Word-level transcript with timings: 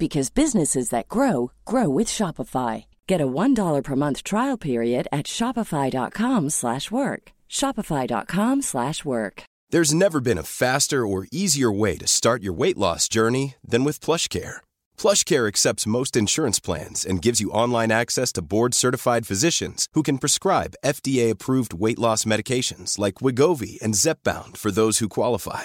because 0.00 0.30
businesses 0.30 0.88
that 0.90 1.08
grow 1.08 1.52
grow 1.64 1.88
with 1.88 2.08
Shopify. 2.08 2.86
Get 3.06 3.20
a 3.20 3.32
$1 3.42 3.84
per 3.84 3.96
month 3.96 4.24
trial 4.24 4.56
period 4.56 5.06
at 5.12 5.26
shopify.com/work. 5.26 7.22
shopify.com/work. 7.48 9.42
There's 9.72 9.94
never 9.94 10.20
been 10.20 10.38
a 10.38 10.42
faster 10.42 11.06
or 11.06 11.28
easier 11.30 11.70
way 11.70 11.96
to 11.98 12.06
start 12.08 12.42
your 12.42 12.52
weight 12.52 12.76
loss 12.76 13.08
journey 13.08 13.54
than 13.64 13.84
with 13.84 14.00
PlushCare. 14.00 14.56
PlushCare 14.98 15.46
accepts 15.46 15.86
most 15.86 16.16
insurance 16.16 16.58
plans 16.58 17.06
and 17.06 17.22
gives 17.22 17.40
you 17.40 17.52
online 17.52 17.92
access 17.92 18.32
to 18.32 18.42
board-certified 18.42 19.28
physicians 19.28 19.86
who 19.94 20.02
can 20.02 20.18
prescribe 20.18 20.74
FDA-approved 20.84 21.72
weight 21.72 22.00
loss 22.00 22.24
medications 22.24 22.98
like 22.98 23.22
Wigovi 23.22 23.80
and 23.80 23.94
Zepbound 23.94 24.56
for 24.56 24.72
those 24.72 24.98
who 24.98 25.08
qualify. 25.08 25.64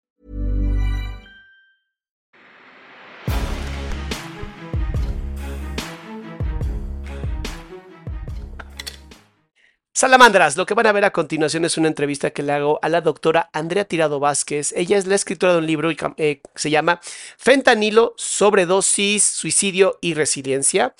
Salamandras, 9.93 10.55
lo 10.55 10.65
que 10.65 10.73
van 10.73 10.87
a 10.87 10.93
ver 10.93 11.03
a 11.03 11.11
continuación 11.11 11.65
es 11.65 11.77
una 11.77 11.89
entrevista 11.89 12.31
que 12.31 12.43
le 12.43 12.53
hago 12.53 12.79
a 12.81 12.87
la 12.87 13.01
doctora 13.01 13.49
Andrea 13.51 13.83
Tirado 13.83 14.21
Vázquez. 14.21 14.71
Ella 14.77 14.97
es 14.97 15.05
la 15.05 15.15
escritora 15.15 15.51
de 15.51 15.59
un 15.59 15.67
libro 15.67 15.89
que 15.89 16.13
eh, 16.17 16.41
se 16.55 16.69
llama 16.69 17.01
Fentanilo, 17.37 18.13
sobredosis, 18.15 19.21
suicidio 19.23 19.97
y 19.99 20.13
resiliencia. 20.13 20.95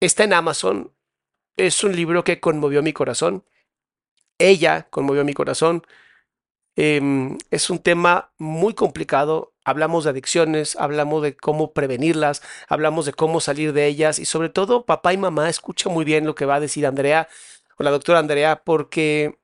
Está 0.00 0.24
en 0.24 0.34
Amazon. 0.34 0.92
Es 1.56 1.82
un 1.82 1.96
libro 1.96 2.24
que 2.24 2.40
conmovió 2.40 2.82
mi 2.82 2.92
corazón. 2.92 3.42
Ella 4.38 4.88
conmovió 4.90 5.24
mi 5.24 5.32
corazón. 5.32 5.82
Em, 6.76 7.38
es 7.50 7.70
un 7.70 7.78
tema 7.78 8.32
muy 8.36 8.74
complicado. 8.74 9.54
Hablamos 9.66 10.04
de 10.04 10.10
adicciones, 10.10 10.76
hablamos 10.76 11.24
de 11.24 11.36
cómo 11.36 11.72
prevenirlas, 11.72 12.40
hablamos 12.68 13.04
de 13.04 13.12
cómo 13.12 13.40
salir 13.40 13.72
de 13.72 13.88
ellas 13.88 14.20
y 14.20 14.24
sobre 14.24 14.48
todo 14.48 14.86
papá 14.86 15.12
y 15.12 15.18
mamá 15.18 15.48
escucha 15.48 15.90
muy 15.90 16.04
bien 16.04 16.24
lo 16.24 16.36
que 16.36 16.44
va 16.46 16.54
a 16.54 16.60
decir 16.60 16.86
Andrea 16.86 17.28
o 17.76 17.82
la 17.82 17.90
doctora 17.90 18.20
Andrea 18.20 18.62
porque 18.64 19.40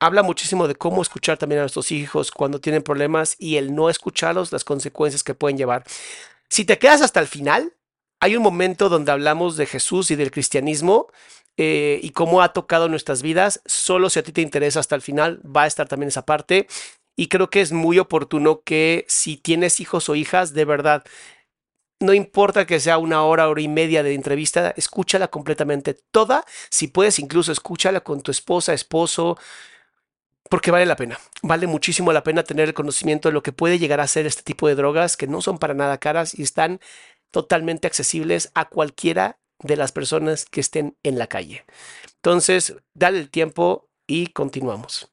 habla 0.00 0.24
muchísimo 0.24 0.66
de 0.66 0.74
cómo 0.74 1.00
escuchar 1.00 1.38
también 1.38 1.60
a 1.60 1.62
nuestros 1.62 1.92
hijos 1.92 2.32
cuando 2.32 2.60
tienen 2.60 2.82
problemas 2.82 3.36
y 3.38 3.56
el 3.56 3.72
no 3.72 3.88
escucharlos, 3.88 4.50
las 4.50 4.64
consecuencias 4.64 5.22
que 5.22 5.34
pueden 5.34 5.56
llevar. 5.56 5.84
Si 6.48 6.64
te 6.64 6.76
quedas 6.78 7.00
hasta 7.00 7.20
el 7.20 7.28
final, 7.28 7.72
hay 8.18 8.34
un 8.34 8.42
momento 8.42 8.88
donde 8.88 9.12
hablamos 9.12 9.56
de 9.56 9.66
Jesús 9.66 10.10
y 10.10 10.16
del 10.16 10.32
cristianismo 10.32 11.06
eh, 11.56 12.00
y 12.02 12.10
cómo 12.10 12.42
ha 12.42 12.52
tocado 12.52 12.88
nuestras 12.88 13.22
vidas. 13.22 13.62
Solo 13.64 14.10
si 14.10 14.18
a 14.18 14.24
ti 14.24 14.32
te 14.32 14.40
interesa 14.40 14.80
hasta 14.80 14.96
el 14.96 15.02
final, 15.02 15.40
va 15.44 15.62
a 15.62 15.66
estar 15.68 15.86
también 15.86 16.08
esa 16.08 16.26
parte. 16.26 16.66
Y 17.16 17.28
creo 17.28 17.50
que 17.50 17.60
es 17.60 17.72
muy 17.72 17.98
oportuno 17.98 18.62
que 18.62 19.04
si 19.08 19.36
tienes 19.36 19.80
hijos 19.80 20.08
o 20.08 20.14
hijas, 20.14 20.54
de 20.54 20.64
verdad, 20.64 21.04
no 22.00 22.14
importa 22.14 22.66
que 22.66 22.80
sea 22.80 22.98
una 22.98 23.22
hora, 23.22 23.48
hora 23.48 23.60
y 23.60 23.68
media 23.68 24.02
de 24.02 24.14
entrevista, 24.14 24.72
escúchala 24.76 25.28
completamente 25.28 25.94
toda. 26.10 26.44
Si 26.70 26.88
puedes, 26.88 27.18
incluso 27.18 27.52
escúchala 27.52 28.00
con 28.00 28.22
tu 28.22 28.30
esposa, 28.30 28.74
esposo, 28.74 29.38
porque 30.50 30.70
vale 30.70 30.86
la 30.86 30.96
pena. 30.96 31.18
Vale 31.42 31.66
muchísimo 31.66 32.12
la 32.12 32.24
pena 32.24 32.42
tener 32.42 32.68
el 32.68 32.74
conocimiento 32.74 33.28
de 33.28 33.32
lo 33.34 33.42
que 33.42 33.52
puede 33.52 33.78
llegar 33.78 34.00
a 34.00 34.06
ser 34.06 34.26
este 34.26 34.42
tipo 34.42 34.68
de 34.68 34.74
drogas 34.74 35.16
que 35.16 35.26
no 35.26 35.40
son 35.40 35.58
para 35.58 35.74
nada 35.74 35.98
caras 35.98 36.38
y 36.38 36.42
están 36.42 36.80
totalmente 37.30 37.86
accesibles 37.86 38.50
a 38.54 38.68
cualquiera 38.68 39.38
de 39.60 39.76
las 39.76 39.92
personas 39.92 40.44
que 40.44 40.60
estén 40.60 40.96
en 41.02 41.18
la 41.18 41.28
calle. 41.28 41.64
Entonces, 42.16 42.74
dale 42.94 43.18
el 43.18 43.30
tiempo 43.30 43.88
y 44.06 44.28
continuamos. 44.28 45.11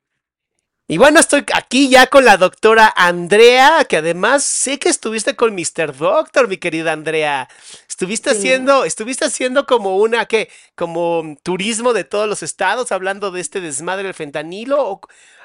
Y 0.92 0.98
bueno, 0.98 1.20
estoy 1.20 1.46
aquí 1.54 1.88
ya 1.88 2.08
con 2.08 2.26
la 2.26 2.38
doctora 2.38 2.92
Andrea, 2.96 3.86
que 3.88 3.98
además 3.98 4.44
sé 4.44 4.80
que 4.80 4.90
estuviste 4.90 5.36
con 5.36 5.54
Mr. 5.54 5.96
Doctor, 5.96 6.48
mi 6.48 6.58
querida 6.58 6.94
Andrea. 6.94 7.48
Estuviste 7.88 8.32
haciendo, 8.32 8.86
estuviste 8.86 9.26
haciendo 9.26 9.68
como 9.68 9.98
una, 9.98 10.26
¿qué? 10.26 10.50
Como 10.74 11.38
turismo 11.44 11.94
de 11.94 12.06
todos 12.06 12.28
los 12.28 12.42
estados, 12.42 12.92
hablando 12.92 13.30
de 13.30 13.40
este 13.40 13.62
desmadre 13.62 14.06
del 14.06 14.16
fentanilo. 14.16 15.00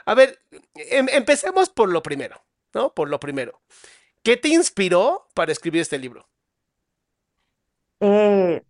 a 0.06 0.14
ver, 0.14 0.40
em, 0.76 1.08
empecemos 1.10 1.68
por 1.68 1.90
lo 1.90 2.02
primero, 2.02 2.42
¿no? 2.72 2.94
Por 2.94 3.10
lo 3.10 3.20
primero. 3.20 3.60
¿Qué 4.22 4.38
te 4.38 4.48
inspiró 4.48 5.26
para 5.34 5.52
escribir 5.52 5.82
este 5.82 5.98
libro? 5.98 6.26
Eh, 8.00 8.62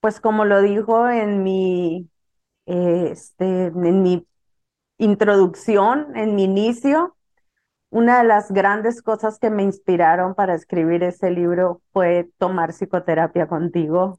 pues 0.00 0.18
como 0.18 0.46
lo 0.46 0.62
dijo 0.62 1.10
en 1.10 1.42
mi, 1.42 2.08
este, 2.64 3.66
en 3.66 4.02
mi 4.02 4.26
introducción, 4.98 6.16
en 6.16 6.34
mi 6.34 6.44
inicio, 6.44 7.16
una 7.90 8.18
de 8.18 8.24
las 8.24 8.50
grandes 8.50 9.02
cosas 9.02 9.38
que 9.38 9.50
me 9.50 9.62
inspiraron 9.62 10.34
para 10.34 10.54
escribir 10.54 11.02
ese 11.02 11.30
libro 11.30 11.80
fue 11.92 12.28
tomar 12.38 12.72
psicoterapia 12.72 13.46
contigo. 13.46 14.18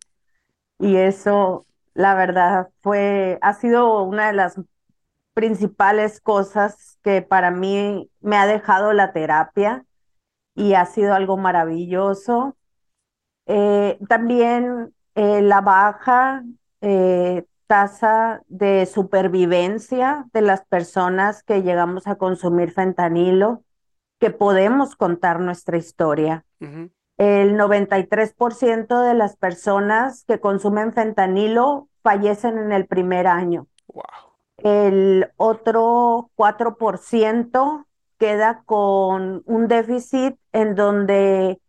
Y 0.80 0.96
eso, 0.98 1.66
la 1.94 2.16
verdad, 2.16 2.70
fue, 2.82 3.40
ha 3.42 3.54
sido 3.54 4.04
una 4.04 4.28
de 4.28 4.34
las 4.34 4.60
principales 5.34 6.22
cosas 6.22 6.98
que 7.04 7.22
para 7.22 7.52
mí 7.52 8.10
me 8.22 8.38
ha 8.38 8.48
dejado 8.48 8.94
la 8.94 9.14
terapia 9.14 9.86
y 10.56 10.74
ha 10.74 10.86
sido 10.86 11.14
algo 11.14 11.38
maravilloso. 11.38 12.58
Eh, 13.46 14.00
también 14.10 14.94
eh, 15.16 15.42
la 15.42 15.62
baja 15.62 16.44
eh, 16.82 17.46
tasa 17.68 18.42
de 18.48 18.86
supervivencia 18.86 20.26
de 20.34 20.42
las 20.42 20.66
personas 20.66 21.44
que 21.44 21.62
llegamos 21.62 22.08
a 22.08 22.16
consumir 22.16 22.72
fentanilo, 22.72 23.64
que 24.20 24.32
podemos 24.32 24.96
contar 24.96 25.40
nuestra 25.40 25.78
historia. 25.78 26.46
El 27.18 27.58
93% 27.58 29.02
de 29.02 29.14
las 29.14 29.36
personas 29.36 30.24
que 30.26 30.40
consumen 30.40 30.94
fentanilo 30.94 31.90
fallecen 32.02 32.58
en 32.58 32.72
el 32.72 32.88
primer 32.88 33.28
año. 33.28 33.68
El 34.58 35.32
otro 35.36 36.32
4% 36.36 37.86
queda 38.18 38.64
con 38.66 39.44
un 39.46 39.68
déficit 39.68 40.36
en 40.52 40.76
donde 40.76 41.60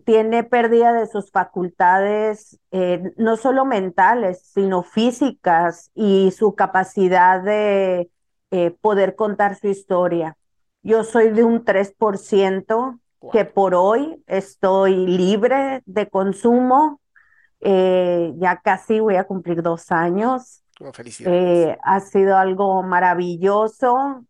tiene 0.00 0.42
pérdida 0.42 0.92
de 0.92 1.06
sus 1.06 1.30
facultades, 1.30 2.58
eh, 2.70 3.12
no 3.16 3.36
solo 3.36 3.64
mentales, 3.64 4.42
sino 4.42 4.82
físicas 4.82 5.90
y 5.94 6.30
su 6.30 6.54
capacidad 6.54 7.42
de 7.42 8.10
eh, 8.50 8.70
poder 8.80 9.14
contar 9.14 9.56
su 9.56 9.68
historia. 9.68 10.36
Yo 10.82 11.04
soy 11.04 11.30
de 11.30 11.44
un 11.44 11.64
3% 11.64 12.98
que 13.30 13.44
por 13.44 13.74
hoy 13.74 14.22
estoy 14.26 14.96
libre 14.96 15.82
de 15.84 16.08
consumo. 16.08 17.00
Eh, 17.60 18.32
ya 18.38 18.60
casi 18.60 18.98
voy 18.98 19.16
a 19.16 19.24
cumplir 19.24 19.62
dos 19.62 19.92
años. 19.92 20.64
Oh, 20.80 20.90
ha 21.84 22.00
sido 22.00 22.36
algo 22.36 22.82
maravilloso, 22.82 24.24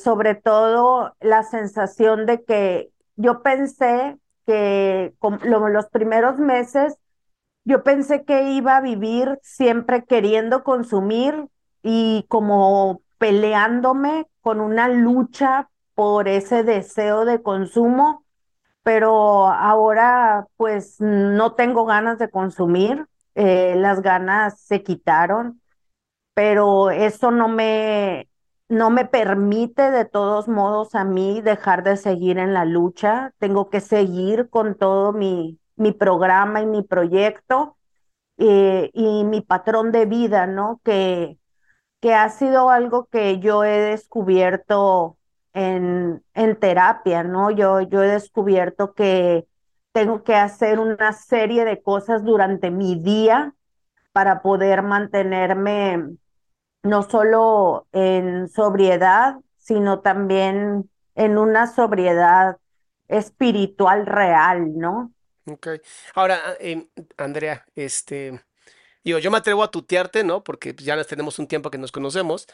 sobre 0.00 0.36
todo 0.36 1.16
la 1.18 1.42
sensación 1.42 2.24
de 2.26 2.44
que 2.44 2.92
yo 3.16 3.42
pensé 3.42 4.16
que 4.48 5.12
los 5.20 5.88
primeros 5.90 6.38
meses 6.38 6.96
yo 7.64 7.82
pensé 7.84 8.24
que 8.24 8.52
iba 8.52 8.78
a 8.78 8.80
vivir 8.80 9.38
siempre 9.42 10.04
queriendo 10.06 10.64
consumir 10.64 11.48
y 11.82 12.24
como 12.28 13.02
peleándome 13.18 14.26
con 14.40 14.62
una 14.62 14.88
lucha 14.88 15.68
por 15.94 16.28
ese 16.28 16.62
deseo 16.64 17.26
de 17.26 17.42
consumo, 17.42 18.24
pero 18.82 19.48
ahora 19.48 20.46
pues 20.56 20.96
no 20.98 21.52
tengo 21.54 21.84
ganas 21.84 22.18
de 22.18 22.30
consumir, 22.30 23.06
eh, 23.34 23.74
las 23.76 24.00
ganas 24.00 24.62
se 24.62 24.82
quitaron, 24.82 25.60
pero 26.32 26.90
eso 26.90 27.30
no 27.30 27.48
me, 27.48 28.27
no 28.68 28.90
me 28.90 29.04
permite 29.06 29.90
de 29.90 30.04
todos 30.04 30.48
modos 30.48 30.94
a 30.94 31.04
mí 31.04 31.40
dejar 31.42 31.82
de 31.84 31.96
seguir 31.96 32.38
en 32.38 32.54
la 32.54 32.64
lucha, 32.64 33.32
tengo 33.38 33.70
que 33.70 33.80
seguir 33.80 34.48
con 34.50 34.76
todo 34.76 35.12
mi, 35.12 35.58
mi 35.76 35.92
programa 35.92 36.60
y 36.62 36.66
mi 36.66 36.82
proyecto 36.82 37.76
eh, 38.38 38.90
y 38.94 39.24
mi 39.24 39.40
patrón 39.42 39.92
de 39.92 40.06
vida, 40.06 40.46
¿no? 40.46 40.80
Que, 40.84 41.38
que 42.00 42.14
ha 42.14 42.28
sido 42.30 42.70
algo 42.70 43.06
que 43.06 43.38
yo 43.40 43.64
he 43.64 43.78
descubierto 43.80 45.18
en, 45.54 46.24
en 46.34 46.56
terapia, 46.60 47.24
¿no? 47.24 47.50
Yo, 47.50 47.80
yo 47.82 48.02
he 48.02 48.08
descubierto 48.08 48.94
que 48.94 49.46
tengo 49.92 50.22
que 50.24 50.34
hacer 50.36 50.78
una 50.78 51.12
serie 51.12 51.64
de 51.64 51.82
cosas 51.82 52.24
durante 52.24 52.70
mi 52.70 53.00
día 53.02 53.54
para 54.12 54.42
poder 54.42 54.82
mantenerme 54.82 56.16
no 56.82 57.02
solo 57.02 57.86
en 57.92 58.48
sobriedad, 58.48 59.36
sino 59.58 60.00
también 60.00 60.90
en 61.14 61.38
una 61.38 61.66
sobriedad 61.66 62.58
espiritual 63.08 64.06
real, 64.06 64.76
¿no? 64.78 65.12
Ok. 65.46 65.68
Ahora, 66.14 66.56
em, 66.60 66.88
Andrea, 67.16 67.64
este, 67.74 68.44
digo, 69.04 69.18
yo 69.18 69.30
me 69.30 69.38
atrevo 69.38 69.62
a 69.64 69.70
tutearte, 69.70 70.24
¿no? 70.24 70.44
Porque 70.44 70.74
ya 70.78 70.96
nos 70.96 71.06
tenemos 71.08 71.38
un 71.38 71.48
tiempo 71.48 71.70
que 71.70 71.78
nos 71.78 71.92
conocemos. 71.92 72.48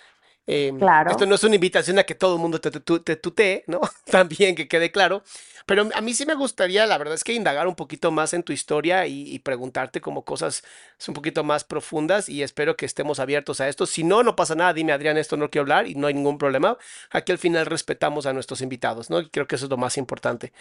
Em, 0.47 0.83
Claro, 0.83 1.05
esto 1.07 1.27
no 1.27 1.37
es 1.37 1.45
una 1.45 1.57
invitación 1.57 1.99
a 1.99 2.05
que 2.05 2.15
todo 2.17 2.37
el 2.37 2.43
mundo 2.43 2.61
te, 2.61 2.71
tu- 2.73 3.01
te 3.03 3.17
tutee, 3.17 3.65
¿no? 3.69 3.81
También 4.07 4.55
que 4.57 4.69
quede 4.69 4.93
claro. 4.93 5.25
Pero 5.67 5.89
a 5.95 6.01
mí 6.01 6.15
sí 6.15 6.27
me 6.27 6.35
gustaría, 6.35 6.87
la 6.87 6.99
verdad 6.99 7.15
es 7.15 7.25
que 7.25 7.33
indagar 7.33 7.67
un 7.67 7.75
poquito 7.75 8.11
más 8.11 8.35
en 8.35 8.43
tu 8.43 8.53
historia 8.53 9.07
y, 9.07 9.23
y 9.35 9.39
preguntarte 9.39 10.01
como 10.01 10.25
cosas 10.25 10.63
un 11.09 11.15
poquito 11.15 11.45
más 11.45 11.65
profundas 11.65 12.29
y 12.29 12.43
espero 12.43 12.77
que 12.77 12.87
estemos 12.87 13.19
abiertos 13.21 13.61
a 13.61 13.69
esto. 13.69 13.87
Si 13.87 14.05
no, 14.05 14.23
no 14.23 14.37
pasa 14.37 14.55
nada, 14.55 14.73
dime 14.75 14.93
Adrián, 14.93 15.17
esto 15.17 15.37
no 15.37 15.51
quiero 15.51 15.63
hablar 15.63 15.87
y 15.87 15.95
no 15.95 16.07
hay 16.07 16.15
ningún 16.15 16.39
problema. 16.39 16.77
Aquí 17.11 17.33
al 17.33 17.39
final 17.39 17.67
respetamos 17.67 18.27
a 18.27 18.33
nuestros 18.33 18.61
invitados, 18.63 19.11
¿no? 19.11 19.21
Y 19.21 19.31
creo 19.31 19.47
que 19.47 19.57
eso 19.57 19.67
es 19.67 19.71
lo 19.71 19.77
más 19.77 19.97
importante. 19.97 20.53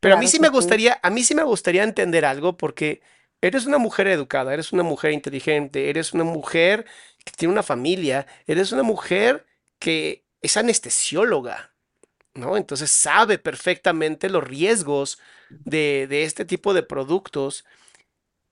Pero 0.00 0.14
a 0.14 0.16
mí 0.16 0.28
sí 0.28 0.40
me 0.40 0.48
sí. 0.50 0.50
gustaría, 0.50 0.98
a 1.02 1.10
mí 1.10 1.22
sí 1.24 1.34
me 1.34 1.42
gustaría 1.44 1.84
entender 1.84 2.24
algo 2.24 2.56
porque 2.56 3.02
eres 3.40 3.66
una 3.66 3.78
mujer 3.78 4.06
educada, 4.08 4.52
eres 4.54 4.72
una 4.72 4.82
mujer 4.82 5.12
inteligente, 5.12 5.90
eres 5.90 6.12
una 6.14 6.24
mujer 6.24 6.86
que 7.24 7.32
tiene 7.32 7.52
una 7.52 7.62
familia, 7.62 8.26
eres 8.46 8.72
una 8.72 8.82
mujer 8.82 9.46
que 9.78 10.26
es 10.42 10.56
anestesióloga, 10.56 11.69
¿no? 12.34 12.56
Entonces 12.56 12.90
sabe 12.90 13.38
perfectamente 13.38 14.28
los 14.30 14.44
riesgos 14.44 15.18
de, 15.64 16.06
de 16.08 16.24
este 16.24 16.44
tipo 16.44 16.74
de 16.74 16.82
productos. 16.82 17.64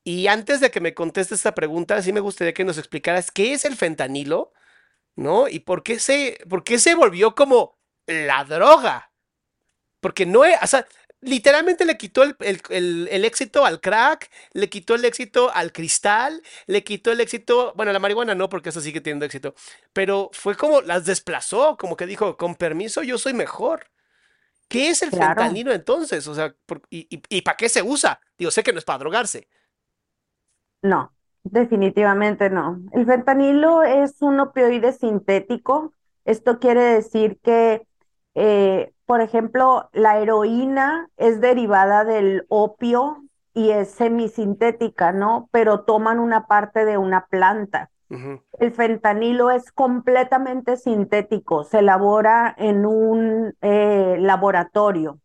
Y 0.05 0.27
antes 0.29 0.61
de 0.61 0.71
que 0.71 0.81
me 0.81 0.95
contestes 0.95 1.41
esta 1.41 1.55
pregunta, 1.55 2.01
sí 2.03 2.13
me 2.13 2.21
gustaría 2.21 2.55
que 2.55 2.65
nos 2.65 2.79
explicaras 2.79 3.31
qué 3.31 3.53
es 3.53 3.65
el 3.65 3.77
fentanilo, 3.77 4.53
¿no? 5.17 5.49
Y 5.49 5.61
por 5.61 5.83
qué 5.83 5.99
se, 6.01 6.39
por 6.49 6.65
qué 6.65 6.79
se 6.79 6.95
volvió 6.95 7.35
como 7.35 7.79
la 8.07 8.45
droga. 8.45 9.13
Porque 10.01 10.27
no 10.27 10.45
es, 10.45 10.57
literalmente 11.21 11.85
le 11.85 11.97
quitó 11.99 12.23
el, 12.23 12.37
el- 12.41 12.63
el- 12.71 13.09
el 13.11 13.25
éxito 13.25 13.65
al 13.65 13.81
crack, 13.81 14.31
le 14.53 14.69
quitó 14.69 14.95
el 14.95 15.05
éxito 15.05 15.51
al 15.55 15.73
cristal, 15.73 16.43
le 16.67 16.85
quitó 16.85 17.13
el 17.13 17.21
éxito, 17.21 17.73
bueno, 17.77 17.93
la 17.93 17.99
marihuana 17.99 18.35
no, 18.35 18.49
porque 18.49 18.71
eso 18.71 18.81
sigue 18.81 19.01
teniendo 19.01 19.27
éxito, 19.27 19.55
pero 19.93 20.31
fue 20.33 20.57
como 20.57 20.81
las 20.83 21.05
desplazó, 21.07 21.77
como 21.77 21.97
que 21.97 22.07
dijo, 22.07 22.37
con 22.37 22.55
permiso, 22.57 23.03
yo 23.03 23.19
soy 23.19 23.35
mejor. 23.35 23.87
¿Qué 24.69 24.91
es 24.91 25.03
el 25.03 25.11
Claro. 25.11 25.59
fentanilo 25.59 25.73
entonces? 25.73 26.27
O 26.29 26.35
sea, 26.35 26.55
por- 26.67 26.83
¿y, 26.91 27.07
y, 27.15 27.23
y 27.31 27.43
para 27.43 27.57
qué 27.57 27.69
se 27.69 27.83
usa? 27.83 28.21
Digo, 28.39 28.51
sé 28.51 28.63
que 28.65 28.73
no 28.73 28.79
es 28.79 28.85
para 28.85 29.01
drogarse. 29.01 29.49
No, 30.83 31.13
definitivamente 31.45 32.51
no. 32.51 32.81
El 32.93 33.07
fentanilo 33.07 33.83
es 33.83 34.21
un 34.23 34.41
opioide 34.41 34.93
sintético. 34.93 35.93
Esto 36.25 36.59
quiere 36.59 36.83
decir 36.83 37.39
que, 37.43 37.87
eh, 38.41 38.93
por 39.05 39.21
ejemplo, 39.21 39.89
la 39.93 40.19
heroína 40.19 41.11
es 41.17 41.41
derivada 41.41 42.05
del 42.05 42.47
opio 42.49 43.25
y 43.53 43.71
es 43.71 43.91
semisintética, 43.91 45.11
¿no? 45.11 45.49
Pero 45.51 45.81
toman 45.81 46.21
una 46.21 46.47
parte 46.47 46.85
de 46.85 46.99
una 46.99 47.27
planta. 47.27 47.91
El 48.61 48.73
fentanilo 48.73 49.51
es 49.51 49.73
completamente 49.73 50.77
sintético, 50.77 51.65
se 51.65 51.81
elabora 51.81 52.55
en 52.57 52.87
un 52.87 53.55
eh, 53.61 54.17
laboratorio. 54.21 55.19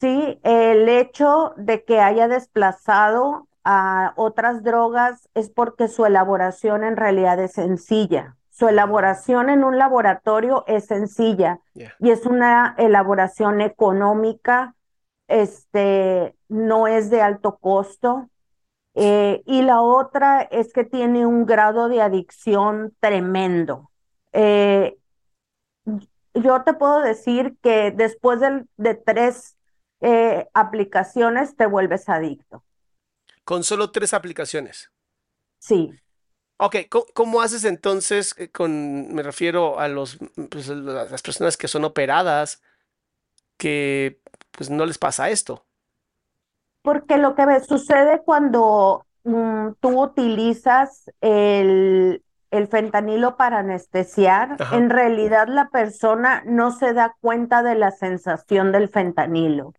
Sí, 0.00 0.40
el 0.44 0.88
hecho 0.88 1.54
de 1.56 1.84
que 1.84 2.00
haya 2.00 2.28
desplazado 2.28 3.48
a 3.64 4.12
otras 4.16 4.62
drogas 4.62 5.28
es 5.34 5.50
porque 5.50 5.88
su 5.88 6.06
elaboración 6.06 6.84
en 6.84 6.96
realidad 6.96 7.40
es 7.40 7.52
sencilla. 7.52 8.36
Su 8.52 8.68
elaboración 8.68 9.48
en 9.48 9.64
un 9.64 9.78
laboratorio 9.78 10.64
es 10.66 10.84
sencilla 10.84 11.58
y 11.98 12.10
es 12.10 12.26
una 12.26 12.74
elaboración 12.76 13.62
económica, 13.62 14.74
este, 15.26 16.36
no 16.48 16.86
es 16.86 17.08
de 17.08 17.22
alto 17.22 17.56
costo. 17.56 18.28
Eh, 18.94 19.42
y 19.46 19.62
la 19.62 19.80
otra 19.80 20.42
es 20.42 20.74
que 20.74 20.84
tiene 20.84 21.24
un 21.24 21.46
grado 21.46 21.88
de 21.88 22.02
adicción 22.02 22.94
tremendo. 23.00 23.90
Eh, 24.32 24.98
yo 26.34 26.62
te 26.62 26.74
puedo 26.74 27.00
decir 27.00 27.56
que 27.62 27.90
después 27.90 28.40
del- 28.40 28.68
de, 28.76 28.94
tres 28.94 29.56
eh, 30.02 30.48
aplicaciones 30.52 31.56
te 31.56 31.64
vuelves 31.64 32.08
adicto. 32.08 32.64
Con 33.44 33.64
solo 33.64 33.92
tres 33.92 34.12
aplicaciones. 34.12 34.90
Sí, 35.58 35.90
Ok, 36.64 36.76
¿cómo, 36.88 37.06
cómo 37.12 37.40
haces 37.42 37.64
entonces 37.64 38.36
eh, 38.38 38.48
con, 38.48 39.12
me 39.12 39.24
refiero 39.24 39.80
a 39.80 39.88
los, 39.88 40.18
pues, 40.48 40.68
las 40.68 41.20
personas 41.22 41.56
que 41.56 41.66
son 41.66 41.84
operadas, 41.84 42.62
que 43.56 44.20
pues 44.52 44.70
no 44.70 44.86
les 44.86 44.98
pasa 44.98 45.30
esto? 45.30 45.66
porque 46.82 47.16
lo 47.16 47.34
que 47.34 47.44
sucede 47.60 48.22
cuando 48.24 49.06
mm, 49.24 49.70
tú 49.80 50.02
utilizas 50.02 51.10
el, 51.20 52.22
el 52.50 52.66
fentanilo 52.68 53.36
para 53.36 53.60
anestesiar, 53.60 54.56
Ajá. 54.58 54.76
en 54.76 54.90
realidad 54.90 55.46
la 55.48 55.68
persona 55.70 56.42
no 56.44 56.72
se 56.72 56.92
da 56.92 57.14
cuenta 57.20 57.62
de 57.62 57.76
la 57.76 57.92
sensación 57.92 58.72
del 58.72 58.88
fentanilo. 58.88 59.74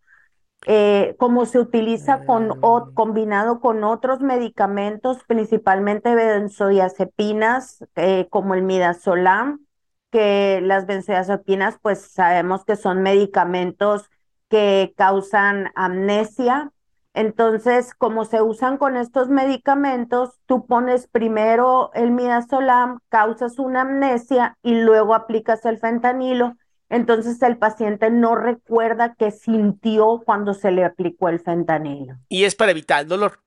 Eh, 0.66 1.16
como 1.20 1.46
se 1.46 1.60
utiliza 1.60 2.24
con, 2.24 2.52
o- 2.62 2.88
Mm. 2.88 2.94
combinado 2.94 3.60
con 3.60 3.84
otros 3.84 4.22
medicamentos, 4.22 5.20
principalmente 5.28 6.16
benzodiazepinas, 6.16 7.84
eh, 7.96 8.28
como 8.30 8.54
el 8.56 8.64
midazolam, 8.64 9.66
que 10.12 10.62
las 10.64 10.86
benzodiazepinas, 10.86 11.78
pues 11.82 12.00
sabemos 12.12 12.64
que 12.66 12.76
son 12.76 13.02
medicamentos 13.02 14.10
que 14.50 14.94
causan 14.98 15.72
amnesia. 15.76 16.72
Entonces, 17.16 17.94
como 17.96 18.26
se 18.26 18.42
usan 18.42 18.78
con 18.78 18.98
estos 18.98 19.30
medicamentos, 19.30 20.40
tú 20.48 20.66
pones 20.66 21.08
primero 21.08 21.92
el 21.94 22.12
midazolam, 22.12 23.00
causas 23.10 23.60
una 23.60 23.82
amnesia 23.82 24.58
y 24.64 24.76
luego 24.82 25.14
aplicas 25.16 25.66
el 25.66 25.78
fentanilo. 25.80 26.56
Entonces 26.94 27.42
el 27.42 27.58
paciente 27.58 28.12
no 28.12 28.36
recuerda 28.36 29.16
qué 29.18 29.32
sintió 29.32 30.22
cuando 30.24 30.54
se 30.54 30.70
le 30.70 30.86
aplicó 30.86 31.28
el 31.28 31.40
fentanilo. 31.40 32.14
Y 32.30 32.44
es 32.44 32.54
para 32.54 32.70
evitar 32.70 33.02
el 33.02 33.08
dolor, 33.08 33.40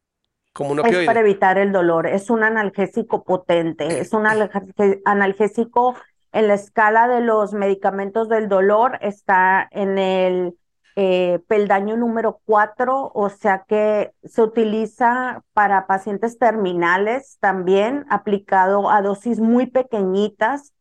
como 0.52 0.72
un 0.72 0.80
Es 0.80 0.82
para 1.04 1.20
opioide. 1.20 1.20
evitar 1.20 1.56
el 1.56 1.70
dolor, 1.70 2.08
es 2.08 2.28
un 2.28 2.42
analgésico 2.42 3.22
potente, 3.22 4.00
es 4.00 4.12
un 4.12 4.26
analgésico 4.26 5.94
en 6.32 6.48
la 6.48 6.54
escala 6.54 7.06
de 7.06 7.20
los 7.20 7.52
medicamentos 7.52 8.28
del 8.28 8.48
dolor, 8.48 8.98
está 9.00 9.68
en 9.70 9.96
el 9.98 10.58
eh, 10.96 11.38
peldaño 11.46 11.96
número 11.96 12.40
4, 12.46 13.12
o 13.14 13.28
sea 13.28 13.64
que 13.68 14.12
se 14.24 14.42
utiliza 14.42 15.44
para 15.52 15.86
pacientes 15.86 16.36
terminales 16.36 17.38
también, 17.38 18.06
aplicado 18.10 18.90
a 18.90 19.02
dosis 19.02 19.38
muy 19.38 19.66
pequeñitas 19.66 20.72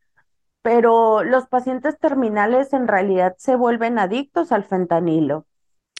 pero 0.65 1.23
los 1.23 1.45
pacientes 1.45 1.99
terminales 1.99 2.73
en 2.73 2.87
realidad 2.87 3.35
se 3.37 3.55
vuelven 3.55 3.99
adictos 3.99 4.51
al 4.51 4.63
fentanilo, 4.63 5.45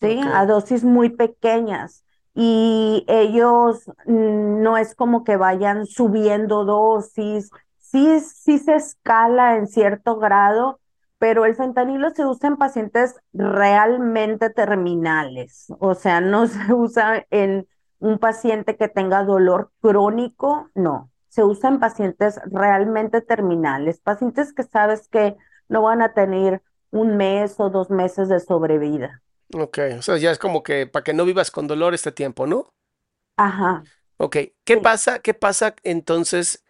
¿sí? 0.01 0.19
A 0.34 0.48
dosis 0.48 0.84
muy 0.84 1.12
pequeñas. 1.12 2.03
Y 2.34 3.05
ellos 3.07 3.86
mm, 4.07 4.63
no 4.63 4.75
es 4.77 4.95
como 4.95 5.24
que 5.24 5.38
vayan 5.38 5.86
subiendo 5.86 6.65
dosis, 6.65 7.51
sí, 7.77 8.19
sí 8.22 8.57
se 8.57 8.74
escala 8.74 9.55
en 9.55 9.67
cierto 9.67 10.17
grado, 10.17 10.79
pero 11.19 11.45
el 11.45 11.53
fentanilo 11.53 12.10
se 12.10 12.25
usa 12.25 12.50
en 12.50 12.57
pacientes 12.57 13.22
realmente 13.34 14.50
terminales, 14.50 15.67
o 15.77 15.93
sea, 15.93 16.22
no 16.22 16.48
se 16.48 16.74
usa 16.74 17.24
en 17.29 17.67
un 18.00 18.17
paciente 18.17 18.77
que 18.77 18.88
tenga 18.88 19.24
dolor 19.25 19.69
crónico, 19.79 20.72
no, 20.74 21.12
se 21.35 21.43
usa 21.43 21.69
en 21.69 21.79
pacientes 21.79 22.39
realmente 22.45 23.21
terminales, 23.21 23.99
pacientes 24.01 24.53
que 24.53 24.63
sabes 24.63 25.07
que 25.09 25.35
no 25.69 25.83
van 25.83 26.01
a 26.01 26.13
tener 26.13 26.61
un 26.91 27.17
mes 27.17 27.59
o 27.59 27.69
dos 27.69 27.89
meses 27.89 28.29
de 28.29 28.39
sobrevida. 28.39 29.21
Ok, 29.53 29.79
o 29.97 30.01
sea, 30.03 30.17
ya 30.17 30.29
es 30.31 30.37
como 30.39 30.61
que 30.63 30.85
para 30.87 31.03
que 31.03 31.13
no 31.13 31.25
vivas 31.25 31.49
con 31.51 31.65
dolor 31.67 31.93
este 31.95 32.11
tiempo, 32.11 32.45
¿no? 32.47 32.73
Ajá, 33.37 33.87
Ok, 34.17 34.37
¿qué 34.63 34.77
sí. 34.77 34.77
pasa? 34.77 35.19
¿Qué 35.19 35.33
pasa 35.33 35.75
entonces 35.83 36.63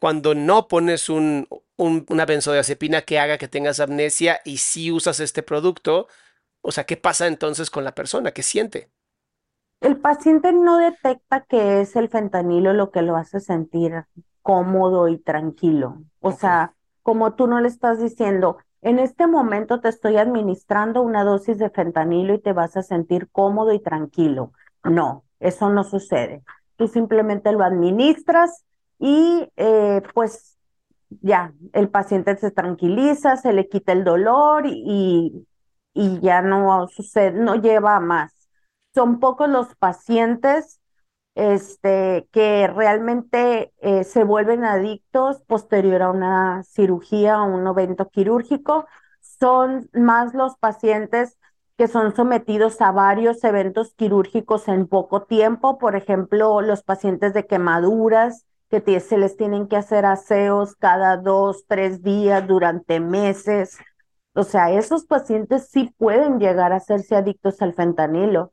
cuando 0.00 0.34
no 0.34 0.68
pones 0.68 1.08
un, 1.10 1.48
un- 1.76 2.06
una 2.10 2.26
benzodiazepina 2.26 3.02
que 3.02 3.18
haga 3.20 3.38
que 3.38 3.48
tengas 3.48 3.80
amnesia 3.80 4.40
y 4.44 4.58
si 4.58 4.92
usas 4.92 5.20
este 5.20 5.42
producto? 5.44 6.08
O 6.62 6.72
sea, 6.72 6.84
¿qué 6.86 6.96
pasa 6.98 7.26
entonces 7.28 7.70
con 7.70 7.84
la 7.84 7.94
persona? 7.94 8.32
¿Qué 8.32 8.42
siente? 8.42 8.90
El 9.80 9.98
paciente 10.00 10.52
no 10.52 10.78
detecta 10.78 11.42
que 11.42 11.80
es 11.80 11.96
el 11.96 12.08
fentanilo 12.08 12.72
lo 12.72 12.90
que 12.90 13.02
lo 13.02 13.16
hace 13.16 13.40
sentir 13.40 14.04
cómodo 14.42 15.08
y 15.08 15.18
tranquilo. 15.18 16.02
O 16.20 16.32
sea, 16.32 16.74
como 17.02 17.34
tú 17.34 17.46
no 17.46 17.60
le 17.60 17.68
estás 17.68 18.00
diciendo, 18.00 18.58
en 18.80 18.98
este 18.98 19.26
momento 19.26 19.80
te 19.80 19.88
estoy 19.88 20.16
administrando 20.16 21.02
una 21.02 21.24
dosis 21.24 21.58
de 21.58 21.70
fentanilo 21.70 22.34
y 22.34 22.40
te 22.40 22.52
vas 22.52 22.76
a 22.76 22.82
sentir 22.82 23.28
cómodo 23.30 23.72
y 23.72 23.80
tranquilo. 23.80 24.52
No, 24.84 25.24
eso 25.40 25.70
no 25.70 25.84
sucede. 25.84 26.42
Tú 26.76 26.88
simplemente 26.88 27.52
lo 27.52 27.64
administras 27.64 28.64
y 28.98 29.48
eh, 29.56 30.02
pues 30.14 30.56
ya, 31.20 31.52
el 31.72 31.88
paciente 31.88 32.36
se 32.36 32.50
tranquiliza, 32.50 33.36
se 33.36 33.52
le 33.52 33.68
quita 33.68 33.92
el 33.92 34.04
dolor 34.04 34.64
y, 34.66 35.46
y 35.94 36.20
ya 36.20 36.42
no 36.42 36.86
sucede, 36.88 37.32
no 37.32 37.56
lleva 37.56 37.96
a 37.96 38.00
más. 38.00 38.35
Son 38.96 39.20
pocos 39.20 39.50
los 39.50 39.76
pacientes 39.76 40.80
este, 41.34 42.26
que 42.32 42.66
realmente 42.66 43.74
eh, 43.82 44.04
se 44.04 44.24
vuelven 44.24 44.64
adictos 44.64 45.42
posterior 45.42 46.00
a 46.00 46.10
una 46.10 46.62
cirugía 46.62 47.42
o 47.42 47.44
un 47.44 47.66
evento 47.66 48.08
quirúrgico. 48.08 48.86
Son 49.20 49.90
más 49.92 50.32
los 50.32 50.56
pacientes 50.56 51.36
que 51.76 51.88
son 51.88 52.16
sometidos 52.16 52.80
a 52.80 52.90
varios 52.90 53.44
eventos 53.44 53.92
quirúrgicos 53.92 54.66
en 54.66 54.86
poco 54.86 55.24
tiempo, 55.24 55.76
por 55.76 55.94
ejemplo, 55.94 56.62
los 56.62 56.82
pacientes 56.82 57.34
de 57.34 57.46
quemaduras, 57.46 58.46
que 58.70 59.00
se 59.00 59.18
les 59.18 59.36
tienen 59.36 59.68
que 59.68 59.76
hacer 59.76 60.06
aseos 60.06 60.74
cada 60.74 61.18
dos, 61.18 61.66
tres 61.68 62.02
días 62.02 62.46
durante 62.48 63.00
meses. 63.00 63.76
O 64.32 64.42
sea, 64.42 64.70
esos 64.70 65.04
pacientes 65.04 65.68
sí 65.68 65.94
pueden 65.98 66.38
llegar 66.40 66.72
a 66.72 66.76
hacerse 66.76 67.14
adictos 67.14 67.60
al 67.60 67.74
fentanilo 67.74 68.52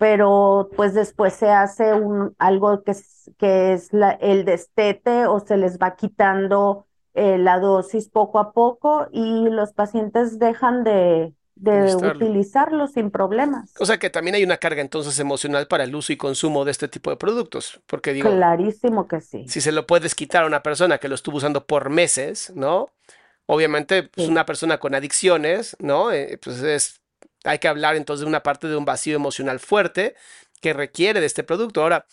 pero 0.00 0.70
pues 0.76 0.94
después 0.94 1.34
se 1.34 1.50
hace 1.50 1.92
un, 1.92 2.34
algo 2.38 2.82
que 2.82 2.92
es, 2.92 3.30
que 3.36 3.74
es 3.74 3.92
la, 3.92 4.12
el 4.12 4.46
destete 4.46 5.26
o 5.26 5.40
se 5.40 5.58
les 5.58 5.78
va 5.78 5.94
quitando 5.94 6.86
eh, 7.12 7.36
la 7.36 7.58
dosis 7.58 8.08
poco 8.08 8.38
a 8.38 8.52
poco 8.52 9.08
y 9.12 9.50
los 9.50 9.74
pacientes 9.74 10.38
dejan 10.38 10.84
de, 10.84 11.34
de 11.54 11.94
utilizarlo 11.96 12.86
sin 12.86 13.10
problemas. 13.10 13.74
O 13.78 13.84
sea 13.84 13.98
que 13.98 14.08
también 14.08 14.36
hay 14.36 14.42
una 14.42 14.56
carga 14.56 14.80
entonces 14.80 15.18
emocional 15.18 15.66
para 15.66 15.84
el 15.84 15.94
uso 15.94 16.14
y 16.14 16.16
consumo 16.16 16.64
de 16.64 16.70
este 16.70 16.88
tipo 16.88 17.10
de 17.10 17.18
productos, 17.18 17.82
porque 17.86 18.14
digo, 18.14 18.30
Clarísimo 18.30 19.06
que 19.06 19.20
sí. 19.20 19.44
si 19.48 19.60
se 19.60 19.70
lo 19.70 19.86
puedes 19.86 20.14
quitar 20.14 20.44
a 20.44 20.46
una 20.46 20.62
persona 20.62 20.96
que 20.96 21.08
lo 21.08 21.14
estuvo 21.14 21.36
usando 21.36 21.66
por 21.66 21.90
meses, 21.90 22.52
¿no? 22.54 22.90
Obviamente, 23.46 24.04
pues 24.04 24.26
Sí, 24.26 24.32
una 24.32 24.46
persona 24.46 24.78
con 24.78 24.94
adicciones, 24.94 25.76
¿no? 25.80 26.12
Eh, 26.12 26.38
pues 26.42 26.62
es, 26.62 26.99
hay 27.44 27.58
que 27.58 27.68
hablar 27.68 27.96
entonces 27.96 28.22
de 28.22 28.28
una 28.28 28.42
parte 28.42 28.68
de 28.68 28.76
un 28.76 28.84
vacío 28.84 29.16
emocional 29.16 29.60
fuerte 29.60 30.14
que 30.60 30.72
requiere 30.72 31.20
de 31.20 31.26
este 31.26 31.42
producto. 31.44 31.82
Ahora, 31.82 32.06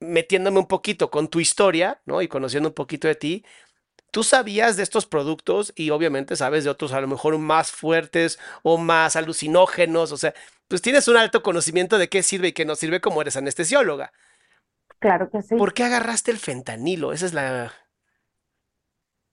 metiéndome 0.00 0.58
un 0.60 0.66
poquito 0.68 1.10
con 1.10 1.28
tu 1.28 1.40
historia, 1.40 2.00
¿no? 2.06 2.22
Y 2.22 2.28
conociendo 2.28 2.70
un 2.70 2.74
poquito 2.74 3.08
de 3.08 3.14
ti, 3.16 3.44
tú 4.10 4.24
sabías 4.24 4.76
de 4.76 4.82
estos 4.82 5.06
productos 5.06 5.72
y 5.76 5.90
obviamente 5.90 6.36
sabes 6.36 6.64
de 6.64 6.70
otros 6.70 6.92
a 6.92 7.00
lo 7.00 7.08
mejor 7.08 7.38
más 7.38 7.72
fuertes 7.72 8.38
o 8.62 8.78
más 8.78 9.16
alucinógenos, 9.16 10.12
o 10.12 10.16
sea, 10.16 10.34
pues 10.68 10.82
tienes 10.82 11.08
un 11.08 11.16
alto 11.16 11.42
conocimiento 11.42 11.98
de 11.98 12.08
qué 12.08 12.22
sirve 12.22 12.48
y 12.48 12.52
qué 12.52 12.64
no 12.64 12.76
sirve 12.76 13.00
como 13.00 13.22
eres 13.22 13.36
anestesióloga. 13.36 14.12
claro 14.98 15.30
que 15.30 15.42
sí. 15.42 15.56
¿Por 15.56 15.74
qué 15.74 15.84
agarraste 15.84 16.30
el 16.30 16.38
fentanilo? 16.38 17.12
Esa 17.12 17.26
es 17.26 17.34
la... 17.34 17.72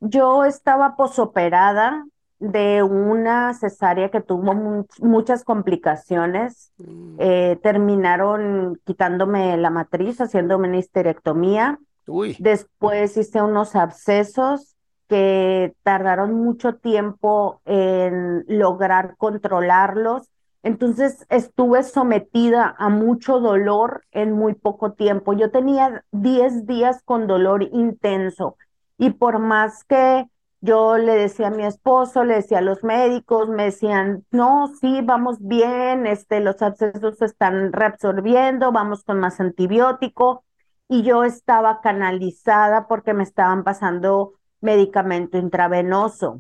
Yo 0.01 0.43
estaba 0.45 0.95
posoperada 0.95 2.05
de 2.51 2.83
una 2.83 3.53
cesárea 3.53 4.09
que 4.12 4.21
tuvo 4.21 4.53
mu- 4.53 4.85
muchas 5.00 5.43
complicaciones. 5.43 6.71
Mm, 6.77 7.15
Eh, 7.19 7.59
terminaron 7.62 8.79
quitándome 8.85 9.55
la 9.57 9.69
matriz, 9.69 10.19
haciéndome 10.19 10.67
una 10.67 10.77
histerectomía. 10.77 11.79
Uy, 12.07 12.35
Después 12.39 13.15
hice 13.17 13.41
unos 13.41 13.75
abscesos 13.75 14.75
que 15.07 15.73
tardaron 15.83 16.33
mucho 16.33 16.75
tiempo 16.75 17.62
en 17.65 18.43
lograr 18.47 19.15
controlarlos. 19.17 20.29
Entonces 20.63 21.25
estuve 21.29 21.83
sometida 21.83 22.73
a 22.77 22.89
mucho 22.89 23.39
dolor 23.39 24.03
en 24.12 24.31
muy 24.33 24.53
poco 24.53 24.93
tiempo. 24.93 25.33
Yo 25.33 25.51
tenía 25.51 26.03
10 26.12 26.65
días 26.65 27.01
con 27.05 27.27
dolor 27.27 27.63
intenso 27.63 28.57
y 28.97 29.12
por 29.12 29.39
más 29.39 29.83
que 29.83 30.25
yo 30.63 30.98
le 30.98 31.15
decía 31.15 31.48
a 31.48 31.51
mi 31.51 31.65
esposo, 31.65 32.24
le 32.24 32.36
decía 32.36 32.60
a 32.60 32.62
los 32.62 32.86
médicos, 32.86 33.50
me 33.50 33.65
decían, 33.65 34.25
no, 34.32 34.67
sí, 34.79 35.01
vamos 35.03 35.38
bien, 35.41 36.08
este, 36.08 36.39
los 36.39 36.62
abscesos 36.62 37.17
se 37.17 37.25
están 37.25 37.74
reabsorbiendo, 37.74 38.72
vamos 38.72 39.03
con 39.03 39.20
más 39.20 39.41
antibiótico 39.41 40.46
y 40.88 41.03
yo 41.03 41.25
estaba 41.25 41.82
canalizada 41.82 42.88
porque 42.88 43.13
me 43.13 43.24
estaban 43.24 43.65
pasando 43.65 44.36
medicamento 44.62 45.38
intravenoso, 45.38 46.39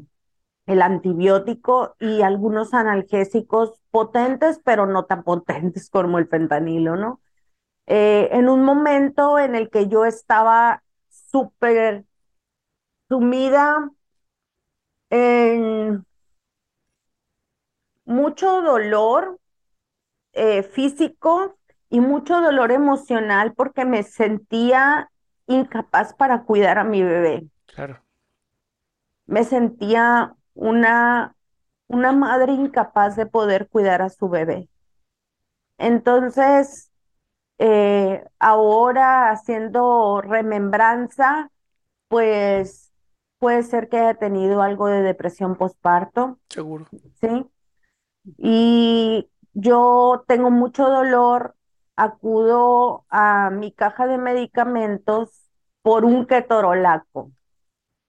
el 0.67 0.81
antibiótico 0.81 1.97
y 1.99 2.21
algunos 2.21 2.73
analgésicos 2.73 3.81
potentes, 3.91 4.61
pero 4.63 4.85
no 4.85 5.03
tan 5.03 5.23
potentes 5.23 5.89
como 5.89 6.17
el 6.17 6.29
fentanilo, 6.29 6.95
¿no? 6.95 7.19
Eh, 7.87 8.29
en 8.31 8.47
un 8.47 8.63
momento 8.63 9.37
en 9.37 9.55
el 9.55 9.69
que 9.69 9.89
yo 9.89 10.05
estaba 10.05 10.81
súper 11.09 12.05
sumida 13.09 13.91
mucho 18.05 18.61
dolor 18.61 19.39
eh, 20.33 20.63
físico 20.63 21.57
y 21.89 21.99
mucho 21.99 22.41
dolor 22.41 22.71
emocional 22.71 23.53
porque 23.53 23.85
me 23.85 24.03
sentía 24.03 25.09
incapaz 25.47 26.13
para 26.13 26.43
cuidar 26.43 26.79
a 26.79 26.83
mi 26.83 27.03
bebé. 27.03 27.47
claro. 27.65 28.03
Me 29.25 29.43
sentía 29.43 30.35
una, 30.53 31.35
una 31.87 32.11
madre 32.11 32.53
incapaz 32.53 33.15
de 33.15 33.25
poder 33.25 33.69
cuidar 33.69 34.01
a 34.01 34.09
su 34.09 34.27
bebé. 34.27 34.69
Entonces, 35.77 36.91
eh, 37.57 38.23
ahora 38.39 39.29
haciendo 39.29 40.21
remembranza, 40.21 41.49
pues 42.07 42.82
puede 43.43 43.63
ser 43.63 43.89
que 43.89 43.97
haya 43.97 44.15
tenido 44.15 44.61
algo 44.61 44.87
de 44.87 45.01
depresión 45.01 45.55
postparto, 45.57 46.39
Seguro. 46.49 46.85
¿sí? 47.21 47.45
Y 48.37 49.29
yo 49.53 50.23
tengo 50.27 50.51
mucho 50.51 50.89
dolor, 50.89 51.55
acudo 51.95 53.05
a 53.09 53.49
mi 53.51 53.71
caja 53.71 54.07
de 54.07 54.17
medicamentos 54.17 55.29
por 55.81 56.05
un 56.05 56.25
ketorolaco. 56.25 57.31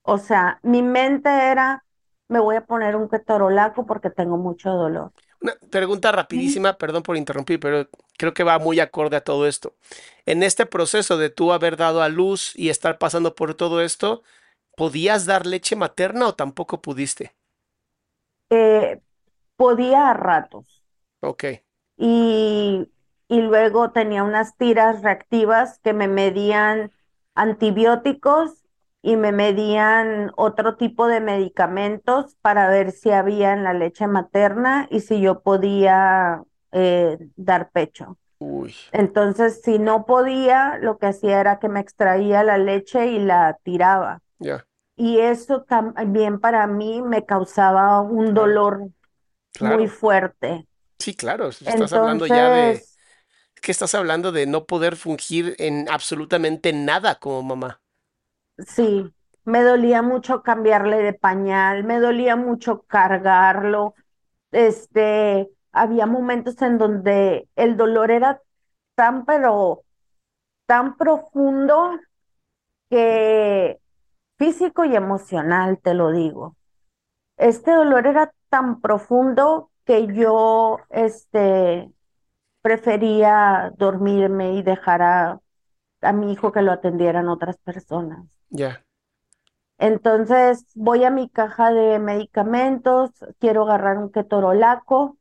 O 0.03 0.19
sea, 0.19 0.61
mi 0.63 0.83
mente 0.83 1.29
era, 1.31 1.85
me 2.29 2.41
voy 2.41 2.57
a 2.57 2.65
poner 2.67 2.97
un 2.97 3.09
ketorolaco 3.09 3.87
porque 3.87 4.11
tengo 4.11 4.37
mucho 4.37 4.71
dolor. 4.71 5.13
Una 5.41 5.55
pregunta 5.71 6.11
Sí. 6.11 6.17
rapidísima, 6.17 6.79
perdón 6.79 7.03
por 7.03 7.17
interrumpir, 7.17 7.61
pero 7.61 7.89
creo 8.17 8.33
que 8.35 8.45
va 8.45 8.59
muy 8.59 8.81
acorde 8.81 9.17
a 9.17 9.21
todo 9.25 9.47
esto. 9.47 9.75
En 10.27 10.43
este 10.43 10.67
proceso 10.67 11.19
de 11.19 11.31
tú 11.31 11.53
haber 11.53 11.77
dado 11.77 12.03
a 12.03 12.09
luz 12.09 12.53
y 12.57 12.71
estar 12.71 12.99
pasando 12.99 13.35
por 13.35 13.55
todo 13.55 13.83
esto, 13.83 14.23
¿podías 14.77 15.27
dar 15.27 15.47
leche 15.47 15.77
materna 15.77 16.29
o 16.29 16.35
tampoco 16.35 16.83
pudiste? 16.83 17.35
Eh, 18.51 19.03
podía 19.57 20.11
a 20.11 20.15
ratos. 20.15 20.85
Ok, 21.23 21.45
y, 21.97 22.91
y 23.29 23.41
luego 23.43 23.93
tenía 23.93 24.25
unas 24.25 24.57
tiras 24.57 25.03
reactivas 25.03 25.79
que 25.81 25.93
me 25.93 26.09
medían 26.09 26.93
antibióticos 27.35 28.65
y 29.03 29.17
me 29.17 29.33
medían 29.33 30.33
otro 30.37 30.77
tipo 30.77 31.07
de 31.09 31.21
medicamentos 31.21 32.37
para 32.41 32.69
ver 32.71 32.91
si 32.93 33.11
había 33.11 33.53
en 33.53 33.65
la 33.65 33.75
leche 33.75 34.07
materna 34.07 34.89
y 34.91 35.01
si 35.01 35.21
yo 35.21 35.43
podía 35.43 36.43
eh, 36.73 37.19
dar 37.37 37.71
pecho. 37.71 38.19
uy, 38.41 38.75
Entonces, 38.93 39.63
si 39.65 39.79
no 39.81 40.07
podía, 40.07 40.79
lo 40.81 40.99
que 40.99 41.09
hacía 41.09 41.41
era 41.41 41.61
que 41.61 41.69
me 41.71 41.81
extraía 41.81 42.45
la 42.45 42.59
leche 42.59 43.09
y 43.09 43.21
la 43.21 43.59
tiraba. 43.65 44.23
Y 44.97 45.19
eso 45.21 45.63
también 45.63 46.41
para 46.41 46.67
mí 46.67 47.03
me 47.03 47.25
causaba 47.25 48.01
un 48.01 48.33
claro, 48.33 48.35
dolor 48.35 48.91
muy 49.61 49.89
fuerte. 49.89 50.69
Sí, 50.99 51.15
claro, 51.15 51.51
estás 51.51 51.93
hablando 51.93 52.27
ya 52.27 52.51
de, 52.51 52.81
Entonces, 52.81 52.99
que 53.63 53.73
estás 53.73 53.95
hablando 53.95 54.33
de 54.33 54.47
no 54.47 54.67
poder 54.67 54.97
fungir 54.97 55.57
en 55.59 55.89
absolutamente 55.91 56.73
nada 56.73 57.19
como 57.21 57.43
mamá. 57.43 57.83
Sí, 58.69 59.13
me 59.45 59.63
dolía 59.63 60.03
mucho 60.03 60.43
cambiarle 60.43 60.99
de 60.99 61.13
pañal, 61.13 61.85
me 61.85 61.99
dolía 61.99 62.37
mucho 62.37 62.83
cargarlo, 62.83 63.95
este, 64.53 65.51
había 65.73 66.07
momentos 66.07 66.61
en 66.63 66.79
donde 66.79 67.49
el 67.57 67.77
dolor 67.77 68.11
era 68.11 68.41
tan, 68.95 69.25
pero 69.27 69.85
tan 70.67 70.97
profundo 70.97 71.93
que 72.91 73.81
físico 74.39 74.85
y 74.85 74.97
emocional, 74.97 75.79
te 75.83 75.95
lo 75.95 76.13
digo. 76.13 76.57
Este 77.37 77.73
dolor 77.73 78.07
era 78.07 78.33
tan 78.49 78.81
profundo 78.81 79.71
que 79.85 80.07
yo, 80.15 80.79
este, 80.91 81.91
prefería 82.63 83.73
dormirme 83.77 84.55
y 84.55 84.63
dejar 84.63 85.03
a, 85.03 85.41
a 86.03 86.13
mi 86.15 86.33
hijo 86.33 86.53
que 86.53 86.63
lo 86.63 86.73
atendieran 86.73 87.29
otras 87.29 87.59
personas. 87.59 88.27
Ya. 88.51 88.83
Entonces 89.79 90.65
voy 90.75 91.05
a 91.05 91.11
mi 91.11 91.29
caja 91.29 91.73
de 91.73 91.99
medicamentos, 91.99 93.11
quiero 93.39 93.65
agarrar 93.65 93.99
un 93.99 94.11
ketorolaco 94.11 95.19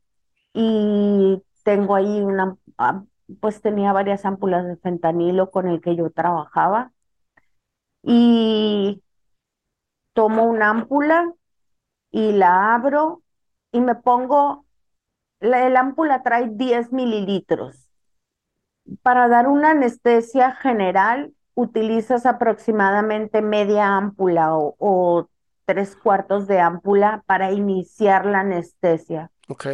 y 0.54 1.42
tengo 1.64 1.96
ahí 1.96 2.22
una, 2.22 2.56
ah, 2.78 3.04
pues 3.40 3.60
tenía 3.60 3.92
varias 3.92 4.24
ámpulas 4.24 4.66
de 4.66 4.76
fentanilo 4.78 5.50
con 5.50 5.68
el 5.68 5.82
que 5.82 5.96
yo 5.96 6.10
trabajaba 6.10 6.93
y 8.04 9.02
tomo 10.12 10.44
una 10.44 10.70
ámpula 10.70 11.32
y 12.10 12.32
la 12.32 12.74
abro 12.74 13.22
y 13.72 13.80
me 13.80 13.94
pongo, 13.96 14.66
la, 15.40 15.66
el 15.66 15.76
ámpula 15.76 16.22
trae 16.22 16.48
10 16.50 16.92
mililitros. 16.92 17.88
Para 19.02 19.28
dar 19.28 19.48
una 19.48 19.70
anestesia 19.70 20.52
general 20.52 21.32
utilizas 21.54 22.26
aproximadamente 22.26 23.40
media 23.42 23.96
ámpula 23.96 24.54
o, 24.56 24.74
o 24.78 25.28
tres 25.64 25.96
cuartos 25.96 26.46
de 26.46 26.60
ámpula 26.60 27.22
para 27.26 27.52
iniciar 27.52 28.26
la 28.26 28.40
anestesia. 28.40 29.30
Ok. 29.48 29.66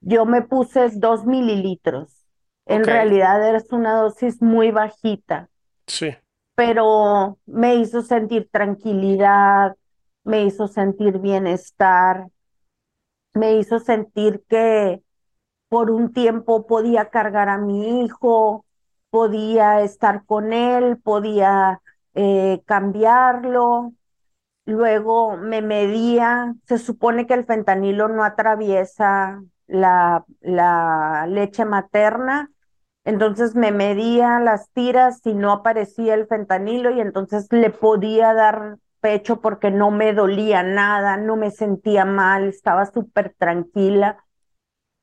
Yo 0.00 0.26
me 0.26 0.42
puse 0.42 0.88
dos 0.94 1.24
mililitros. 1.24 2.26
En 2.66 2.84
realidad 2.84 3.54
es 3.54 3.72
una 3.72 3.94
dosis 3.94 4.40
muy 4.42 4.70
bajita, 4.70 5.48
Sí. 5.86 6.14
Pero 6.54 7.38
me 7.46 7.76
hizo 7.76 8.02
sentir 8.02 8.48
tranquilidad, 8.50 9.76
me 10.24 10.44
hizo 10.44 10.68
sentir 10.68 11.18
bienestar, 11.18 12.28
me 13.34 13.56
hizo 13.58 13.78
sentir 13.80 14.42
que 14.48 15.02
por 15.68 15.90
un 15.92 16.12
tiempo 16.14 16.66
podía 16.68 17.10
cargar 17.10 17.50
a 17.50 17.58
mi 17.58 18.04
hijo, 18.04 18.66
podía 19.10 19.82
estar 19.82 20.26
con 20.26 20.54
él, 20.54 20.98
podía 20.98 21.82
eh, 22.14 22.62
cambiarlo. 22.66 23.94
Luego 24.66 25.38
me 25.38 25.62
medía, 25.62 26.54
se 26.66 26.78
supone 26.78 27.26
que 27.28 27.34
el 27.34 27.46
fentanilo 27.46 28.08
no 28.08 28.24
atraviesa 28.24 29.42
la, 29.68 30.26
la 30.42 31.26
leche 31.28 31.66
materna, 31.66 32.51
entonces 33.04 33.54
me 33.54 33.72
medía 33.72 34.38
las 34.38 34.70
tiras 34.70 35.20
y 35.26 35.34
no 35.34 35.52
aparecía 35.52 36.14
el 36.14 36.26
fentanilo 36.26 36.90
y 36.90 37.00
entonces 37.00 37.48
le 37.50 37.70
podía 37.70 38.32
dar 38.34 38.78
pecho 39.00 39.40
porque 39.40 39.70
no 39.70 39.90
me 39.90 40.14
dolía 40.14 40.62
nada, 40.62 41.16
no 41.16 41.36
me 41.36 41.50
sentía 41.50 42.04
mal, 42.04 42.48
estaba 42.48 42.86
súper 42.86 43.34
tranquila. 43.36 44.24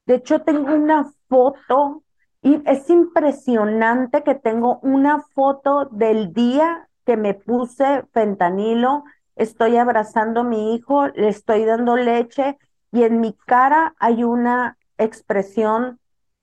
De 0.06 0.16
hecho, 0.16 0.42
tengo 0.42 0.74
una 0.74 1.12
foto 1.28 2.04
y 2.42 2.62
es 2.66 2.90
impresionante 2.90 4.24
que 4.24 4.36
tengo 4.36 4.80
una 4.82 5.22
foto 5.36 5.86
del 5.92 6.34
día 6.34 6.88
que 7.06 7.18
me 7.18 7.34
puse 7.34 8.04
fentanilo. 8.14 9.04
Estoy 9.36 9.78
abrazando 9.78 10.42
a 10.42 10.44
mi 10.46 10.74
hijo, 10.74 11.08
le 11.10 11.28
estoy 11.28 11.66
dando 11.66 11.98
leche 11.98 12.58
y 12.92 13.04
en 13.04 13.20
mi 13.20 13.34
cara 13.46 13.94
hay 14.00 14.24
una 14.24 14.78
expresión 14.98 16.00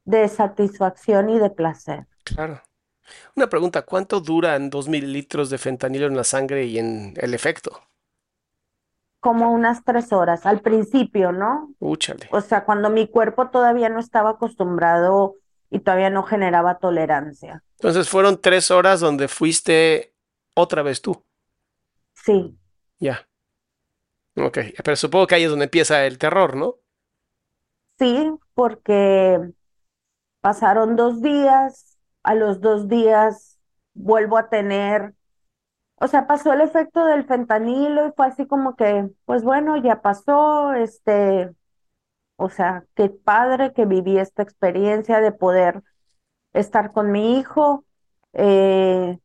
de 0.06 0.28
satisfacción 0.28 1.28
y 1.28 1.38
de 1.38 1.50
placer. 1.50 2.06
Claro. 2.24 2.62
Una 3.36 3.48
pregunta, 3.48 3.82
¿cuánto 3.82 4.20
duran 4.20 4.70
dos 4.70 4.88
mililitros 4.88 5.50
de 5.50 5.58
fentanilo 5.58 6.06
en 6.06 6.16
la 6.16 6.24
sangre 6.24 6.66
y 6.66 6.78
en 6.78 7.14
el 7.18 7.34
efecto? 7.34 7.82
Como 9.20 9.50
unas 9.52 9.82
tres 9.84 10.12
horas 10.12 10.46
al 10.46 10.60
principio, 10.60 11.32
¿no? 11.32 11.74
Úchale. 11.80 12.28
O 12.30 12.40
sea, 12.40 12.64
cuando 12.64 12.90
mi 12.90 13.08
cuerpo 13.08 13.50
todavía 13.50 13.88
no 13.88 13.98
estaba 13.98 14.30
acostumbrado 14.30 15.34
y 15.68 15.80
todavía 15.80 16.10
no 16.10 16.22
generaba 16.22 16.78
tolerancia. 16.78 17.64
Entonces 17.78 18.08
fueron 18.08 18.40
tres 18.40 18.70
horas 18.70 19.00
donde 19.00 19.28
fuiste 19.28 20.14
otra 20.54 20.82
vez 20.82 21.02
tú. 21.02 21.24
Sí, 22.24 22.58
Ya. 23.00 23.26
Ok, 24.36 24.58
pero 24.84 24.96
supongo 24.96 25.26
que 25.26 25.34
ahí 25.34 25.44
es 25.44 25.50
donde 25.50 25.64
empieza 25.64 26.06
el 26.06 26.18
terror, 26.18 26.56
¿no? 26.56 26.76
sí, 27.98 28.30
porque 28.54 29.52
pasaron 30.46 30.94
dos 30.94 31.22
días, 31.22 31.98
a 32.22 32.36
los 32.36 32.60
dos 32.60 32.86
días 32.86 33.58
vuelvo 33.94 34.38
a 34.38 34.48
tener, 34.48 35.12
o 35.96 36.06
sea, 36.06 36.28
pasó 36.28 36.52
el 36.52 36.60
efecto 36.60 37.04
del 37.04 37.24
fentanilo 37.24 38.06
y 38.06 38.12
fue 38.12 38.26
así 38.26 38.46
como 38.46 38.76
que, 38.76 39.10
pues 39.24 39.42
bueno, 39.42 39.76
ya 39.76 40.02
pasó, 40.02 40.72
este, 40.74 41.52
o 42.36 42.48
sea, 42.48 42.84
qué 42.94 43.08
padre 43.10 43.72
que 43.72 43.86
viví 43.86 44.18
esta 44.18 44.44
experiencia 44.44 45.20
de 45.20 45.32
poder 45.32 45.82
estar 46.52 46.92
con 46.92 47.10
mi 47.10 47.40
hijo. 47.40 47.84
Eh, 48.32 49.18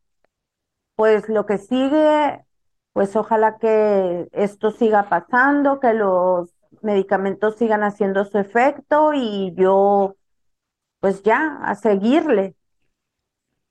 pues 0.96 1.28
lo 1.28 1.46
que 1.46 1.58
sigue, 1.58 2.44
pues 2.92 3.14
ojalá 3.14 3.58
que 3.58 4.26
esto 4.32 4.72
siga 4.72 5.08
pasando, 5.08 5.78
que 5.78 5.94
los 5.94 6.50
medicamentos 6.80 7.58
sigan 7.58 7.84
haciendo 7.84 8.24
su 8.24 8.38
efecto 8.38 9.12
y 9.14 9.54
yo, 9.54 10.16
pues 11.02 11.22
ya, 11.24 11.58
a 11.64 11.74
seguirle. 11.74 12.54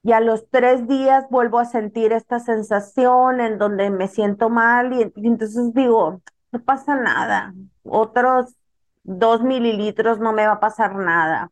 Y 0.04 0.12
a 0.12 0.20
los 0.20 0.50
tres 0.50 0.86
días 0.88 1.26
vuelvo 1.30 1.60
a 1.60 1.65
sentir 1.65 2.12
esta 2.12 2.39
sensación 2.39 3.39
en 3.39 3.58
donde 3.58 3.89
me 3.89 4.10
siento 4.10 4.50
mal 4.50 4.91
y, 4.94 5.13
entonces 5.15 5.74
digo, 5.74 6.22
no 6.52 6.60
pasa 6.63 6.96
nada, 6.96 7.54
otros 7.84 8.56
dos 9.04 9.44
mililitros 9.44 10.20
no 10.20 10.34
me 10.34 10.46
va 10.46 10.54
a 10.54 10.60
pasar 10.60 10.96
nada. 10.96 11.52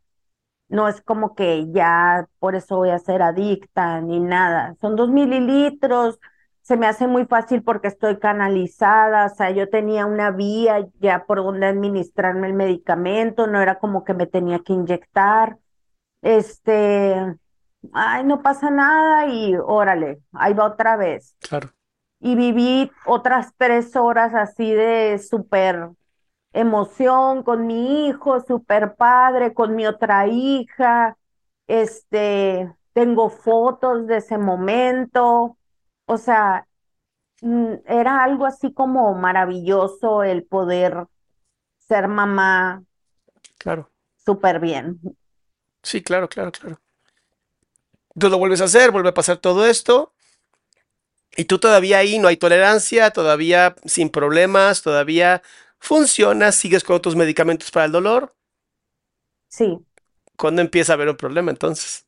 No 0.70 0.88
es 0.90 1.02
como 1.02 1.36
que 1.36 1.72
ya 1.72 2.28
por 2.40 2.56
eso 2.56 2.78
voy 2.78 2.90
a 2.92 3.00
ser 3.00 3.22
adicta 3.22 4.02
ni 4.02 4.20
nada. 4.20 4.76
Son 4.82 4.96
dos 4.98 5.10
mililitros, 5.10 6.20
se 6.62 6.78
me 6.78 6.88
hace 6.88 7.08
muy 7.08 7.26
fácil 7.26 7.64
porque 7.64 7.88
estoy 7.88 8.20
canalizada, 8.20 9.28
o 9.28 9.30
sea, 9.36 9.52
yo 9.52 9.70
tenía 9.70 10.06
una 10.06 10.32
vía 10.32 10.88
ya 11.00 11.26
por 11.26 11.38
donde 11.44 11.68
administrarme 11.68 12.48
el 12.48 12.54
medicamento, 12.54 13.48
no 13.48 13.62
era 13.62 13.80
como 13.80 14.04
que 14.04 14.14
me 14.14 14.28
tenía 14.28 14.60
que 14.60 14.74
inyectar. 14.74 15.58
Este, 16.22 17.36
ay, 17.94 18.24
no 18.24 18.42
pasa 18.42 18.70
nada 18.70 19.28
y 19.28 19.56
órale, 19.56 20.20
ahí 20.34 20.54
va 20.54 20.66
otra 20.66 20.98
vez. 20.98 21.36
Claro. 21.40 21.70
Y 22.20 22.36
viví 22.36 22.92
otras 23.06 23.54
tres 23.58 23.96
horas 23.96 24.34
así 24.36 24.72
de 24.72 25.20
súper 25.20 25.90
emoción 26.54 27.44
con 27.44 27.68
mi 27.68 28.08
hijo, 28.08 28.42
súper 28.42 28.96
padre, 28.96 29.54
con 29.54 29.76
mi 29.76 29.86
otra 29.88 30.28
hija. 30.28 31.18
Este, 31.68 32.74
tengo 32.94 33.30
fotos 33.30 34.08
de 34.08 34.18
ese 34.18 34.38
momento. 34.38 35.58
O 36.06 36.18
sea, 36.18 36.68
mm, 37.42 37.74
era 37.86 38.24
algo 38.24 38.46
así 38.46 38.74
como 38.74 39.14
maravilloso 39.14 40.24
el 40.24 40.44
poder 40.44 41.08
ser 41.78 42.08
mamá 42.08 42.84
Claro. 43.58 43.90
súper 44.26 44.60
bien. 44.60 45.00
Sí, 45.84 46.02
claro, 46.02 46.30
claro, 46.30 46.52
claro. 46.54 46.80
Tú 48.20 48.30
lo 48.30 48.38
vuelves 48.38 48.62
a 48.62 48.66
hacer, 48.66 48.92
vuelve 48.92 49.10
a 49.10 49.14
pasar 49.16 49.38
todo 49.38 49.66
esto. 49.66 50.14
Y 51.36 51.46
tú 51.46 51.60
todavía 51.60 52.00
ahí 52.00 52.20
no 52.20 52.28
hay 52.28 52.38
tolerancia, 52.38 53.12
todavía 53.12 53.76
sin 53.86 54.10
problemas, 54.10 54.82
todavía 54.82 55.42
funciona, 55.80 56.52
sigues 56.52 56.84
con 56.84 57.02
tus 57.02 57.16
medicamentos 57.16 57.72
para 57.72 57.86
el 57.86 57.92
dolor. 57.92 58.34
Sí, 59.50 59.86
¿Cuándo 60.38 60.64
empieza 60.64 60.94
a 60.94 60.96
haber 60.96 61.10
un 61.10 61.18
problema 61.18 61.52
entonces? 61.52 62.08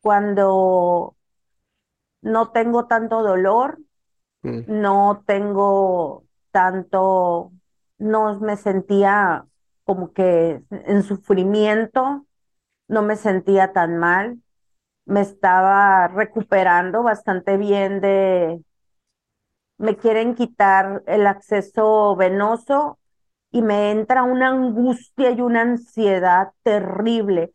cuando 0.00 1.16
no 2.22 2.50
tengo 2.52 2.86
tanto 2.86 3.22
dolor, 3.22 3.78
Mm, 4.44 4.64
no 4.66 5.24
tengo 5.26 6.26
tanto, 6.52 7.52
no 7.98 8.40
me 8.40 8.56
sentía 8.56 9.46
como 9.88 10.14
que 10.14 10.62
en 10.70 11.02
sufrimiento, 11.04 12.26
no 12.88 13.02
me 13.02 13.16
sentía 13.16 13.72
tan 13.74 13.98
mal, 13.98 14.42
me 15.06 15.22
estaba 15.22 16.08
recuperando 16.08 17.02
bastante 17.04 17.56
bien 17.58 18.00
de, 18.02 18.62
me 19.78 19.96
quieren 19.96 20.34
quitar 20.34 21.02
el 21.06 21.26
acceso 21.26 22.16
venoso 22.16 22.98
y 23.50 23.62
me 23.62 23.90
entra 23.92 24.22
una 24.24 24.48
angustia 24.48 25.30
y 25.30 25.40
una 25.40 25.62
ansiedad 25.62 26.50
terrible. 26.62 27.52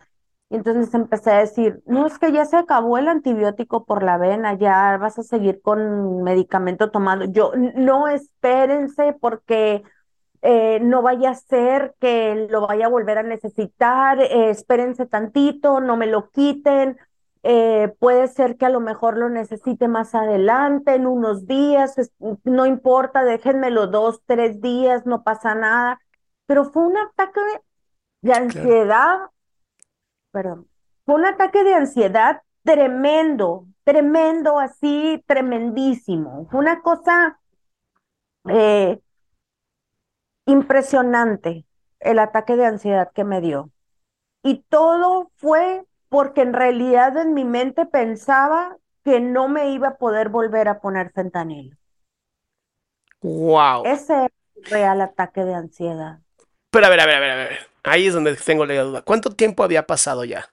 Entonces 0.50 0.94
empecé 0.94 1.32
a 1.32 1.40
decir, 1.40 1.82
no, 1.86 2.06
es 2.08 2.20
que 2.20 2.32
ya 2.32 2.46
se 2.46 2.58
acabó 2.58 2.98
el 2.98 3.08
antibiótico 3.08 3.86
por 3.86 4.04
la 4.04 4.18
vena, 4.18 4.54
ya 4.56 4.98
vas 4.98 5.18
a 5.20 5.24
seguir 5.24 5.62
con 5.62 6.24
medicamento 6.24 6.92
tomado. 6.92 7.26
Yo, 7.26 7.54
"N- 7.56 7.74
no 7.76 8.08
espérense 8.08 9.14
porque 9.20 9.84
eh, 10.46 10.82
no 10.82 11.02
vaya 11.02 11.30
a 11.30 11.36
ser 11.36 11.96
que 12.02 12.48
lo 12.50 12.68
vaya 12.68 12.88
a 12.88 12.90
volver 12.90 13.18
a 13.18 13.24
necesitar, 13.24 14.20
eh, 14.20 14.50
espérense 14.50 15.06
tantito, 15.06 15.80
no 15.80 15.96
me 15.96 16.06
lo 16.06 16.32
quiten, 16.32 16.98
eh, 17.44 17.96
puede 17.98 18.28
ser 18.28 18.58
que 18.58 18.66
a 18.66 18.70
lo 18.70 18.82
mejor 18.82 19.18
lo 19.18 19.30
necesite 19.30 19.88
más 19.88 20.14
adelante, 20.14 20.96
en 20.96 21.08
unos 21.08 21.48
días, 21.48 21.96
no 22.44 22.66
importa, 22.66 23.24
déjenmelo 23.24 23.88
dos, 23.88 24.22
tres 24.26 24.60
días, 24.62 25.06
no 25.06 25.24
pasa 25.24 25.56
nada, 25.56 26.02
pero 26.46 26.66
fue 26.66 26.88
un 26.88 26.98
ataque 26.98 27.40
de 28.22 28.34
ansiedad, 28.34 29.20
perdón, 30.32 30.68
fue 31.06 31.16
un 31.16 31.26
ataque 31.26 31.64
de 31.64 31.74
ansiedad 31.74 32.42
tremendo, 32.64 33.66
tremendo, 33.86 34.60
así, 34.60 35.24
tremendísimo, 35.26 36.48
fue 36.52 36.60
una 36.60 36.82
cosa... 36.82 37.40
Eh, 38.50 39.00
impresionante 40.46 41.66
el 42.00 42.20
ataque 42.20 42.56
de 42.56 42.66
ansiedad 42.66 43.12
que 43.14 43.24
me 43.24 43.42
dio. 43.42 43.72
Y 44.44 44.64
todo 44.70 45.32
fue 45.38 45.86
porque 46.10 46.42
en 46.42 46.54
realidad 46.54 47.18
en 47.18 47.34
mi 47.34 47.46
mente 47.46 47.86
pensaba 47.86 48.78
que 49.04 49.20
no 49.20 49.48
me 49.48 49.72
iba 49.72 49.90
a 49.90 49.98
poder 49.98 50.30
volver 50.30 50.68
a 50.68 50.80
poner 50.80 51.12
fentanilo. 51.12 51.76
Wow. 53.22 53.86
Ese 53.86 54.26
es 54.26 54.32
el 54.56 54.64
real 54.66 55.02
ataque 55.02 55.44
de 55.44 55.56
ansiedad. 55.56 56.20
Pero 56.70 56.86
a 56.86 56.90
ver, 56.90 57.00
a 57.00 57.06
ver, 57.06 57.16
a 57.16 57.20
ver, 57.20 57.32
a 57.32 57.36
ver. 57.36 57.60
Ahí 57.84 58.08
es 58.08 58.14
donde 58.14 58.36
tengo 58.36 58.66
la 58.66 58.82
duda. 58.82 59.02
¿Cuánto 59.02 59.36
tiempo 59.36 59.64
había 59.64 59.86
pasado 59.86 60.24
ya? 60.26 60.50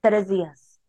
Tres 0.00 0.28
días. 0.28 0.80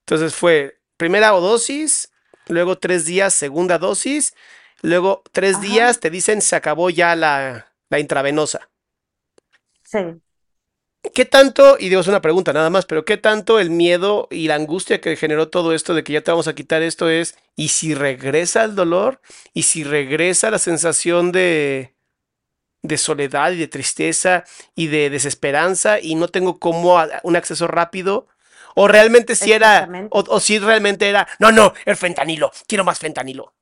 Entonces 0.00 0.34
fue 0.34 0.78
primera 0.96 1.28
dosis, 1.28 2.12
luego 2.48 2.78
tres 2.78 3.04
días, 3.04 3.34
segunda 3.34 3.78
dosis, 3.78 4.34
Luego, 4.82 5.22
tres 5.32 5.60
días 5.60 6.00
te 6.00 6.10
dicen 6.10 6.42
se 6.42 6.56
acabó 6.56 6.90
ya 6.90 7.14
la, 7.16 7.72
la 7.88 7.98
intravenosa. 7.98 8.68
Sí. 9.82 9.98
¿Qué 11.14 11.24
tanto, 11.24 11.76
y 11.78 11.88
digo, 11.88 12.00
es 12.00 12.06
una 12.06 12.22
pregunta 12.22 12.52
nada 12.52 12.70
más, 12.70 12.86
pero 12.86 13.04
qué 13.04 13.16
tanto 13.16 13.58
el 13.58 13.70
miedo 13.70 14.28
y 14.30 14.46
la 14.46 14.54
angustia 14.54 15.00
que 15.00 15.16
generó 15.16 15.48
todo 15.48 15.74
esto 15.74 15.94
de 15.94 16.04
que 16.04 16.12
ya 16.12 16.20
te 16.22 16.30
vamos 16.30 16.46
a 16.46 16.54
quitar 16.54 16.82
esto 16.82 17.10
es, 17.10 17.36
y 17.56 17.68
si 17.68 17.94
regresa 17.94 18.64
el 18.64 18.76
dolor, 18.76 19.20
y 19.52 19.64
si 19.64 19.82
regresa 19.82 20.50
la 20.50 20.58
sensación 20.60 21.32
de, 21.32 21.94
de 22.82 22.98
soledad 22.98 23.50
y 23.50 23.58
de 23.58 23.68
tristeza 23.68 24.44
y 24.76 24.86
de 24.86 25.10
desesperanza 25.10 25.98
y 26.00 26.14
no 26.14 26.28
tengo 26.28 26.58
como 26.60 26.96
un 27.24 27.36
acceso 27.36 27.66
rápido, 27.66 28.28
o 28.74 28.86
realmente 28.86 29.34
si 29.34 29.52
era, 29.52 29.88
o, 30.10 30.24
o 30.28 30.40
si 30.40 30.58
realmente 30.60 31.08
era, 31.08 31.26
no, 31.40 31.50
no, 31.50 31.74
el 31.84 31.96
fentanilo, 31.96 32.52
quiero 32.68 32.84
más 32.84 33.00
fentanilo. 33.00 33.54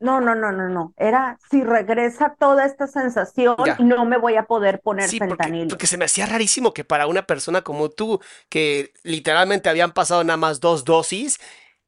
No, 0.00 0.20
no, 0.20 0.34
no, 0.34 0.52
no, 0.52 0.68
no. 0.68 0.94
Era 0.96 1.38
si 1.50 1.64
regresa 1.64 2.36
toda 2.38 2.64
esta 2.64 2.86
sensación, 2.86 3.56
no 3.80 4.04
me 4.04 4.16
voy 4.16 4.36
a 4.36 4.44
poder 4.44 4.80
poner 4.80 5.08
sí, 5.08 5.18
fentanilo. 5.18 5.64
Porque, 5.64 5.70
porque, 5.70 5.86
se 5.88 5.98
me 5.98 6.04
hacía 6.04 6.26
rarísimo 6.26 6.72
que 6.72 6.84
para 6.84 7.06
una 7.06 7.22
persona 7.22 7.62
como 7.62 7.90
tú, 7.90 8.20
que 8.48 8.92
literalmente 9.02 9.68
habían 9.68 9.92
pasado 9.92 10.22
nada 10.22 10.36
más 10.36 10.60
dos 10.60 10.84
dosis, 10.84 11.40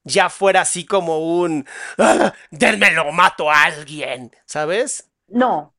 ya 0.02 0.28
fuera 0.28 0.62
así 0.62 0.84
como 0.84 1.18
un 1.40 1.66
¡Ah, 1.98 2.32
lo 2.50 3.12
mato 3.12 3.50
a 3.50 3.64
alguien, 3.64 4.32
¿sabes? 4.44 5.08
No, 5.28 5.72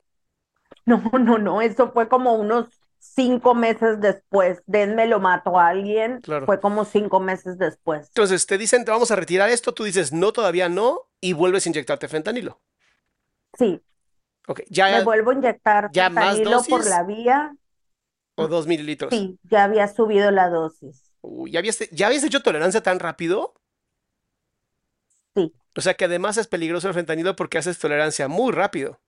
no, 0.85 1.01
no, 1.19 1.37
no. 1.37 1.61
Eso 1.61 1.91
fue 1.91 2.07
como 2.07 2.33
unos 2.33 2.80
cinco 3.01 3.55
meses 3.55 3.99
después. 3.99 4.61
Denme 4.67 5.07
lo 5.07 5.19
mato 5.19 5.59
a 5.59 5.67
alguien. 5.67 6.21
Fue 6.45 6.59
como 6.61 6.85
cinco 6.85 7.19
meses 7.19 7.57
después. 7.57 8.07
Entonces 8.07 8.45
te 8.45 8.57
dicen, 8.57 8.85
te 8.85 8.91
vamos 8.91 9.11
a 9.11 9.15
retirar 9.15 9.49
esto. 9.49 9.73
Tú 9.73 9.83
dices, 9.83 10.13
no, 10.13 10.31
todavía 10.31 10.69
no 10.69 11.09
y 11.19 11.33
vuelves 11.33 11.65
a 11.65 11.69
inyectarte 11.69 12.07
fentanilo. 12.07 12.61
Sí. 13.57 13.81
Ok, 14.47 14.61
ya. 14.69 14.89
Me 14.91 15.03
vuelvo 15.03 15.31
a 15.31 15.33
inyectar 15.33 15.89
¿ya 15.91 16.09
fentanilo 16.09 16.51
más 16.51 16.67
por 16.67 16.85
la 16.87 17.03
vía. 17.03 17.55
¿O 18.35 18.47
dos 18.47 18.67
mililitros? 18.67 19.11
Sí, 19.11 19.37
ya 19.43 19.65
había 19.65 19.87
subido 19.87 20.31
la 20.31 20.49
dosis. 20.49 21.11
¿ya, 21.47 21.59
habías, 21.59 21.79
¿Ya 21.91 22.07
habías 22.07 22.23
hecho 22.23 22.41
tolerancia 22.41 22.81
tan 22.81 22.99
rápido? 22.99 23.53
Sí. 25.35 25.53
O 25.75 25.81
sea 25.81 25.93
que 25.95 26.05
además 26.05 26.37
es 26.37 26.47
peligroso 26.47 26.87
el 26.87 26.93
fentanilo 26.93 27.35
porque 27.35 27.57
haces 27.57 27.79
tolerancia 27.79 28.27
muy 28.27 28.51
rápido. 28.51 28.99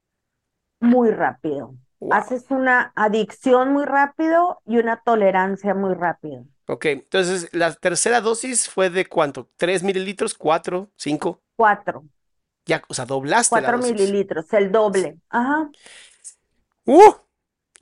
Muy 0.79 1.11
rápido. 1.11 1.75
Haces 2.11 2.45
una 2.49 2.91
adicción 2.95 3.73
muy 3.73 3.85
rápido 3.85 4.61
y 4.65 4.77
una 4.77 5.01
tolerancia 5.03 5.73
muy 5.73 5.93
rápido. 5.93 6.45
Ok, 6.67 6.85
entonces 6.85 7.49
la 7.51 7.73
tercera 7.73 8.21
dosis 8.21 8.69
fue 8.69 8.89
de 8.89 9.05
cuánto? 9.05 9.49
¿Tres 9.57 9.83
mililitros? 9.83 10.33
¿Cuatro? 10.33 10.89
¿Cinco? 10.95 11.41
Cuatro. 11.55 12.05
Ya, 12.65 12.81
o 12.87 12.93
sea, 12.93 13.05
doblaste 13.05 13.49
Cuatro 13.49 13.77
la 13.77 13.83
mililitros, 13.83 14.51
el 14.53 14.71
doble. 14.71 15.17
Ajá. 15.29 15.69
¡Uh! 16.85 17.13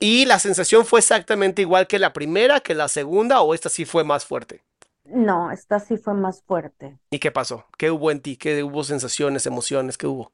¿Y 0.00 0.26
la 0.26 0.40
sensación 0.40 0.84
fue 0.84 0.98
exactamente 0.98 1.62
igual 1.62 1.86
que 1.86 2.00
la 2.00 2.12
primera, 2.12 2.58
que 2.58 2.74
la 2.74 2.88
segunda, 2.88 3.40
o 3.42 3.54
esta 3.54 3.68
sí 3.68 3.84
fue 3.84 4.02
más 4.02 4.24
fuerte? 4.24 4.62
No, 5.04 5.50
esta 5.52 5.78
sí 5.78 5.96
fue 5.96 6.14
más 6.14 6.42
fuerte. 6.42 6.98
¿Y 7.10 7.20
qué 7.20 7.30
pasó? 7.30 7.66
¿Qué 7.78 7.90
hubo 7.90 8.10
en 8.10 8.20
ti? 8.20 8.36
¿Qué 8.36 8.64
hubo 8.64 8.82
sensaciones, 8.82 9.46
emociones? 9.46 9.96
¿Qué 9.96 10.08
hubo? 10.08 10.32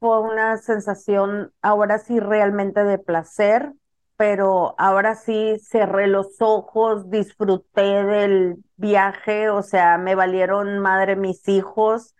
Fue 0.00 0.20
una 0.20 0.58
sensación 0.58 1.52
ahora 1.62 1.98
sí 1.98 2.20
realmente 2.20 2.84
de 2.84 2.98
placer, 2.98 3.72
pero 4.16 4.74
ahora 4.78 5.14
sí 5.16 5.56
cerré 5.60 6.08
los 6.08 6.36
ojos, 6.40 7.10
disfruté 7.10 8.04
del 8.04 8.56
viaje, 8.76 9.48
o 9.50 9.62
sea, 9.62 9.96
me 9.98 10.14
valieron 10.14 10.78
madre 10.80 11.16
mis 11.16 11.48
hijos. 11.48 12.14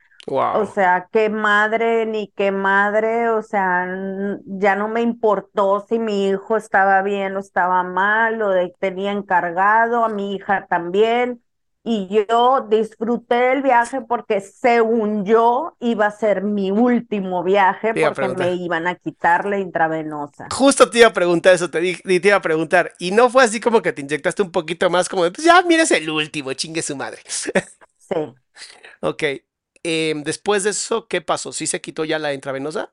O 0.50 0.66
sea, 0.66 1.08
qué 1.12 1.30
madre 1.30 2.06
ni 2.06 2.30
qué 2.36 2.52
madre, 2.52 3.30
o 3.30 3.42
sea, 3.42 3.86
ya 4.46 4.76
no 4.76 4.88
me 4.88 5.02
importó 5.02 5.86
si 5.88 6.00
mi 6.00 6.28
hijo 6.28 6.56
estaba 6.56 7.02
bien 7.02 7.36
o 7.36 7.40
estaba 7.40 7.84
mal, 7.84 8.42
o 8.42 8.50
de, 8.50 8.74
tenía 8.80 9.12
encargado, 9.12 10.04
a 10.04 10.10
mi 10.10 10.34
hija 10.36 10.66
también 10.68 11.43
y 11.84 12.08
yo 12.28 12.66
disfruté 12.68 13.52
el 13.52 13.62
viaje 13.62 14.00
porque 14.00 14.40
según 14.40 15.24
yo 15.26 15.76
iba 15.80 16.06
a 16.06 16.10
ser 16.10 16.42
mi 16.42 16.70
último 16.70 17.42
viaje 17.44 17.94
porque 17.94 18.26
me 18.28 18.54
iban 18.54 18.86
a 18.86 18.94
quitar 18.94 19.44
la 19.44 19.58
intravenosa. 19.58 20.48
Justo 20.50 20.88
te 20.88 20.98
iba 20.98 21.08
a 21.08 21.12
preguntar 21.12 21.54
eso, 21.54 21.70
te, 21.70 21.80
te 21.96 22.28
iba 22.28 22.36
a 22.36 22.42
preguntar. 22.42 22.92
Y 22.98 23.10
no 23.10 23.28
fue 23.30 23.44
así 23.44 23.60
como 23.60 23.82
que 23.82 23.92
te 23.92 24.02
inyectaste 24.02 24.42
un 24.42 24.52
poquito 24.52 24.88
más 24.90 25.08
como 25.08 25.24
de, 25.24 25.30
pues 25.32 25.44
ya, 25.44 25.62
mira, 25.62 25.82
es 25.82 25.90
el 25.90 26.08
último, 26.08 26.52
chingue 26.52 26.82
su 26.82 26.96
madre. 26.96 27.20
Sí. 27.98 28.34
ok. 29.00 29.22
Em, 29.82 30.22
después 30.22 30.64
de 30.64 30.70
eso, 30.70 31.08
¿qué 31.08 31.20
pasó? 31.20 31.52
¿Sí 31.52 31.66
se 31.66 31.80
quitó 31.80 32.04
ya 32.04 32.18
la 32.18 32.32
intravenosa? 32.34 32.90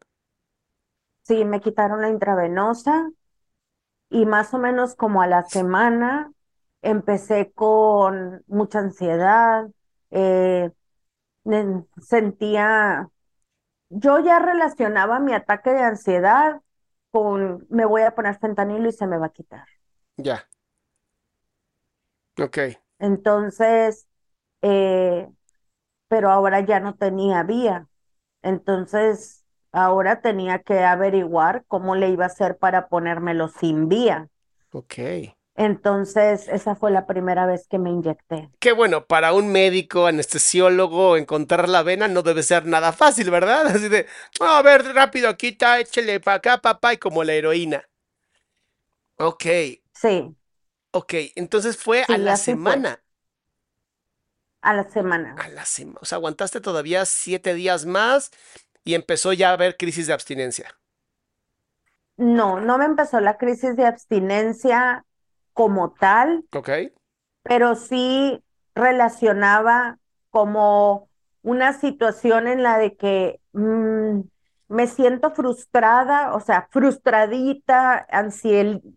Sí, 1.23 1.45
me 1.45 1.61
quitaron 1.61 2.01
la 2.01 2.09
intravenosa 2.09 3.09
y 4.09 4.25
más 4.25 4.53
o 4.53 4.59
menos 4.59 4.95
como 4.95 5.21
a 5.21 5.27
la 5.27 5.43
semana 5.43 6.31
empecé 6.81 7.51
con 7.53 8.43
mucha 8.47 8.79
ansiedad, 8.79 9.67
eh, 10.11 10.71
sentía, 12.01 13.09
yo 13.89 14.19
ya 14.19 14.39
relacionaba 14.39 15.19
mi 15.19 15.33
ataque 15.33 15.71
de 15.71 15.81
ansiedad 15.83 16.61
con 17.11 17.65
me 17.69 17.85
voy 17.85 18.03
a 18.03 18.15
poner 18.15 18.39
fentanilo 18.39 18.89
y 18.89 18.93
se 18.93 19.07
me 19.07 19.17
va 19.17 19.27
a 19.27 19.29
quitar. 19.33 19.65
Ya. 20.17 20.47
Ok. 22.39 22.57
Entonces, 22.99 24.07
eh, 24.61 25.29
pero 26.09 26.31
ahora 26.31 26.61
ya 26.61 26.79
no 26.79 26.95
tenía 26.95 27.43
vía. 27.43 27.87
Entonces, 28.43 29.45
ahora 29.71 30.21
tenía 30.21 30.59
que 30.61 30.79
averiguar 30.85 31.65
cómo 31.67 31.95
le 31.95 32.09
iba 32.11 32.25
a 32.25 32.27
hacer 32.27 32.57
para 32.57 32.89
ponérmelo 32.89 33.49
sin 33.49 33.89
vía. 33.89 34.29
Ok. 34.73 34.99
Entonces, 35.61 36.47
esa 36.47 36.75
fue 36.75 36.89
la 36.89 37.05
primera 37.05 37.45
vez 37.45 37.67
que 37.67 37.77
me 37.77 37.91
inyecté. 37.91 38.49
Qué 38.59 38.71
bueno, 38.71 39.05
para 39.05 39.33
un 39.33 39.51
médico, 39.51 40.07
anestesiólogo, 40.07 41.17
encontrar 41.17 41.69
la 41.69 41.83
vena 41.83 42.07
no 42.07 42.23
debe 42.23 42.41
ser 42.41 42.65
nada 42.65 42.93
fácil, 42.93 43.29
¿verdad? 43.29 43.67
Así 43.67 43.89
de, 43.89 44.07
a 44.39 44.61
ver, 44.63 44.83
rápido, 44.95 45.37
quita, 45.37 45.79
échale 45.79 46.19
para 46.19 46.37
acá, 46.37 46.57
papá, 46.61 46.93
y 46.93 46.97
como 46.97 47.23
la 47.23 47.33
heroína. 47.33 47.87
Ok. 49.17 49.45
Sí. 49.93 50.35
Ok, 50.91 51.13
entonces 51.35 51.77
fue 51.77 52.03
a 52.07 52.17
la 52.17 52.35
semana. 52.37 53.01
A 54.63 54.73
la 54.73 54.85
semana. 54.89 55.35
A 55.35 55.49
la 55.49 55.65
semana. 55.65 55.99
O 56.01 56.05
sea, 56.05 56.17
aguantaste 56.17 56.61
todavía 56.61 57.05
siete 57.05 57.53
días 57.53 57.85
más 57.85 58.31
y 58.85 58.93
empezó 58.95 59.33
ya 59.33 59.49
a 59.49 59.53
haber 59.53 59.77
crisis 59.77 60.07
de 60.07 60.13
abstinencia. 60.13 60.77
No, 62.17 62.59
no 62.59 62.77
me 62.77 62.85
empezó 62.85 63.19
la 63.19 63.37
crisis 63.37 63.75
de 63.75 63.85
abstinencia 63.85 65.05
como 65.53 65.93
tal, 65.93 66.45
Ok. 66.53 66.69
pero 67.43 67.75
sí 67.75 68.43
relacionaba 68.75 69.99
como 70.29 71.09
una 71.41 71.73
situación 71.73 72.47
en 72.47 72.63
la 72.63 72.77
de 72.77 72.95
que 72.95 73.41
mm, 73.53 74.21
me 74.69 74.87
siento 74.87 75.31
frustrada, 75.31 76.33
o 76.35 76.39
sea, 76.39 76.67
frustradita, 76.71 78.07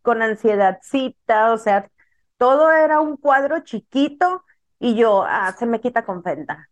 con 0.02 0.22
ansiedadcita, 0.22 1.52
o 1.52 1.58
sea, 1.58 1.90
todo 2.38 2.70
era 2.72 3.00
un 3.00 3.16
cuadro 3.16 3.60
chiquito 3.60 4.44
y 4.78 4.96
yo, 4.96 5.24
ah, 5.26 5.54
se 5.58 5.66
me 5.66 5.80
quita 5.80 6.04
con 6.04 6.22
fenta. 6.22 6.68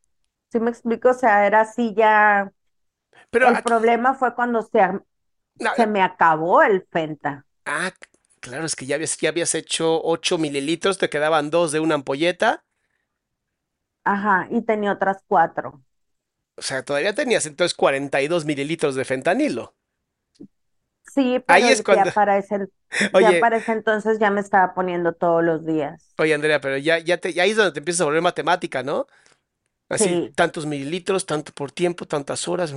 ¿Sí 0.53 0.61
me 0.61 0.71
explico? 0.71 1.11
O 1.11 1.15
sea, 1.15 1.47
era 1.47 1.63
así 1.63 1.95
ya. 1.97 2.53
Pero 3.31 3.49
el 3.49 3.61
problema 3.63 4.15
fue 4.15 4.35
cuando 4.35 4.63
se 4.63 4.81
No, 5.61 5.73
se 5.77 5.87
me 5.87 6.03
acabó 6.03 6.63
el 6.63 6.87
Fenta. 6.91 7.47
ah, 7.67 7.93
claro, 8.43 8.67
es 8.67 8.77
que 8.77 8.85
ya 8.87 8.97
habías, 8.97 9.17
ya 9.19 9.31
habías 9.31 9.55
hecho 9.55 10.03
8 10.05 10.37
mililitros, 10.39 10.99
te 10.99 11.09
quedaban 11.11 11.51
dos 11.51 11.73
de 11.73 11.81
una 11.81 11.95
ampolleta. 11.97 12.65
Ajá, 14.05 14.47
y 14.51 14.63
tenía 14.63 14.93
otras 14.93 15.25
cuatro. 15.27 15.83
O 16.57 16.63
sea, 16.63 16.83
todavía 16.83 17.15
tenías 17.15 17.45
entonces 17.45 17.75
42 17.75 18.47
mililitros 18.47 18.95
de 18.95 19.05
fentanilo. 19.05 19.75
Sí, 21.03 21.43
Ahí 21.47 21.71
pero 21.71 21.71
es 21.71 21.83
ya 21.87 22.07
cuando- 22.07 22.11
para 22.13 22.39
ese, 22.39 22.69
ya 23.13 23.39
para 23.39 23.59
ese 23.59 23.73
entonces 23.73 24.19
ya 24.19 24.31
me 24.31 24.41
estaba 24.41 24.75
poniendo 24.75 25.13
todos 25.15 25.43
los 25.45 25.65
días. 25.67 26.17
oye, 26.19 26.35
Andrea, 26.35 26.61
pero 26.61 26.77
ya, 26.79 26.99
ya 26.99 27.19
te, 27.19 27.33
ya 27.33 27.43
ahí 27.45 27.51
es 27.51 27.57
donde 27.57 27.73
te 27.73 27.81
empiezas 27.81 28.03
a 28.03 28.05
volver 28.05 28.23
matemática, 28.23 28.83
¿no? 28.83 29.07
Así, 29.93 30.05
Sí. 30.09 30.33
tantos 30.35 30.67
mililitros, 30.67 31.27
tanto 31.27 31.53
por 31.53 31.71
tiempo, 31.71 32.07
tantas 32.07 32.49
horas. 32.49 32.73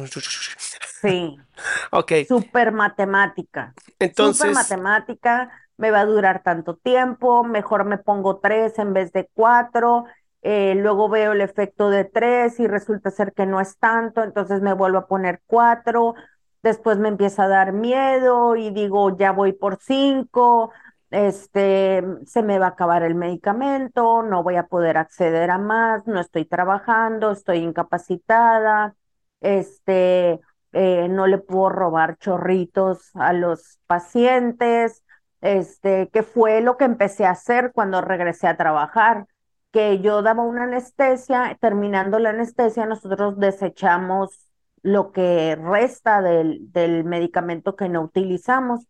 Sí, 1.02 1.38
Ok, 1.92 2.12
súper 2.28 2.72
matemática. 2.72 3.74
Súper 3.76 4.08
entonces, 4.08 4.54
matemática, 4.54 5.50
me 5.78 5.92
va 5.92 6.02
a 6.02 6.06
durar 6.06 6.44
tanto 6.44 6.76
tiempo, 6.78 7.44
mejor 7.44 7.86
me 7.86 7.98
pongo 7.98 8.40
tres 8.40 8.80
en 8.80 8.94
vez 8.94 9.12
de 9.12 9.30
cuatro, 9.34 10.06
eh, 10.42 10.76
luego 10.76 11.10
veo 11.10 11.34
el 11.34 11.42
efecto 11.42 11.90
de 11.90 12.06
tres 12.06 12.60
y 12.60 12.68
resulta 12.68 13.12
ser 13.12 13.34
que 13.34 13.46
no 13.46 13.60
es 13.60 13.78
tanto, 13.78 14.24
entonces 14.24 14.62
me 14.62 14.74
vuelvo 14.74 15.00
a 15.00 15.08
poner 15.08 15.42
cuatro, 15.48 16.16
después 16.64 16.98
me 16.98 17.10
empieza 17.10 17.44
a 17.46 17.48
dar 17.48 17.74
miedo 17.74 18.56
y 18.56 18.72
digo, 18.72 19.18
ya 19.18 19.32
voy 19.32 19.54
por 19.54 19.78
cinco, 19.82 20.72
este, 21.16 22.04
se 22.26 22.44
me 22.44 22.60
va 22.60 22.68
a 22.68 22.70
acabar 22.70 23.04
el 23.04 23.16
medicamento, 23.16 24.22
no 24.22 24.44
voy 24.44 24.58
a 24.58 24.68
poder 24.68 24.98
acceder 24.98 25.50
a 25.50 25.58
más, 25.58 26.06
no 26.08 26.20
estoy 26.20 26.44
trabajando, 26.46 27.32
estoy 27.32 27.60
incapacitada, 27.60 28.96
este 29.40 30.42
eh, 30.74 31.08
no 31.10 31.28
le 31.28 31.38
puedo 31.38 31.70
robar 31.70 32.18
chorritos 32.18 33.12
a 33.16 33.32
los 33.32 33.80
pacientes, 33.88 35.04
este, 35.40 36.10
que 36.10 36.24
fue 36.24 36.60
lo 36.60 36.76
que 36.76 36.84
empecé 36.84 37.26
a 37.26 37.32
hacer 37.32 37.72
cuando 37.74 38.02
regresé 38.02 38.48
a 38.48 38.58
trabajar, 38.58 39.26
que 39.72 40.00
yo 40.02 40.22
daba 40.22 40.44
una 40.44 40.64
anestesia, 40.64 41.58
terminando 41.62 42.20
la 42.20 42.32
anestesia, 42.32 42.86
nosotros 42.86 43.40
desechamos 43.40 44.50
lo 44.82 45.14
que 45.14 45.56
resta 45.56 46.22
del, 46.22 46.72
del 46.74 47.06
medicamento 47.06 47.78
que 47.78 47.88
no 47.88 48.02
utilizamos. 48.02 48.86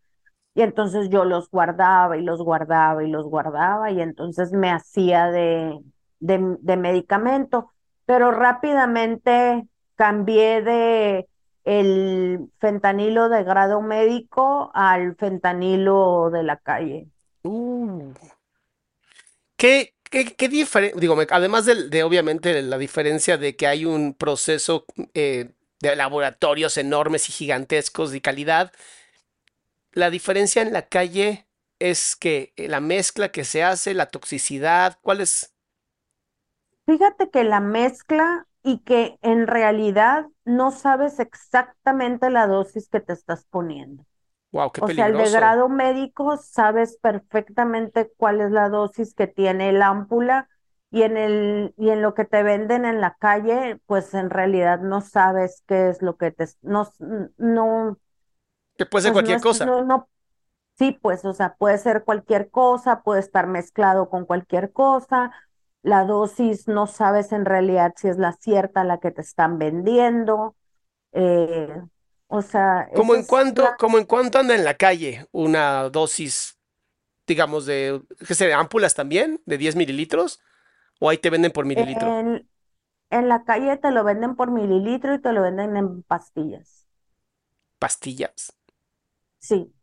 Y 0.56 0.62
entonces 0.62 1.10
yo 1.10 1.26
los 1.26 1.50
guardaba 1.52 2.18
y 2.18 2.24
los 2.24 2.42
guardaba 2.42 3.04
y 3.04 3.10
los 3.10 3.26
guardaba 3.26 3.92
y 3.92 4.02
entonces 4.02 4.54
me 4.54 4.72
hacía 4.72 5.28
de, 5.28 5.78
de, 6.20 6.58
de 6.62 6.78
medicamento, 6.78 7.74
pero 8.06 8.32
rápidamente 8.32 9.68
cambié 9.96 10.62
de 10.62 11.28
el 11.66 12.50
fentanilo 12.60 13.28
de 13.28 13.44
grado 13.44 13.82
médico 13.82 14.72
al 14.74 15.16
fentanilo 15.18 16.30
de 16.32 16.44
la 16.44 16.58
calle. 16.58 17.08
uh, 17.44 18.14
¿qué, 19.58 19.94
qué, 20.10 20.36
qué 20.36 20.50
diferencia? 20.50 21.00
Digo, 21.00 21.18
además 21.30 21.66
de, 21.66 22.04
obviamente 22.04 22.62
la 22.62 22.78
diferencia 22.78 23.38
de 23.38 23.56
que 23.56 23.68
hay 23.68 23.86
un 23.86 24.14
proceso 24.14 24.86
eh, 25.14 25.52
de 25.82 25.96
laboratorios 25.96 26.78
enormes 26.78 27.30
y 27.30 27.34
gigantescos 27.34 28.12
de 28.12 28.22
calidad, 28.22 28.72
la 29.96 30.12
diferencia 30.12 30.62
en 30.62 30.74
la 30.74 30.88
calle 30.90 31.48
es 31.80 32.16
que 32.18 32.54
eh, 32.58 32.70
la 32.70 32.82
mezcla 32.82 33.32
que 33.32 33.46
se 33.46 33.64
hace, 33.64 33.96
la 33.96 34.08
toxicidad, 34.08 35.00
¿cuál 35.02 35.22
es? 35.22 35.56
Fíjate 36.86 37.30
que 37.32 37.44
la 37.44 37.60
mezcla 37.62 38.48
y 38.64 38.80
que 38.80 39.18
en 39.22 39.48
realidad 39.48 40.28
no 40.46 40.72
sabes 40.72 41.20
exactamente 41.20 42.30
la 42.30 42.48
dosis 42.48 42.90
que 42.90 43.00
te 43.00 43.14
estás 43.14 43.46
poniendo. 43.46 44.06
Wow, 44.52 44.72
qué 44.72 44.82
O 44.82 44.90
sea, 44.90 45.08
el 45.08 45.18
de 45.18 45.30
peligroso. 45.30 45.32
grado 45.32 45.70
médico 45.70 46.38
sabes 46.38 46.98
perfectamente 47.02 48.12
cuál 48.18 48.42
es 48.42 48.52
la 48.52 48.70
dosis 48.70 49.16
que 49.16 49.28
tiene 49.28 49.70
el 49.70 49.82
ámpula 49.84 50.50
y 50.92 51.04
en 51.04 51.18
el 51.18 51.74
y 51.78 51.90
en 51.92 52.02
lo 52.02 52.14
que 52.16 52.26
te 52.26 52.44
venden 52.44 52.86
en 52.86 53.02
la 53.02 53.16
calle, 53.20 53.80
pues 53.88 54.14
en 54.16 54.30
realidad 54.32 54.80
no 54.82 55.02
sabes 55.02 55.64
qué 55.68 55.90
es 55.90 56.02
lo 56.02 56.18
que 56.18 56.32
te 56.32 56.46
no 56.64 56.90
no 57.38 58.00
Que 58.78 58.86
puede 58.86 59.04
ser 59.04 59.12
pues 59.12 59.20
no 59.20 59.22
cualquier 59.24 59.38
es 59.38 59.44
cosa. 59.44 59.66
no 59.66 59.84
no 59.84 60.10
sí, 60.78 60.94
pues 61.02 61.26
o 61.26 61.34
sea, 61.34 61.56
puede 61.58 61.78
ser 61.80 62.04
cualquier 62.06 62.50
cosa, 62.52 63.04
puede 63.04 63.22
estar 63.22 63.48
mezclado 63.48 64.10
con 64.10 64.26
cualquier 64.26 64.72
cosa. 64.74 65.32
La 65.84 66.06
dosis 66.06 66.68
no 66.68 66.88
sabes 66.88 67.32
en 67.34 67.46
realidad 67.46 67.94
si 67.98 68.10
es 68.10 68.18
la 68.18 68.34
cierta 68.34 68.84
la 68.84 69.00
que 69.00 69.12
te 69.12 69.22
están 69.22 69.60
vendiendo. 69.60 70.56
Eh, 71.14 71.70
o 72.28 72.42
sea, 72.42 72.84
¿Cómo 72.94 73.14
esa 73.14 73.16
en 73.16 73.22
es 73.22 73.28
cuánto, 73.28 73.64
la 73.64 73.78
cómo 73.78 73.98
en 73.98 74.06
cuánto 74.06 74.40
anda 74.40 74.56
en 74.56 74.64
la 74.64 74.76
calle 74.76 75.28
una 75.32 75.90
dosis, 75.90 76.58
digamos, 77.28 77.66
de, 77.66 78.02
qué 78.28 78.36
sé, 78.36 78.54
ampulas 78.54 78.96
también, 78.96 79.42
de 79.46 79.58
10 79.58 79.76
mililitros? 79.76 80.40
¿O 81.00 81.10
ahí 81.10 81.18
te 81.18 81.30
venden 81.30 81.52
por 81.52 81.66
mililitro? 81.66 82.08
En, 82.10 82.50
en 83.12 83.30
la 83.30 83.44
calle 83.46 83.78
te 83.78 83.92
lo 83.92 84.04
venden 84.04 84.36
por 84.36 84.52
mililitro 84.52 85.14
y 85.16 85.22
te 85.22 85.34
lo 85.34 85.42
venden 85.44 85.78
en 85.78 86.04
pastillas. 86.04 86.88
Pastillas. 87.80 88.52
Sí, 89.48 89.74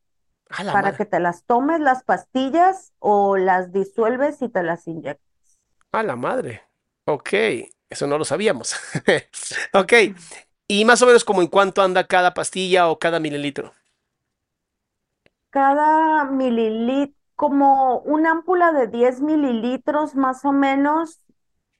para 0.70 0.76
madre. 0.78 0.96
que 0.96 1.06
te 1.06 1.20
las 1.20 1.44
tomes 1.46 1.80
las 1.80 2.04
pastillas 2.04 2.94
o 3.00 3.36
las 3.38 3.72
disuelves 3.72 4.42
y 4.42 4.48
te 4.50 4.62
las 4.62 4.86
inyectas. 4.88 5.22
A 5.92 6.02
la 6.02 6.16
madre. 6.16 6.62
Ok, 7.06 7.30
eso 7.90 8.06
no 8.06 8.18
lo 8.18 8.24
sabíamos. 8.24 8.74
Ok, 9.74 9.92
y 10.68 10.84
más 10.84 11.02
o 11.02 11.06
menos 11.06 11.24
como 11.24 11.42
en 11.42 11.48
cuánto 11.48 11.82
anda 11.82 12.06
cada 12.06 12.34
pastilla 12.34 12.88
o 12.88 12.98
cada 12.98 13.20
mililitro. 13.20 13.74
Cada 15.50 16.24
mililitro, 16.26 17.14
como 17.36 17.98
una 18.00 18.30
ámpula 18.32 18.72
de 18.72 18.86
10 18.88 19.20
mililitros 19.20 20.14
más 20.14 20.44
o 20.44 20.52
menos, 20.52 21.20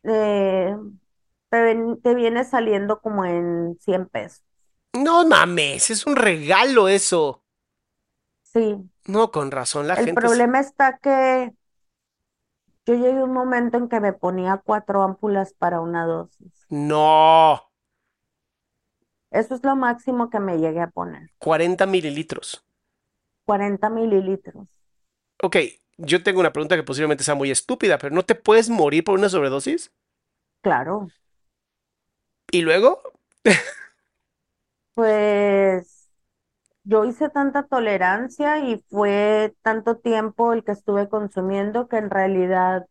eh, 0.05 0.77
te, 1.51 1.62
ven- 1.62 2.01
te 2.03 2.14
viene 2.14 2.45
saliendo 2.45 3.01
como 3.01 3.25
en 3.25 3.77
100 3.81 4.09
pesos. 4.09 4.42
No 4.95 5.27
mames, 5.27 5.90
es 5.90 6.07
un 6.07 6.16
regalo 6.16 6.88
eso. 6.88 7.41
Sí, 8.53 8.91
No, 9.07 9.31
con 9.31 9.53
razón, 9.53 9.87
la 9.87 9.95
el 9.95 10.11
gente 10.11 10.27
es- 10.27 10.43
problema 10.43 10.61
está 10.61 10.99
que 10.99 11.53
yo 12.87 12.95
llegué 12.95 13.19
a 13.21 13.25
un 13.25 13.33
momento 13.33 13.77
en 13.77 13.88
que 13.88 13.99
me 14.01 14.12
ponía 14.12 14.62
cuatro 14.65 15.03
ámpulas 15.03 15.53
para 15.55 15.81
una 15.81 16.05
dosis. 16.07 16.69
No, 16.71 17.62
Eso 19.33 19.57
es 19.57 19.65
lo 19.65 19.75
máximo 19.75 20.31
que 20.31 20.38
me 20.38 20.59
llegué 20.59 20.81
a 20.81 20.91
poner, 20.91 21.31
40 21.38 21.85
mililitros. 21.87 22.65
40 23.45 23.88
mililitros. 23.88 24.69
Ok, 25.43 25.57
yo 25.99 26.23
tengo 26.23 26.41
una 26.41 26.53
pregunta 26.53 26.77
que 26.77 26.83
posiblemente 26.85 27.25
sea 27.25 27.35
muy 27.35 27.51
estúpida, 27.51 27.99
pero 27.99 28.15
¿no 28.15 28.23
te 28.25 28.35
puedes 28.35 28.71
morir 28.71 29.05
por 29.05 29.19
una 29.19 29.29
sobredosis? 29.29 29.93
Claro, 30.65 31.12
¿Y 32.51 32.62
luego? 32.62 33.03
pues 34.95 35.91
yo 36.85 37.05
hice 37.05 37.29
tanta 37.29 37.64
tolerancia 37.64 38.59
y 38.59 38.83
fue 38.90 39.55
tanto 39.62 39.97
tiempo 39.97 40.53
el 40.53 40.64
que 40.64 40.73
estuve 40.73 41.09
consumiendo 41.09 41.88
que 41.88 41.97
en 41.97 42.11
realidad, 42.11 42.87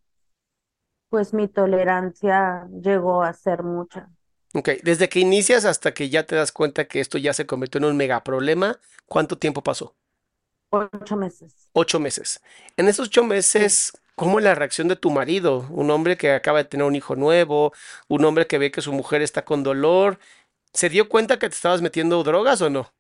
pues 1.10 1.34
mi 1.34 1.48
tolerancia 1.48 2.68
llegó 2.82 3.24
a 3.24 3.34
ser 3.34 3.64
mucha. 3.64 4.10
Ok, 4.54 4.70
desde 4.84 5.10
que 5.10 5.20
inicias 5.20 5.66
hasta 5.66 5.94
que 5.94 6.10
ya 6.10 6.26
te 6.26 6.36
das 6.36 6.52
cuenta 6.52 6.86
que 6.86 7.00
esto 7.00 7.18
ya 7.18 7.34
se 7.34 7.46
convirtió 7.46 7.80
en 7.80 7.86
un 7.86 7.98
mega 7.98 8.24
problema, 8.24 8.80
¿cuánto 9.06 9.38
tiempo 9.38 9.62
pasó? 9.64 9.96
Ocho 10.70 11.18
meses. 11.18 11.54
Ocho 11.74 12.00
meses. 12.00 12.42
En 12.78 12.88
esos 12.88 13.08
ocho 13.08 13.26
meses, 13.26 13.92
¿cómo 14.16 14.40
es 14.40 14.46
la 14.46 14.56
reacción 14.56 14.88
de 14.88 14.96
tu 14.96 15.12
marido? 15.12 15.68
Un 15.70 15.92
hombre 15.92 16.16
que 16.18 16.32
acaba 16.32 16.60
de 16.60 16.66
tener 16.66 16.86
un 16.86 16.96
hijo 16.96 17.16
nuevo, 17.16 17.74
un 18.08 18.24
hombre 18.24 18.48
que 18.48 18.58
ve 18.58 18.72
que 18.72 18.82
su 18.82 18.94
mujer 18.94 19.22
está 19.22 19.44
con 19.44 19.64
dolor. 19.64 20.18
¿Se 20.74 20.88
dio 20.90 21.10
cuenta 21.10 21.40
que 21.40 21.50
te 21.50 21.56
estabas 21.56 21.82
metiendo 21.82 22.24
drogas 22.24 22.62
o 22.62 22.70
no? 22.70 22.94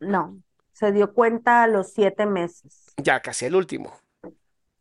No, 0.00 0.42
se 0.72 0.92
dio 0.92 1.12
cuenta 1.14 1.62
a 1.62 1.68
los 1.68 1.92
siete 1.92 2.26
meses. 2.26 2.86
Ya 3.02 3.20
casi 3.22 3.46
el 3.46 3.54
último. 3.56 3.98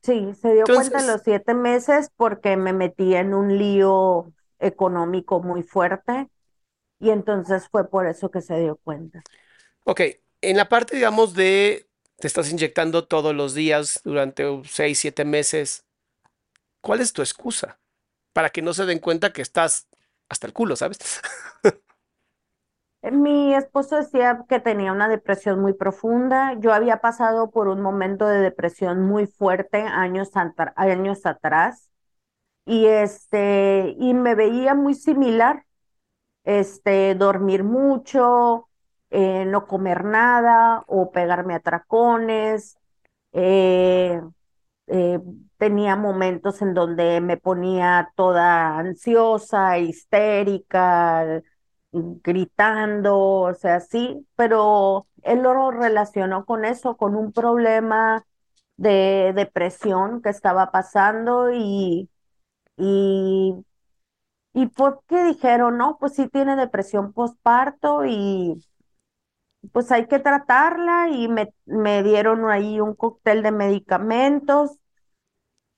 Sí, 0.04 0.34
se 0.36 0.54
dio 0.54 0.72
cuenta 0.72 1.00
a 1.00 1.02
los 1.02 1.22
siete 1.24 1.54
meses 1.54 2.10
porque 2.16 2.56
me 2.58 2.72
metí 2.74 3.14
en 3.16 3.34
un 3.34 3.58
lío 3.58 4.32
económico 4.60 5.42
muy 5.42 5.64
fuerte 5.64 6.30
y 7.00 7.12
entonces 7.12 7.70
fue 7.70 7.90
por 7.90 8.08
eso 8.08 8.32
que 8.32 8.42
se 8.42 8.60
dio 8.60 8.78
cuenta. 8.78 9.26
ok, 9.84 10.02
en 10.42 10.58
la 10.58 10.70
parte, 10.70 10.96
digamos, 10.96 11.34
de 11.34 11.88
te 12.20 12.28
estás 12.28 12.52
inyectando 12.52 13.06
todos 13.08 13.36
los 13.36 13.54
días 13.54 14.02
durante 14.04 14.44
seis, 14.66 15.00
siete 15.00 15.24
meses, 15.26 15.86
¿cuál 16.82 17.02
es 17.02 17.14
tu 17.14 17.22
excusa? 17.22 17.80
Para 18.34 18.50
que 18.52 18.62
no 18.62 18.74
se 18.74 18.86
den 18.86 19.00
cuenta 19.00 19.34
que 19.34 19.42
estás 19.44 19.88
hasta 20.30 20.48
el 20.48 20.54
culo, 20.54 20.76
¿sabes? 20.76 21.00
Mi 23.04 23.54
esposo 23.54 23.96
decía 23.98 24.44
que 24.50 24.60
tenía 24.60 24.92
una 24.92 25.08
depresión 25.08 25.62
muy 25.62 25.74
profunda. 25.74 26.56
Yo 26.60 26.74
había 26.74 26.98
pasado 27.00 27.52
por 27.52 27.68
un 27.70 27.82
momento 27.82 28.28
de 28.28 28.40
depresión 28.40 29.02
muy 29.02 29.28
fuerte 29.28 29.82
años, 29.82 30.32
atrás 31.26 31.90
y 32.66 32.88
este 32.88 33.96
y 34.00 34.14
me 34.14 34.36
veía 34.36 34.76
muy 34.76 34.96
similar. 34.96 35.66
Este, 36.46 37.16
dormir 37.16 37.64
mucho, 37.64 38.70
eh, 39.12 39.46
no 39.46 39.68
comer 39.68 40.04
nada 40.06 40.84
o 40.88 41.12
pegarme 41.12 41.56
a 41.56 41.60
tracones. 41.62 42.78
Eh, 43.34 44.22
eh, 44.88 45.20
tenía 45.58 45.96
momentos 45.96 46.62
en 46.62 46.74
donde 46.74 47.22
me 47.22 47.38
ponía 47.38 48.12
toda 48.16 48.78
ansiosa, 48.80 49.78
histérica, 49.80 51.42
gritando, 52.24 53.18
o 53.20 53.54
sea, 53.54 53.80
sí, 53.82 54.28
pero 54.36 55.08
él 55.24 55.42
lo 55.44 55.72
relacionó 55.72 56.46
con 56.46 56.66
eso, 56.66 56.98
con 56.98 57.16
un 57.16 57.32
problema 57.34 58.26
de 58.78 59.34
depresión 59.36 60.22
que 60.22 60.30
estaba 60.30 60.72
pasando 60.72 61.52
y, 61.52 62.10
y, 62.78 63.56
y 64.54 64.68
¿por 64.68 65.04
qué 65.08 65.24
dijeron? 65.26 65.78
No, 65.78 65.98
pues 66.00 66.16
sí 66.16 66.28
tiene 66.30 66.56
depresión 66.58 67.14
postparto 67.14 68.06
y 68.06 68.62
pues 69.72 69.92
hay 69.92 70.08
que 70.08 70.20
tratarla 70.20 71.10
y 71.10 71.28
me, 71.28 71.54
me 71.66 72.04
dieron 72.04 72.50
ahí 72.50 72.80
un 72.80 72.96
cóctel 72.96 73.44
de 73.44 73.52
medicamentos 73.52 74.78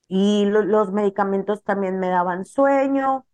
y 0.08 0.46
los 0.46 0.92
medicamentos 0.92 1.64
también 1.64 2.00
me 2.00 2.10
daban 2.10 2.46
sueño, 2.46 3.26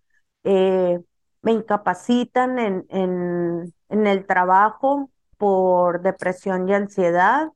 eh, 0.43 1.00
me 1.46 1.54
incapacitan 1.54 2.60
en, 2.60 2.88
en, 2.92 3.74
en 3.90 4.08
el 4.08 4.28
trabajo 4.28 5.12
por 5.38 6.04
depresión 6.04 6.70
y 6.70 6.76
ansiedad 6.76 7.50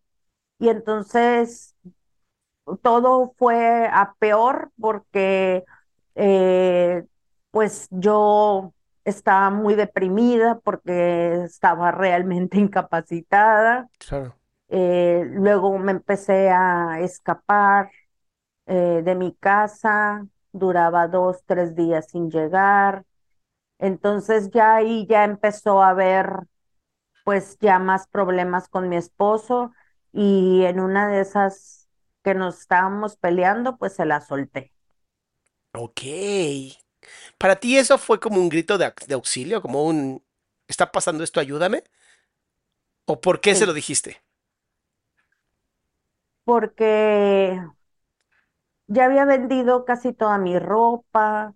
y 0.59 0.69
entonces 0.69 1.75
todo 2.81 3.33
fue 3.37 3.87
a 3.91 4.13
peor 4.19 4.71
porque 4.79 5.63
eh, 6.15 7.03
pues 7.51 7.87
yo 7.91 8.73
estaba 9.05 9.49
muy 9.49 9.75
deprimida 9.75 10.59
porque 10.59 11.43
estaba 11.45 11.91
realmente 11.93 12.57
incapacitada. 12.59 13.89
Eh, 14.69 15.25
luego 15.31 15.77
me 15.79 15.91
empecé 15.93 16.49
a 16.51 16.99
escapar 17.01 17.91
eh, 18.67 19.01
de 19.03 19.15
mi 19.15 19.33
casa, 19.35 20.25
duraba 20.53 21.07
dos, 21.07 21.43
tres 21.45 21.75
días 21.75 22.07
sin 22.11 22.29
llegar. 22.31 23.05
Entonces 23.79 24.51
ya 24.51 24.75
ahí 24.75 25.07
ya 25.07 25.23
empezó 25.23 25.81
a 25.81 25.89
haber 25.89 26.29
pues 27.23 27.57
ya 27.59 27.79
más 27.79 28.07
problemas 28.07 28.67
con 28.67 28.89
mi 28.89 28.97
esposo 28.97 29.71
y 30.11 30.63
en 30.63 30.79
una 30.79 31.07
de 31.07 31.21
esas 31.21 31.87
que 32.23 32.33
nos 32.33 32.59
estábamos 32.59 33.15
peleando, 33.15 33.77
pues 33.77 33.95
se 33.95 34.05
la 34.05 34.21
solté. 34.21 34.73
Ok. 35.73 36.01
¿Para 37.37 37.55
ti 37.55 37.77
eso 37.77 37.97
fue 37.97 38.19
como 38.19 38.39
un 38.39 38.49
grito 38.49 38.77
de, 38.77 38.91
auxilio? 39.13 39.61
Como 39.61 39.85
un, 39.85 40.23
¿está 40.67 40.91
pasando 40.91 41.23
esto, 41.23 41.39
ayúdame? 41.39 41.83
¿O 43.05 43.21
por 43.21 43.41
qué 43.41 43.55
se 43.55 43.65
lo 43.65 43.73
dijiste? 43.73 44.21
Porque 46.43 47.59
ya 48.87 49.05
había 49.05 49.25
vendido 49.25 49.85
casi 49.85 50.13
toda 50.13 50.37
mi 50.37 50.57
ropa. 50.59 51.55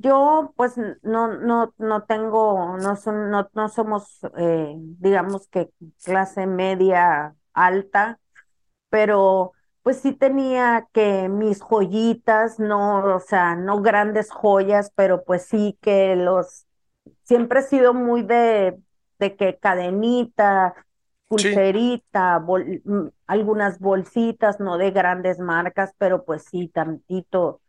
Yo 0.00 0.52
pues 0.56 0.74
no, 1.02 1.28
no, 1.38 1.74
no 1.78 2.04
tengo, 2.04 2.76
no, 2.78 2.94
son, 2.96 3.30
no, 3.30 3.50
no 3.54 3.68
somos, 3.68 4.20
eh, 4.36 4.74
digamos 4.78 5.48
que 5.48 5.70
clase 6.04 6.46
media 6.46 7.34
alta, 7.52 8.20
pero 8.90 9.52
pues 9.82 9.98
sí 10.00 10.12
tenía 10.12 10.88
que 10.92 11.28
mis 11.28 11.60
joyitas, 11.62 12.58
no, 12.60 13.16
o 13.16 13.20
sea, 13.20 13.56
no 13.56 13.82
grandes 13.82 14.30
joyas, 14.30 14.92
pero 14.96 15.24
pues 15.24 15.44
sí 15.46 15.78
que 15.82 16.16
los, 16.16 16.66
siempre 17.24 17.60
he 17.60 17.62
sido 17.62 17.94
muy 17.94 18.22
de, 18.22 18.78
de 19.18 19.36
que 19.36 19.58
cadenita, 19.58 20.74
pulserita, 21.28 22.40
mm, 22.40 23.08
algunas 23.26 23.78
bolsitas, 23.80 24.60
no 24.60 24.78
de 24.78 24.90
grandes 24.92 25.40
marcas, 25.40 25.92
pero 25.98 26.24
pues 26.24 26.44
sí, 26.50 26.68
tantito, 26.68 27.60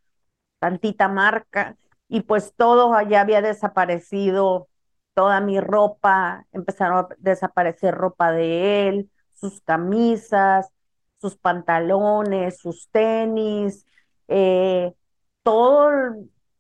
tantita 0.60 1.08
marca, 1.08 1.78
y 2.10 2.22
pues 2.22 2.54
todo 2.58 3.00
ya 3.04 3.22
había 3.22 3.42
desaparecido, 3.42 4.70
toda 5.16 5.42
mi 5.42 5.60
ropa, 5.62 6.48
empezaron 6.54 7.00
a 7.00 7.10
desaparecer 7.20 7.96
ropa 7.96 8.32
de 8.34 8.90
él, 8.90 9.12
sus 9.36 9.62
camisas, 9.62 10.70
sus 11.22 11.38
pantalones, 11.38 12.60
sus 12.60 12.90
tenis, 12.92 13.86
eh, 14.30 14.94
todo 15.44 15.92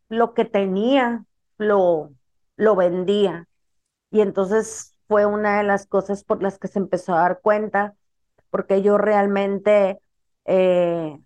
lo 0.09 0.33
que 0.33 0.45
tenía 0.45 1.25
lo, 1.57 2.11
lo 2.57 2.75
vendía. 2.75 3.47
Y 4.11 4.21
entonces 4.21 4.95
fue 5.07 5.25
una 5.25 5.57
de 5.59 5.63
las 5.63 5.85
cosas 5.87 6.23
por 6.23 6.41
las 6.43 6.59
que 6.59 6.67
se 6.67 6.79
empezó 6.79 7.13
a 7.15 7.21
dar 7.21 7.41
cuenta, 7.41 7.95
porque 8.49 8.81
yo 8.81 8.97
realmente, 8.97 9.99
eh, 10.45 11.19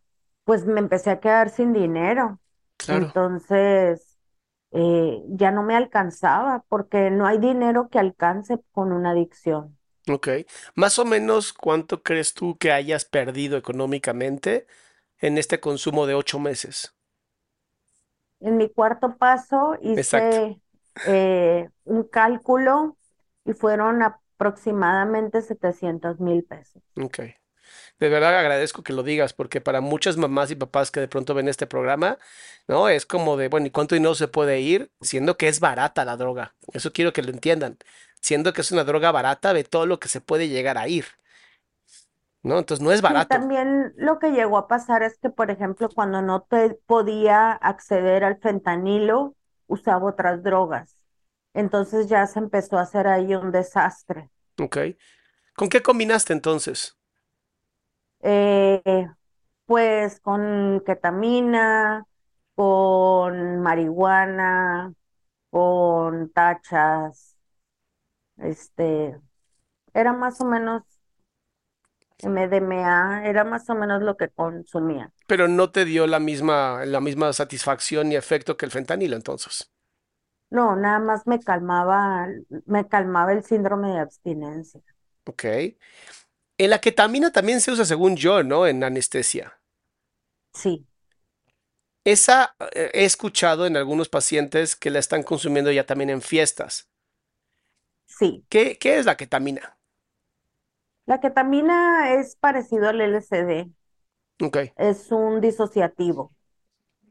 pues 0.45 0.65
me 0.65 0.79
empecé 0.79 1.11
a 1.11 1.19
quedar 1.19 1.49
sin 1.49 1.73
dinero. 1.73 2.39
Entonces, 2.87 4.12
eh, 4.73 5.21
ya 5.29 5.51
no 5.51 5.63
me 5.63 5.75
alcanzaba, 5.75 6.63
porque 6.67 7.11
no 7.11 7.25
hay 7.25 7.37
dinero 7.37 7.89
que 7.89 7.99
alcance 7.99 8.59
con 8.71 8.91
una 8.91 9.11
adicción. 9.11 9.77
Ok. 10.09 10.27
Más 10.75 10.99
o 10.99 11.05
menos, 11.05 11.53
¿cuánto 11.53 12.03
crees 12.03 12.33
tú 12.33 12.57
que 12.57 12.71
hayas 12.71 13.05
perdido 13.05 13.57
económicamente 13.57 14.67
en 15.19 15.37
este 15.37 15.59
consumo 15.59 16.05
de 16.05 16.15
ocho 16.15 16.39
meses? 16.39 16.93
En 18.41 18.57
mi 18.57 18.69
cuarto 18.69 19.15
paso 19.17 19.77
hice 19.81 20.59
eh, 21.07 21.69
un 21.85 22.03
cálculo 22.03 22.97
y 23.45 23.53
fueron 23.53 24.03
aproximadamente 24.03 25.41
700 25.41 26.19
mil 26.19 26.43
pesos. 26.43 26.83
Ok. 26.97 27.19
De 27.99 28.09
verdad 28.09 28.37
agradezco 28.37 28.83
que 28.83 28.93
lo 28.93 29.03
digas 29.03 29.33
porque 29.33 29.61
para 29.61 29.81
muchas 29.81 30.17
mamás 30.17 30.51
y 30.51 30.55
papás 30.55 30.91
que 30.91 30.99
de 30.99 31.07
pronto 31.07 31.33
ven 31.33 31.47
este 31.47 31.67
programa, 31.67 32.17
¿no? 32.67 32.89
Es 32.89 33.05
como 33.05 33.37
de, 33.37 33.49
bueno, 33.49 33.67
¿y 33.67 33.71
cuánto 33.71 33.95
dinero 33.95 34.15
se 34.15 34.27
puede 34.27 34.59
ir? 34.61 34.91
Siendo 35.01 35.37
que 35.37 35.47
es 35.47 35.59
barata 35.59 36.05
la 36.05 36.17
droga. 36.17 36.55
Eso 36.73 36.91
quiero 36.91 37.13
que 37.13 37.21
lo 37.21 37.29
entiendan 37.29 37.77
siendo 38.23 38.53
que 38.53 38.61
es 38.61 38.71
una 38.71 38.85
droga 38.85 39.11
barata 39.11 39.53
de 39.53 39.65
todo 39.65 39.85
lo 39.85 39.99
que 39.99 40.07
se 40.07 40.21
puede 40.21 40.47
llegar 40.47 40.77
a 40.77 40.87
ir. 40.87 41.05
¿No? 42.41 42.57
Entonces 42.57 42.83
no 42.83 42.91
es 42.91 43.01
barato. 43.01 43.29
también 43.29 43.93
lo 43.97 44.17
que 44.19 44.31
llegó 44.31 44.57
a 44.57 44.67
pasar 44.67 45.03
es 45.03 45.17
que, 45.17 45.29
por 45.29 45.51
ejemplo, 45.51 45.89
cuando 45.93 46.21
no 46.21 46.41
te 46.41 46.77
podía 46.85 47.51
acceder 47.51 48.23
al 48.23 48.37
fentanilo, 48.37 49.35
usaba 49.67 50.09
otras 50.09 50.43
drogas. 50.43 50.97
Entonces 51.53 52.07
ya 52.07 52.25
se 52.27 52.39
empezó 52.39 52.77
a 52.77 52.81
hacer 52.81 53.07
ahí 53.07 53.35
un 53.35 53.51
desastre. 53.51 54.29
Ok. 54.59 54.77
¿Con 55.55 55.69
qué 55.69 55.81
combinaste 55.81 56.33
entonces? 56.33 56.97
Eh, 58.23 58.81
pues 59.65 60.19
con 60.21 60.81
ketamina, 60.85 62.05
con 62.55 63.61
marihuana, 63.61 64.93
con 65.49 66.31
tachas, 66.31 67.37
este, 68.37 69.19
era 69.93 70.13
más 70.13 70.39
o 70.41 70.45
menos 70.45 70.83
MDMA, 72.19 73.25
era 73.25 73.43
más 73.43 73.69
o 73.69 73.75
menos 73.75 74.01
lo 74.01 74.15
que 74.15 74.29
consumía. 74.29 75.11
Pero 75.27 75.47
no 75.47 75.71
te 75.71 75.85
dio 75.85 76.07
la 76.07 76.19
misma, 76.19 76.85
la 76.85 77.01
misma 77.01 77.33
satisfacción 77.33 78.11
y 78.11 78.15
efecto 78.15 78.55
que 78.55 78.65
el 78.65 78.71
fentanilo 78.71 79.15
entonces. 79.15 79.69
No, 80.49 80.75
nada 80.75 80.99
más 80.99 81.25
me 81.25 81.39
calmaba, 81.39 82.27
me 82.65 82.87
calmaba 82.87 83.33
el 83.33 83.43
síndrome 83.43 83.89
de 83.89 83.99
abstinencia. 83.99 84.81
Ok. 85.25 85.45
En 86.57 86.71
la 86.71 86.81
ketamina 86.81 87.31
también 87.31 87.61
se 87.61 87.69
usa, 87.71 87.85
según 87.85 88.15
yo, 88.17 88.41
¿no? 88.41 88.65
En 88.65 88.83
anestesia. 88.83 89.59
Sí. 90.53 90.87
Esa 92.05 92.55
eh, 92.73 92.91
he 92.93 93.03
escuchado 93.03 93.65
en 93.65 93.75
algunos 93.75 94.07
pacientes 94.07 94.77
que 94.77 94.89
la 94.89 94.99
están 94.99 95.21
consumiendo 95.23 95.69
ya 95.69 95.85
también 95.85 96.09
en 96.11 96.21
fiestas. 96.21 96.87
Sí. 98.05 98.45
¿Qué, 98.49 98.77
qué 98.79 98.97
es 98.99 99.05
la 99.05 99.17
ketamina? 99.17 99.77
La 101.05 101.19
ketamina 101.21 102.13
es 102.15 102.35
parecido 102.35 102.89
al 102.89 102.99
LSD. 103.01 103.71
Ok. 104.41 104.57
Es 104.77 105.11
un 105.11 105.41
disociativo. 105.41 106.33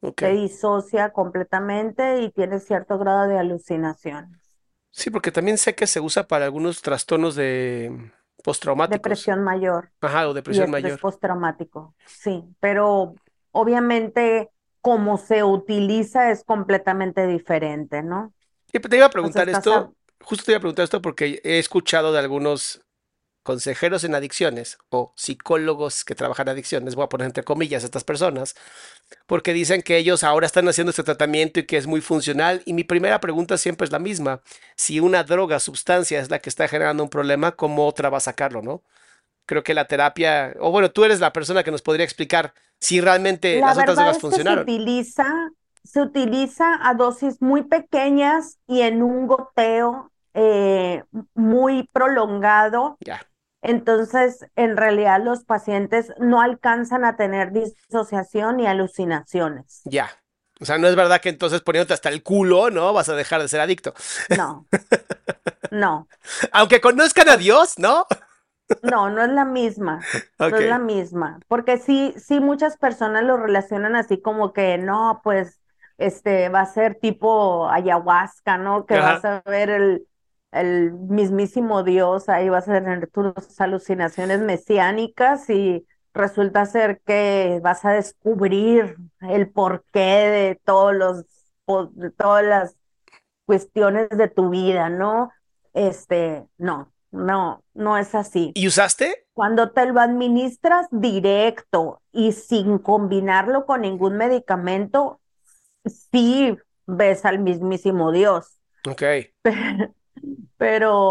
Ok. 0.03 0.23
Se 0.23 0.31
disocia 0.33 1.13
completamente 1.13 2.23
y 2.23 2.33
tiene 2.33 2.61
cierto 2.61 2.99
grado 2.99 3.29
de 3.29 3.39
alucinaciones. 3.39 4.53
Sí, 4.91 5.11
porque 5.11 5.33
también 5.33 5.59
sé 5.59 5.75
que 5.75 5.87
se 5.87 6.01
usa 6.01 6.29
para 6.29 6.45
algunos 6.45 6.83
trastornos 6.83 7.35
de 7.35 8.13
postraumáticos. 8.43 9.03
Depresión 9.03 9.45
mayor 9.45 9.91
Ajá, 10.01 10.29
o 10.29 10.33
y 10.33 10.35
depresión 10.35 10.67
estrés 10.67 10.83
mayor. 10.85 11.01
postraumático. 11.01 11.95
Sí, 12.07 12.45
pero 12.61 13.15
obviamente 13.53 14.51
como 14.81 15.17
se 15.17 15.45
utiliza 15.45 16.31
es 16.31 16.45
completamente 16.45 17.27
diferente, 17.27 18.03
¿no? 18.03 18.33
Y 18.73 18.81
te 18.81 18.97
iba 18.97 19.07
a 19.07 19.11
preguntar 19.11 19.49
esto, 19.49 19.95
justo 20.23 20.45
te 20.45 20.53
iba 20.53 20.59
a 20.59 20.61
preguntar 20.61 20.85
esto 20.85 21.01
porque 21.01 21.41
he 21.45 21.59
escuchado 21.59 22.13
de 22.13 22.19
algunos 22.19 22.83
consejeros 23.43 24.05
en 24.05 24.15
adicciones 24.15 24.79
o 24.89 25.13
psicólogos 25.17 26.05
que 26.05 26.15
trabajan 26.15 26.49
en 26.49 26.53
adicciones, 26.53 26.95
voy 26.95 27.05
a 27.05 27.09
poner 27.09 27.27
entre 27.27 27.45
comillas 27.45 27.83
a 27.83 27.87
estas 27.87 28.05
personas, 28.05 28.55
porque 29.27 29.53
dicen 29.53 29.83
que 29.83 29.97
ellos 29.97 30.25
ahora 30.25 30.47
están 30.47 30.69
haciendo 30.69 30.91
este 30.91 31.03
tratamiento 31.03 31.61
y 31.61 31.67
que 31.67 31.77
es 31.77 31.87
muy 31.87 32.01
funcional. 32.01 32.63
Y 32.65 32.73
mi 32.73 32.85
primera 32.85 33.21
pregunta 33.21 33.59
siempre 33.59 33.85
es 33.85 33.93
la 33.93 33.99
misma. 33.99 34.43
Si 34.77 35.01
una 35.01 35.25
droga, 35.25 35.61
sustancia 35.61 36.21
es 36.21 36.31
la 36.31 36.39
que 36.39 36.51
está 36.51 36.69
generando 36.69 37.03
un 37.03 37.11
problema, 37.11 37.53
¿cómo 37.53 37.87
otra 37.87 38.11
va 38.11 38.19
a 38.19 38.21
sacarlo, 38.21 38.63
no? 38.63 38.83
Creo 39.47 39.65
que 39.65 39.75
la 39.75 39.87
terapia, 39.87 40.55
o 40.61 40.71
bueno, 40.71 40.91
tú 40.91 41.05
eres 41.05 41.21
la 41.21 41.33
persona 41.33 41.65
que 41.65 41.73
nos 41.73 41.83
podría 41.83 42.05
explicar 42.05 42.55
si 42.79 43.01
realmente 43.01 43.61
La 43.61 43.67
las 43.67 43.79
otras 43.79 43.97
verdad 43.97 44.05
drogas 44.05 44.17
es 44.17 44.17
que 44.17 44.21
se 44.21 44.29
funcionaron. 44.29 44.63
utiliza, 44.63 45.51
se 45.85 46.01
utiliza 46.01 46.79
a 46.81 46.95
dosis 46.95 47.43
muy 47.43 47.65
pequeñas 47.65 48.59
y 48.67 48.83
en 48.83 49.03
un 49.03 49.27
goteo 49.27 50.13
eh, 50.35 51.03
muy 51.35 51.89
prolongado. 51.93 52.97
Ya, 53.01 53.21
Entonces, 53.63 54.47
en 54.57 54.77
realidad 54.77 55.23
los 55.23 55.45
pacientes 55.45 56.13
no 56.19 56.41
alcanzan 56.41 57.05
a 57.05 57.17
tener 57.17 57.53
disociación 57.53 58.61
y 58.61 58.67
alucinaciones. 58.67 59.83
ya. 59.85 60.11
O 60.61 60.65
sea, 60.65 60.79
no 60.79 60.87
es 60.87 60.95
verdad 60.95 61.21
que 61.21 61.29
entonces 61.29 61.61
poniéndote 61.61 61.95
hasta 61.95 62.09
el 62.09 62.23
culo, 62.23 62.71
¿no? 62.71 62.93
Vas 62.93 63.09
a 63.09 63.17
dejar 63.17 63.43
de 63.43 63.49
ser 63.49 63.61
adicto. 63.61 63.95
No, 64.29 64.69
no, 65.71 66.09
Aunque 66.53 66.81
conozcan 66.81 67.29
a 67.29 67.37
Dios, 67.37 67.79
¿no? 67.79 68.07
no, 68.81 69.11
no 69.11 69.23
es 69.23 69.31
la 69.31 69.45
misma. 69.45 70.09
No 70.47 70.57
es 70.57 70.65
la 70.67 70.79
misma, 70.79 71.39
porque 71.49 71.79
sí, 71.79 72.15
sí 72.17 72.41
muchas 72.41 72.77
personas 72.77 73.23
lo 73.25 73.37
relacionan 73.37 73.95
así 73.97 74.21
como 74.21 74.53
que 74.53 74.77
no, 74.79 75.21
pues 75.23 75.61
este 75.99 76.49
va 76.49 76.63
a 76.63 76.67
ser 76.67 76.97
tipo 76.97 77.69
ayahuasca, 77.71 78.59
¿no? 78.59 78.87
Que 78.87 78.97
Ajá. 78.97 79.03
vas 79.03 79.25
a 79.25 79.43
ver 79.47 79.71
el, 79.71 80.07
el 80.53 80.93
mismísimo 80.93 81.83
Dios, 81.83 82.29
ahí 82.29 82.49
vas 82.49 82.69
a 82.69 82.75
tener 82.75 83.09
tus 83.09 83.61
alucinaciones 83.61 84.41
mesiánicas 84.41 85.49
y 85.51 85.87
resulta 86.15 86.67
ser 86.67 87.01
que 87.07 87.61
vas 87.63 87.85
a 87.85 87.93
descubrir 87.93 88.97
el 89.21 89.51
porqué 89.51 90.01
de 90.01 90.61
todos 90.65 90.95
los, 90.95 91.25
de 91.95 92.11
todas 92.11 92.45
las 92.45 92.77
cuestiones 93.47 94.09
de 94.11 94.29
tu 94.29 94.51
vida, 94.51 94.89
¿no? 94.91 95.33
Este, 95.73 96.47
no, 96.59 96.93
no, 97.11 97.65
no 97.75 97.97
es 97.97 98.15
así. 98.15 98.53
¿Y 98.55 98.69
usaste? 98.69 99.27
Cuando 99.33 99.71
te 99.71 99.87
lo 99.87 100.01
administras 100.01 100.87
directo 100.91 102.03
y 102.13 102.33
sin 102.33 102.79
combinarlo 102.79 103.65
con 103.65 103.81
ningún 103.81 104.19
medicamento, 104.19 105.21
sí 105.85 106.57
ves 106.87 107.25
al 107.25 107.39
mismísimo 107.39 108.13
Dios, 108.13 108.59
Ok. 108.89 109.03
pero 109.43 109.95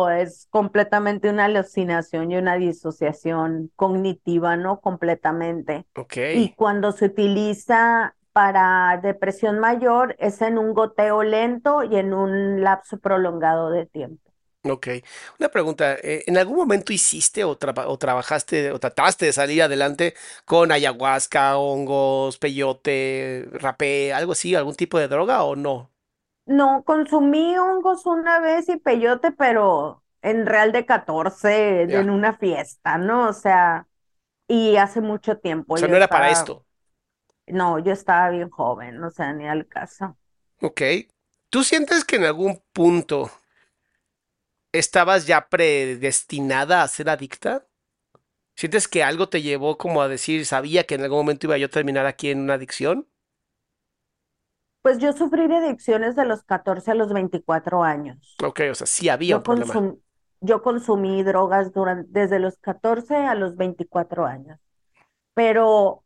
es 0.10 0.48
completamente 0.50 1.30
una 1.30 1.46
alucinación 1.46 2.32
y 2.32 2.38
una 2.38 2.56
disociación 2.56 3.72
cognitiva, 3.76 4.56
¿no? 4.56 4.80
Completamente. 4.80 5.86
Ok. 5.96 6.18
Y 6.36 6.54
cuando 6.54 6.92
se 6.92 7.06
utiliza 7.06 8.16
para 8.34 9.00
depresión 9.04 9.60
mayor 9.60 10.16
es 10.20 10.42
en 10.42 10.58
un 10.58 10.74
goteo 10.74 11.24
lento 11.24 11.84
y 11.84 11.98
en 11.98 12.14
un 12.14 12.62
lapso 12.64 12.98
prolongado 13.00 13.70
de 13.70 13.86
tiempo. 13.86 14.32
Ok. 14.64 14.88
Una 15.40 15.50
pregunta, 15.50 15.96
eh, 15.96 16.24
¿en 16.28 16.38
algún 16.38 16.56
momento 16.56 16.94
hiciste 16.94 17.44
o, 17.44 17.52
o 17.52 17.98
trabajaste 17.98 18.72
o 18.72 18.80
trataste 18.80 19.26
de 19.26 19.34
salir 19.34 19.64
adelante 19.64 20.14
con 20.46 20.72
ayahuasca, 20.72 21.58
hongos, 21.58 22.38
peyote, 22.38 23.48
rapé, 23.54 24.14
algo 24.14 24.34
así, 24.34 24.54
algún 24.54 24.76
tipo 24.76 25.00
de 25.00 25.08
droga 25.08 25.44
o 25.44 25.56
no? 25.56 25.91
No, 26.52 26.84
consumí 26.86 27.58
hongos 27.58 28.06
una 28.06 28.40
vez 28.40 28.68
y 28.70 28.78
peyote, 28.78 29.32
pero 29.32 30.04
en 30.22 30.46
Real 30.46 30.72
de 30.72 30.86
14, 30.86 31.84
Ya. 31.88 32.00
en 32.00 32.10
una 32.10 32.34
fiesta, 32.38 32.98
¿no? 32.98 33.30
O 33.30 33.34
sea, 33.34 33.88
y 34.48 34.78
hace 34.78 35.02
mucho 35.02 35.40
tiempo 35.40 35.76
O 35.76 35.78
sea, 35.78 35.88
no 35.88 35.96
era 35.98 36.08
para 36.08 36.30
esto. 36.30 36.66
no, 37.48 37.80
yo 37.80 37.92
estaba 37.94 38.30
bien 38.30 38.50
joven, 38.50 39.04
o 39.04 39.12
sea, 39.12 39.34
ni 39.34 39.48
al 39.48 39.68
caso. 39.68 40.18
Ok. 40.62 40.82
¿Tú 41.50 41.64
sientes 41.64 42.06
que 42.06 42.16
en 42.16 42.24
algún 42.26 42.64
punto 42.74 43.30
estabas 44.72 45.28
ya 45.28 45.50
predestinada 45.50 46.84
a 46.84 46.88
ser 46.88 47.10
adicta? 47.10 47.68
¿Sientes 48.56 48.88
que 48.90 49.04
algo 49.04 49.30
te 49.30 49.44
llevó 49.44 49.78
como 49.80 50.04
a 50.04 50.10
decir, 50.10 50.46
sabía 50.48 50.86
que 50.86 50.96
en 50.96 51.04
algún 51.04 51.20
momento 51.20 51.48
iba 51.48 51.60
yo 51.60 51.68
a 51.68 51.72
terminar 51.72 52.08
aquí 52.08 52.32
en 52.32 52.42
una 52.42 52.56
adicción? 52.56 53.10
Pues 54.82 54.98
yo 55.00 55.14
sufrí 55.14 55.48
de 55.48 55.58
adicciones 55.58 56.16
de 56.16 56.26
los 56.26 56.44
14 56.44 56.92
a 56.92 56.96
los 56.96 57.14
24 57.14 57.84
años. 57.84 58.36
Ok, 58.44 58.62
o 58.72 58.76
sea, 58.76 58.88
sí 58.88 59.10
había 59.10 59.36
Yo 59.36 59.38
un 59.38 59.44
problema. 59.44 59.74
consum- 59.74 60.00
yo 60.42 60.62
consumí 60.64 61.24
drogas 61.24 61.72
durante, 61.74 62.08
desde 62.12 62.40
los 62.40 62.58
14 62.58 63.16
a 63.16 63.36
los 63.36 63.56
24 63.56 64.26
años, 64.26 64.60
pero 65.36 66.04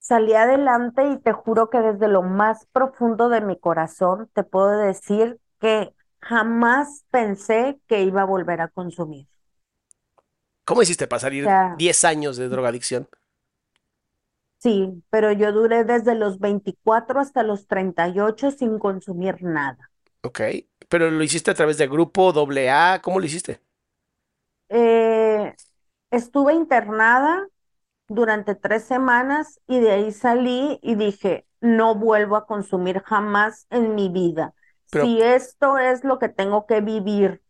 salí 0.00 0.34
adelante 0.34 1.04
y 1.10 1.18
te 1.20 1.32
juro 1.32 1.70
que 1.70 1.80
desde 1.80 2.08
lo 2.08 2.22
más 2.22 2.66
profundo 2.72 3.28
de 3.30 3.40
mi 3.42 3.58
corazón 3.58 4.30
te 4.34 4.44
puedo 4.44 4.70
decir 4.78 5.40
que 5.60 5.94
jamás 6.20 7.04
pensé 7.10 7.80
que 7.88 8.02
iba 8.04 8.22
a 8.22 8.26
volver 8.26 8.60
a 8.62 8.68
consumir. 8.68 9.28
¿Cómo 10.64 10.82
hiciste 10.82 11.06
para 11.06 11.20
O 11.20 11.20
salir 11.20 11.44
sea, 11.44 11.82
10 11.82 12.04
años 12.04 12.36
de 12.36 12.48
drogadicción? 12.48 13.08
Sí, 14.60 15.02
pero 15.10 15.32
yo 15.32 15.52
duré 15.52 15.84
desde 15.84 16.14
los 16.16 16.38
24 16.40 17.20
hasta 17.20 17.42
los 17.42 17.66
38 17.68 18.52
sin 18.52 18.78
consumir 18.78 19.42
nada. 19.42 19.90
Ok, 20.22 20.40
pero 20.88 21.10
lo 21.10 21.22
hiciste 21.22 21.50
a 21.50 21.54
través 21.54 21.76
de 21.78 21.86
grupo 21.88 22.32
doble 22.32 22.70
A, 22.70 23.00
¿cómo 23.02 23.20
lo 23.20 23.26
hiciste? 23.26 23.60
Eh, 24.68 25.54
estuve 26.10 26.54
internada 26.54 27.48
durante 28.08 28.54
tres 28.56 28.84
semanas 28.84 29.60
y 29.68 29.80
de 29.80 29.92
ahí 29.92 30.12
salí 30.12 30.78
y 30.82 30.96
dije, 30.96 31.46
no 31.60 31.94
vuelvo 31.96 32.36
a 32.36 32.46
consumir 32.46 33.02
jamás 33.04 33.66
en 33.70 33.94
mi 33.94 34.08
vida. 34.10 34.54
Pero, 34.90 35.06
Si 35.08 35.22
esto 35.22 35.78
es 35.78 36.04
lo 36.04 36.18
que 36.18 36.28
tengo 36.30 36.66
que 36.66 36.80
vivir, 36.82 37.42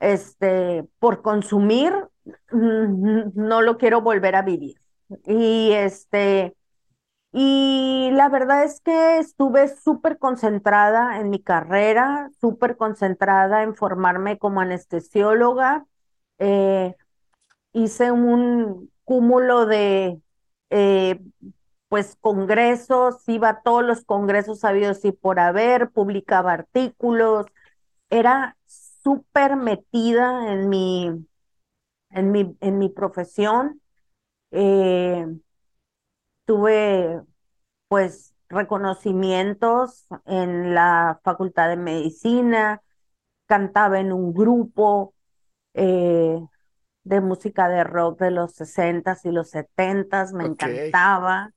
este, 0.00 0.84
por 1.00 1.22
consumir, 1.22 1.92
mm, 2.52 3.32
no 3.34 3.62
lo 3.62 3.78
quiero 3.78 4.02
volver 4.02 4.36
a 4.36 4.42
vivir. 4.42 4.76
Y 5.26 5.72
este, 5.72 6.56
y 7.32 8.10
la 8.12 8.28
verdad 8.30 8.64
es 8.64 8.80
que 8.82 9.18
estuve 9.18 9.68
súper 9.68 10.18
concentrada 10.18 11.20
en 11.20 11.30
mi 11.30 11.40
carrera, 11.42 12.30
súper 12.40 12.76
concentrada 12.76 13.62
en 13.64 13.74
formarme 13.76 14.38
como 14.38 14.60
anestesióloga. 14.62 15.86
Eh, 16.38 16.94
hice 17.72 18.12
un 18.12 18.90
cúmulo 19.04 19.66
de 19.66 20.20
eh, 20.70 21.20
pues 21.88 22.16
congresos, 22.20 23.16
iba 23.28 23.50
a 23.50 23.62
todos 23.62 23.84
los 23.84 24.04
congresos 24.04 24.64
habidos 24.64 25.04
y 25.04 25.12
por 25.12 25.40
haber, 25.40 25.90
publicaba 25.90 26.52
artículos, 26.54 27.46
era 28.10 28.56
súper 28.66 29.56
metida 29.56 30.52
en 30.52 30.68
mi, 30.70 31.26
en 32.10 32.32
mi, 32.32 32.56
en 32.60 32.78
mi 32.78 32.88
profesión. 32.88 33.80
Eh, 34.50 35.26
tuve 36.44 37.22
pues 37.88 38.34
reconocimientos 38.48 40.06
en 40.26 40.74
la 40.74 41.20
Facultad 41.24 41.68
de 41.70 41.76
Medicina, 41.76 42.82
cantaba 43.46 44.00
en 44.00 44.12
un 44.12 44.34
grupo. 44.34 45.14
eh, 45.74 46.40
de 47.04 47.20
música 47.22 47.68
de 47.68 47.84
rock 47.84 48.20
de 48.20 48.30
los 48.32 48.54
60s 48.54 49.24
y 49.26 49.32
los 49.32 49.50
70s, 49.50 50.34
me 50.34 50.44
encantaba. 50.46 51.52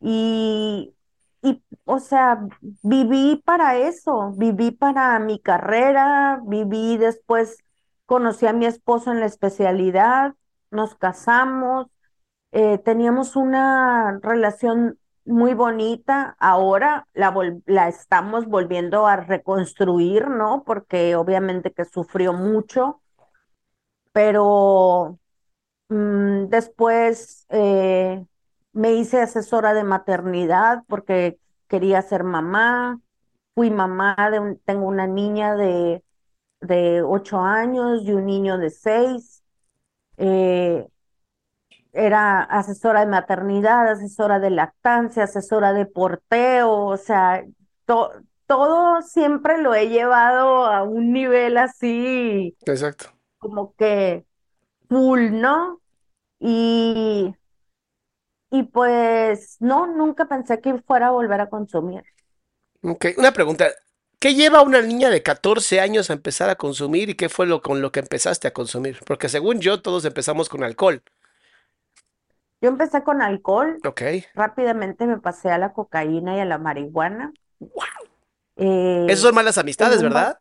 Y, 0.00 0.94
y, 1.42 1.62
o 1.84 1.98
sea, 2.00 2.40
viví 2.82 3.42
para 3.44 3.76
eso, 3.78 4.32
viví 4.36 4.70
para 4.72 5.18
mi 5.20 5.40
carrera, 5.40 6.40
viví 6.46 6.96
después, 6.98 7.58
conocí 8.06 8.46
a 8.46 8.52
mi 8.52 8.66
esposo 8.66 9.12
en 9.12 9.20
la 9.20 9.26
especialidad, 9.26 10.34
nos 10.72 10.96
casamos, 10.96 11.88
eh, 12.52 12.78
teníamos 12.78 13.36
una 13.36 14.18
relación 14.22 14.98
muy 15.26 15.54
bonita, 15.54 16.36
ahora 16.40 17.08
la, 17.14 17.34
la 17.66 17.88
estamos 17.88 18.46
volviendo 18.46 19.06
a 19.06 19.16
reconstruir, 19.16 20.28
¿no? 20.28 20.64
Porque 20.64 21.16
obviamente 21.16 21.72
que 21.72 21.84
sufrió 21.86 22.32
mucho, 22.34 23.02
pero... 24.12 25.18
Mm, 25.90 26.48
después 26.48 27.46
eh, 27.50 28.24
me 28.72 28.94
hice 28.94 29.20
asesora 29.22 29.74
de 29.74 29.84
maternidad 29.84 30.84
porque 30.88 31.38
quería 31.68 32.02
ser 32.02 32.24
mamá. 32.24 33.00
Fui 33.54 33.70
mamá 33.70 34.16
de 34.32 34.40
un- 34.40 34.58
tengo 34.66 34.86
una 34.88 35.06
niña 35.08 35.56
de, 35.56 36.04
de 36.62 37.02
ocho 37.02 37.40
años 37.40 38.02
y 38.04 38.12
un 38.14 38.26
niño 38.26 38.58
de 38.58 38.70
seis. 38.70 39.41
Eh, 40.22 40.86
era 41.92 42.42
asesora 42.42 43.00
de 43.00 43.06
maternidad, 43.06 43.88
asesora 43.90 44.38
de 44.38 44.50
lactancia, 44.50 45.24
asesora 45.24 45.72
de 45.72 45.86
porteo, 45.86 46.70
o 46.86 46.96
sea, 46.96 47.44
to- 47.86 48.10
todo 48.46 49.02
siempre 49.02 49.58
lo 49.62 49.74
he 49.74 49.88
llevado 49.88 50.66
a 50.66 50.82
un 50.84 51.12
nivel 51.12 51.56
así 51.58 52.56
exacto. 52.66 53.12
como 53.38 53.74
que 53.76 54.26
full, 54.88 55.30
¿no? 55.32 55.80
Y, 56.40 57.34
y 58.50 58.62
pues 58.64 59.56
no, 59.60 59.86
nunca 59.86 60.26
pensé 60.28 60.60
que 60.60 60.80
fuera 60.82 61.08
a 61.08 61.10
volver 61.10 61.40
a 61.40 61.48
consumir. 61.50 62.04
Ok, 62.82 63.06
una 63.18 63.32
pregunta. 63.32 63.70
¿Qué 64.22 64.36
lleva 64.36 64.60
a 64.60 64.62
una 64.62 64.80
niña 64.80 65.10
de 65.10 65.20
14 65.20 65.80
años 65.80 66.08
a 66.08 66.12
empezar 66.12 66.48
a 66.48 66.54
consumir 66.54 67.10
y 67.10 67.16
qué 67.16 67.28
fue 67.28 67.44
lo 67.44 67.60
con 67.60 67.82
lo 67.82 67.90
que 67.90 67.98
empezaste 67.98 68.46
a 68.46 68.52
consumir? 68.52 69.00
Porque 69.04 69.28
según 69.28 69.60
yo, 69.60 69.82
todos 69.82 70.04
empezamos 70.04 70.48
con 70.48 70.62
alcohol. 70.62 71.02
Yo 72.60 72.68
empecé 72.68 73.02
con 73.02 73.20
alcohol, 73.20 73.80
Ok. 73.84 74.02
rápidamente 74.34 75.06
me 75.08 75.18
pasé 75.18 75.50
a 75.50 75.58
la 75.58 75.72
cocaína 75.72 76.36
y 76.36 76.40
a 76.40 76.44
la 76.44 76.58
marihuana. 76.58 77.32
Wow. 77.58 77.82
Eh, 78.58 79.06
Esas 79.08 79.22
son 79.22 79.34
malas 79.34 79.58
amistades, 79.58 79.98
un 79.98 80.04
¿verdad? 80.04 80.38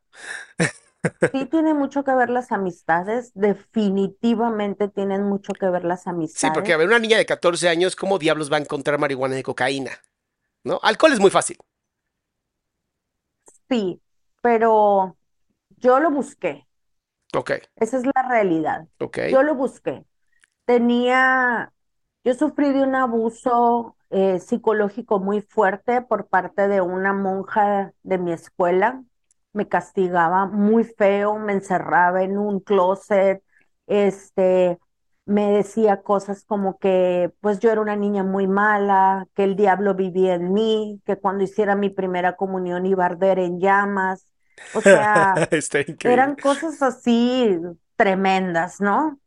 Sí, 1.33 1.45
tiene 1.47 1.73
mucho 1.73 2.03
que 2.03 2.13
ver 2.13 2.29
las 2.29 2.51
amistades, 2.51 3.31
definitivamente 3.33 4.89
tienen 4.89 5.23
mucho 5.23 5.53
que 5.53 5.69
ver 5.69 5.85
las 5.85 6.03
Sí, 6.03 6.07
amistades. 6.09 6.53
porque 6.53 6.73
a 6.73 6.77
ver, 6.77 6.87
una 6.87 6.99
niña 6.99 7.17
de 7.17 7.25
14 7.25 7.69
años, 7.69 7.95
¿cómo 7.95 8.19
diablos 8.19 8.51
va 8.51 8.57
a 8.57 8.59
encontrar 8.61 8.99
marihuana 8.99 9.39
y 9.39 9.43
cocaína? 9.43 9.91
¿No? 10.63 10.79
Alcohol 10.83 11.13
es 11.13 11.19
muy 11.19 11.31
fácil. 11.31 11.57
Sí, 13.71 14.01
pero 14.41 15.17
yo 15.77 15.99
lo 16.01 16.11
busqué, 16.11 16.67
Ok, 17.33 17.51
esa 17.77 17.97
es 17.97 18.03
la 18.05 18.23
realidad. 18.29 18.87
ok. 18.99 19.17
Yo 19.31 19.43
lo 19.43 19.55
busqué. 19.55 20.05
Tenía, 20.65 21.73
yo 22.23 22.33
sufrí 22.35 22.73
de 22.73 22.83
un 22.83 22.95
abuso 22.95 23.97
eh, 24.11 24.39
psicológico 24.39 25.19
muy 25.19 25.41
fuerte 25.41 26.01
por 26.01 26.27
parte 26.27 26.67
de 26.67 26.81
una 26.81 27.13
monja 27.13 27.93
de 28.03 28.17
mi 28.19 28.33
escuela. 28.33 29.03
Me 29.53 29.67
castigaba 29.67 30.45
muy 30.47 30.83
feo, 30.85 31.37
me 31.39 31.53
encerraba 31.53 32.23
en 32.23 32.37
un 32.37 32.59
closet, 32.61 33.43
este, 33.87 34.79
me 35.25 35.51
decía 35.51 36.01
cosas 36.01 36.43
como 36.43 36.77
que 36.79 37.31
pues 37.41 37.59
yo 37.59 37.71
era 37.71 37.81
una 37.81 37.95
niña 37.95 38.23
muy 38.23 38.47
mala, 38.47 39.27
que 39.35 39.43
el 39.43 39.55
diablo 39.55 39.95
vivía 39.95 40.35
en 40.35 40.53
mí, 40.53 41.01
que 41.05 41.17
cuando 41.17 41.43
hiciera 41.43 41.75
mi 41.75 41.89
primera 41.89 42.35
comunión 42.35 42.85
iba 42.85 43.03
a 43.03 43.07
arder 43.07 43.39
en 43.39 43.59
llamas. 43.59 44.27
O 44.73 44.81
sea, 44.81 45.33
eran 46.03 46.35
cosas 46.35 46.81
así 46.81 47.57
tremendas, 47.95 48.81
¿no? 48.81 49.19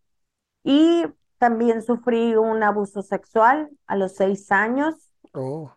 Y 0.62 1.04
también 1.38 1.82
sufrí 1.82 2.34
un 2.36 2.62
abuso 2.62 3.02
sexual 3.02 3.70
a 3.86 3.96
los 3.96 4.14
seis 4.14 4.50
años. 4.50 4.94
Oh. 5.32 5.72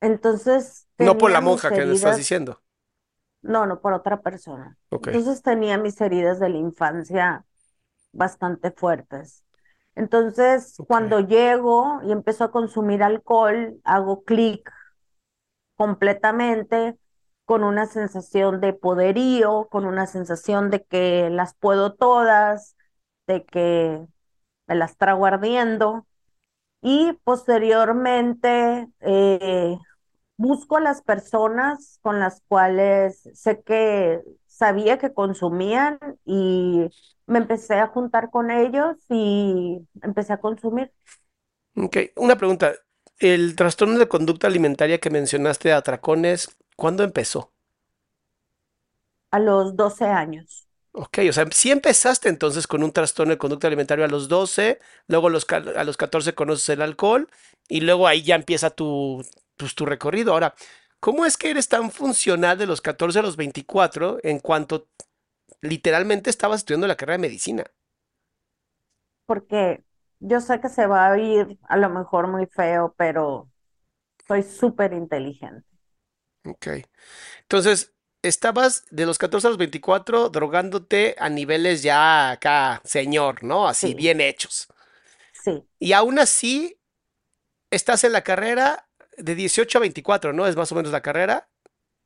Entonces 0.00 0.88
No 0.98 1.16
por 1.18 1.30
la 1.30 1.40
monja 1.40 1.70
que 1.70 1.84
nos 1.84 1.96
estás 1.96 2.16
diciendo. 2.16 2.60
no, 3.42 3.66
no 3.66 3.80
por 3.80 3.92
otra 3.92 4.20
persona. 4.22 4.76
Ok. 4.90 5.08
Entonces 5.08 5.42
tenía 5.42 5.78
mis 5.78 6.00
heridas 6.00 6.38
de 6.40 6.48
la 6.48 6.58
infancia 6.58 7.44
bastante 8.12 8.70
fuertes. 8.70 9.44
Entonces, 9.94 10.76
cuando 10.88 11.20
llego 11.20 12.00
y 12.04 12.12
empiezo 12.12 12.44
a 12.44 12.50
consumir 12.50 13.02
alcohol, 13.02 13.78
hago 13.84 14.24
clic 14.24 14.70
completamente 15.76 16.98
con 17.44 17.64
una 17.64 17.86
sensación 17.86 18.60
de 18.60 18.72
poderío, 18.72 19.68
con 19.70 19.84
una 19.84 20.06
sensación 20.06 20.70
de 20.70 20.84
que 20.84 21.28
las 21.30 21.54
puedo 21.54 21.94
todas, 21.94 22.76
de 23.26 23.44
que 23.44 24.06
me 24.66 24.74
las 24.74 24.96
trago 24.96 25.26
ardiendo. 25.26 26.06
Y 26.82 27.12
posteriormente 27.24 28.88
eh, 29.00 29.76
busco 30.36 30.76
a 30.78 30.80
las 30.80 31.02
personas 31.02 31.98
con 32.02 32.20
las 32.20 32.42
cuales 32.48 33.28
sé 33.34 33.62
que 33.62 34.20
sabía 34.62 34.98
que 34.98 35.12
consumían 35.14 35.98
y 36.24 36.88
me 37.26 37.38
empecé 37.38 37.74
a 37.76 37.88
juntar 37.88 38.30
con 38.30 38.50
ellos 38.50 38.96
y 39.10 39.86
empecé 40.02 40.32
a 40.34 40.40
consumir 40.40 40.92
Ok, 41.76 41.96
una 42.16 42.36
pregunta. 42.36 42.72
El 43.18 43.54
trastorno 43.56 43.98
de 43.98 44.08
conducta 44.08 44.46
alimentaria 44.46 44.98
que 45.00 45.10
mencionaste 45.10 45.68
de 45.68 45.74
atracones, 45.74 46.56
¿cuándo 46.76 47.04
empezó? 47.04 47.52
a 49.32 49.40
los 49.40 49.74
12 49.76 50.04
años. 50.06 50.68
Ok, 50.94 51.18
o 51.30 51.32
sea, 51.32 51.46
sí 51.52 51.70
empezaste 51.70 52.28
entonces 52.28 52.66
con 52.66 52.82
un 52.82 52.92
trastorno 52.92 53.30
de 53.32 53.38
conducta 53.38 53.66
alimentaria 53.66 54.04
a 54.04 54.08
los 54.08 54.28
12, 54.28 54.78
luego 55.08 55.28
a 55.28 55.30
los, 55.30 55.46
a 55.50 55.84
los 55.84 55.96
14 55.96 56.34
conoces 56.34 56.68
el 56.68 56.82
alcohol 56.82 57.30
y 57.68 57.80
luego 57.80 58.06
ahí 58.06 58.22
ya 58.22 58.34
empieza 58.34 58.68
tu, 58.70 59.24
pues, 59.56 59.74
tu 59.74 59.86
recorrido. 59.86 60.34
Ahora, 60.34 60.54
¿cómo 61.02 61.26
es 61.26 61.36
que 61.36 61.50
eres 61.50 61.68
tan 61.68 61.92
funcional 61.92 62.58
de 62.58 62.66
los 62.66 62.80
14 62.82 63.20
a 63.20 63.22
los 63.22 63.36
24 63.36 64.20
en 64.24 64.40
cuanto 64.40 64.88
literalmente 65.62 66.30
estabas 66.30 66.60
estudiando 66.60 66.88
la 66.88 66.96
carrera 66.96 67.18
de 67.18 67.28
medicina? 67.28 67.64
porque 69.26 69.84
yo 70.20 70.40
sé 70.40 70.60
que 70.60 70.68
se 70.68 70.86
va 70.86 71.06
a 71.08 71.12
oír 71.12 71.58
a 71.68 71.76
lo 71.76 71.90
mejor 71.90 72.28
muy 72.28 72.46
feo, 72.46 72.94
pero 72.96 73.50
soy 74.28 74.42
súper 74.42 74.92
inteligente. 74.94 75.66
Ok. 76.44 76.66
Entonces, 77.42 77.94
estabas 78.22 78.84
de 78.90 79.06
los 79.06 79.18
14 79.18 79.48
a 79.48 79.50
los 79.50 79.58
24 79.58 80.30
drogándote 80.30 81.16
a 81.18 81.28
niveles 81.30 81.82
ya 81.82 82.30
acá, 82.32 82.82
señor, 82.84 83.44
¿no? 83.44 83.68
Así, 83.68 83.94
Sí, 83.94 83.94
bien 83.94 84.20
hechos. 84.20 84.68
sí, 85.32 85.66
Y 85.78 85.92
aún 85.92 86.18
así, 86.18 86.80
estás 87.70 88.04
en 88.04 88.12
la 88.12 88.22
carrera 88.24 88.88
de 89.18 89.34
18 89.34 89.78
a 89.78 89.80
24, 89.82 90.32
¿no? 90.32 90.46
Es 90.46 90.56
más 90.56 90.72
o 90.72 90.74
menos 90.74 90.92
la 90.92 91.02
carrera. 91.02 91.48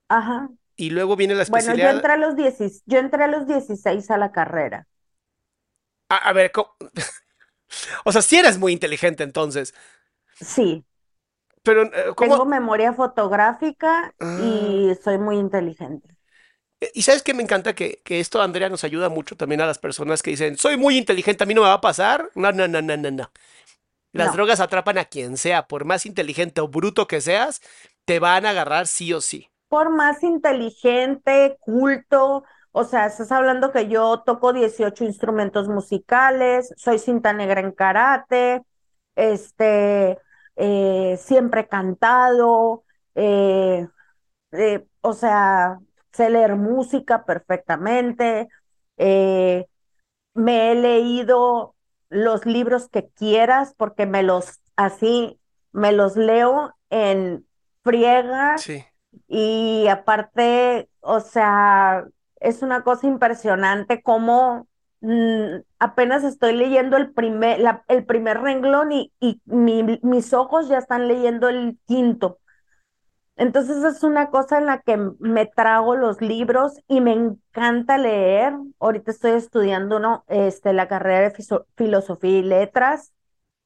ajá. 0.08 0.50
Y 0.76 0.88
luego 0.90 1.16
viene 1.16 1.34
la 1.34 1.42
Bueno, 1.46 1.74
yo 1.76 1.88
especialidad. 1.88 1.90
entré 1.90 2.12
a 2.12 2.16
los 2.18 2.36
10, 2.36 2.82
yo 2.86 2.98
entré 2.98 3.24
a 3.24 3.28
los 3.28 3.46
16 3.46 4.10
a 4.10 4.18
la 4.18 4.32
carrera. 4.32 4.86
A, 6.08 6.16
a 6.30 6.32
ver, 6.32 6.52
¿cómo? 6.52 6.74
O 8.04 8.12
sea, 8.12 8.22
sí 8.22 8.36
eres 8.36 8.58
muy 8.58 8.72
inteligente 8.72 9.24
entonces, 9.24 9.74
Sí, 10.40 10.84
pero 11.62 11.82
eh, 11.92 12.12
tengo 12.18 12.44
¿cómo? 12.44 12.46
memoria 12.46 12.92
fotográfica 12.92 14.14
Ah, 14.20 14.36
y 14.36 14.92
soy 15.02 15.18
muy 15.18 15.36
inteligente. 15.38 16.16
y 16.94 17.02
sabes 17.02 17.22
que 17.22 17.34
me 17.34 17.42
encanta 17.42 17.74
que, 17.74 18.00
que 18.04 18.20
esto, 18.20 18.40
Andrea, 18.42 18.68
nos 18.68 18.84
ayuda 18.84 19.08
mucho 19.08 19.36
también 19.36 19.60
a 19.62 19.66
las 19.66 19.78
personas 19.78 20.22
que 20.22 20.30
dicen, 20.30 20.56
soy 20.58 20.76
muy 20.76 20.98
inteligente, 20.98 21.44
a 21.44 21.46
mí 21.46 21.54
no 21.54 21.62
me 21.62 21.68
va 21.68 21.74
a 21.74 21.80
pasar. 21.80 22.30
No, 22.34 22.52
no, 22.52 22.68
no, 22.68 22.82
no, 22.82 22.96
no, 22.96 23.10
no. 23.10 23.32
Las 24.16 24.32
No, 24.32 24.32
drogas 24.32 24.60
atrapan 24.60 24.98
a 24.98 25.04
quien 25.06 25.36
sea, 25.36 25.66
por 25.68 25.84
más 25.84 26.06
inteligente 26.06 26.60
o 26.60 26.68
bruto 26.68 27.06
que 27.06 27.20
seas, 27.20 27.60
te 28.04 28.18
van 28.20 28.46
a 28.46 28.50
agarrar 28.50 28.86
sí 28.86 29.12
o 29.12 29.20
sí. 29.20 29.50
por 29.68 29.90
más 29.90 30.22
inteligente, 30.22 31.56
culto, 31.60 32.44
o 32.72 32.84
sea, 32.84 33.06
estás 33.06 33.32
hablando 33.32 33.72
que 33.72 33.88
yo 33.88 34.22
toco 34.24 34.52
18 34.52 35.04
instrumentos 35.04 35.68
musicales, 35.68 36.72
soy 36.76 36.98
cinta 36.98 37.32
negra 37.32 37.60
en 37.60 37.72
karate, 37.72 38.62
este, 39.16 40.18
eh, 40.56 41.16
siempre 41.18 41.62
he 41.62 41.68
cantado, 41.68 42.84
eh, 43.14 43.88
eh, 44.52 44.86
o 45.02 45.14
sea, 45.14 45.80
sé 46.12 46.30
leer 46.30 46.56
música 46.56 47.24
perfectamente, 47.26 48.48
me 50.34 50.72
he 50.72 50.74
leído 50.74 51.75
los 52.08 52.46
libros 52.46 52.88
que 52.88 53.08
quieras 53.10 53.74
porque 53.76 54.06
me 54.06 54.22
los, 54.22 54.60
así, 54.76 55.40
me 55.72 55.92
los 55.92 56.16
leo 56.16 56.74
en 56.90 57.46
friega 57.82 58.66
Sí, 58.66 58.84
y 59.28 59.86
aparte, 59.88 60.88
o 61.00 61.20
sea, 61.20 62.04
es 62.40 62.62
una 62.62 62.82
cosa 62.84 63.06
impresionante 63.06 64.02
cómo 64.02 64.68
mm, 65.00 65.58
apenas 65.78 66.24
estoy 66.24 66.54
leyendo 66.54 66.96
el 66.96 67.12
primer, 67.12 67.60
la- 67.60 67.84
el 67.88 68.04
primer 68.06 68.40
renglón 68.40 68.92
y, 68.92 69.12
y 69.20 69.40
mi- 69.46 70.00
mis 70.02 70.32
ojos 70.32 70.68
ya 70.68 70.78
están 70.78 71.08
leyendo 71.08 71.48
el 71.48 71.78
quinto. 71.86 72.38
Entonces 73.36 73.84
es 73.84 74.02
una 74.02 74.30
cosa 74.30 74.58
en 74.58 74.66
la 74.66 74.80
que 74.80 74.96
me 75.20 75.46
trago 75.46 75.94
los 75.94 76.20
libros 76.22 76.72
y 76.88 77.00
me 77.02 77.12
encanta 77.12 77.98
leer. 77.98 78.54
Ahorita 78.80 79.10
estoy 79.10 79.32
estudiando, 79.32 79.98
¿no? 80.00 80.24
Este, 80.28 80.72
la 80.72 80.88
carrera 80.88 81.28
de 81.30 81.44
filosofía 81.76 82.38
y 82.38 82.42
letras. 82.42 83.12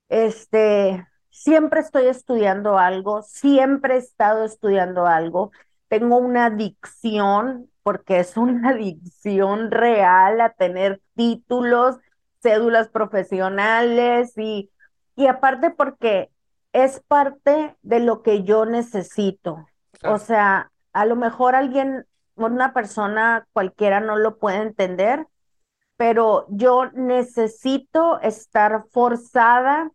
Este, 0.09 1.07
siempre 1.31 1.81
estoy 1.81 2.07
estudiando 2.07 2.79
algo, 2.79 3.23
siempre 3.23 3.95
he 3.97 3.99
estado 3.99 4.45
estudiando 4.45 5.07
algo. 5.07 5.53
Tengo 5.89 6.19
una 6.19 6.47
adicción, 6.47 7.71
porque 7.83 8.21
es 8.21 8.37
una 8.37 8.71
adicción 8.73 9.71
real 9.71 10.41
a 10.41 10.51
tener 10.55 11.01
títulos, 11.15 11.99
cédulas 12.43 12.89
profesionales 12.89 14.33
y, 14.37 14.71
y 15.17 15.27
aparte 15.27 15.71
porque 15.71 16.31
es 16.73 17.01
parte 17.07 17.77
de 17.83 18.01
lo 18.01 18.23
que 18.23 18.43
yo 18.45 18.65
necesito. 18.65 19.67
O 20.05 20.19
sea, 20.19 20.71
a 20.93 21.05
lo 21.05 21.17
mejor 21.17 21.55
alguien, 21.55 22.07
una 22.37 22.73
persona 22.73 23.47
cualquiera 23.53 24.01
no 24.01 24.17
lo 24.17 24.39
puede 24.39 24.59
entender, 24.59 25.27
pero 25.97 26.47
yo 26.49 26.91
necesito 26.93 28.21
estar 28.21 28.85
forzada 28.91 29.91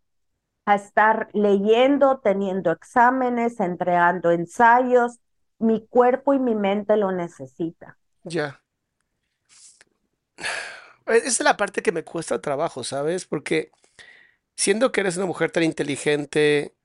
a 0.66 0.76
estar 0.76 1.30
leyendo, 1.34 2.20
teniendo 2.20 2.72
exámenes, 2.72 3.60
entregando 3.60 4.32
ensayos. 4.32 5.20
Mi 5.58 5.88
cuerpo 5.88 6.34
y 6.34 6.40
mi 6.40 6.54
mente 6.54 6.98
lo 6.98 7.12
necesita. 7.12 7.98
Ya. 8.24 8.62
Esa 11.08 11.28
es 11.28 11.40
la 11.40 11.56
parte 11.56 11.82
que 11.82 11.92
me 11.92 12.04
cuesta 12.04 12.42
trabajo, 12.42 12.84
¿sabes? 12.84 13.26
Porque 13.26 13.72
siendo 14.56 14.92
que 14.92 15.02
eres 15.02 15.18
una 15.18 15.26
mujer 15.26 15.52
tan 15.52 15.64
inteligente, 15.64 16.76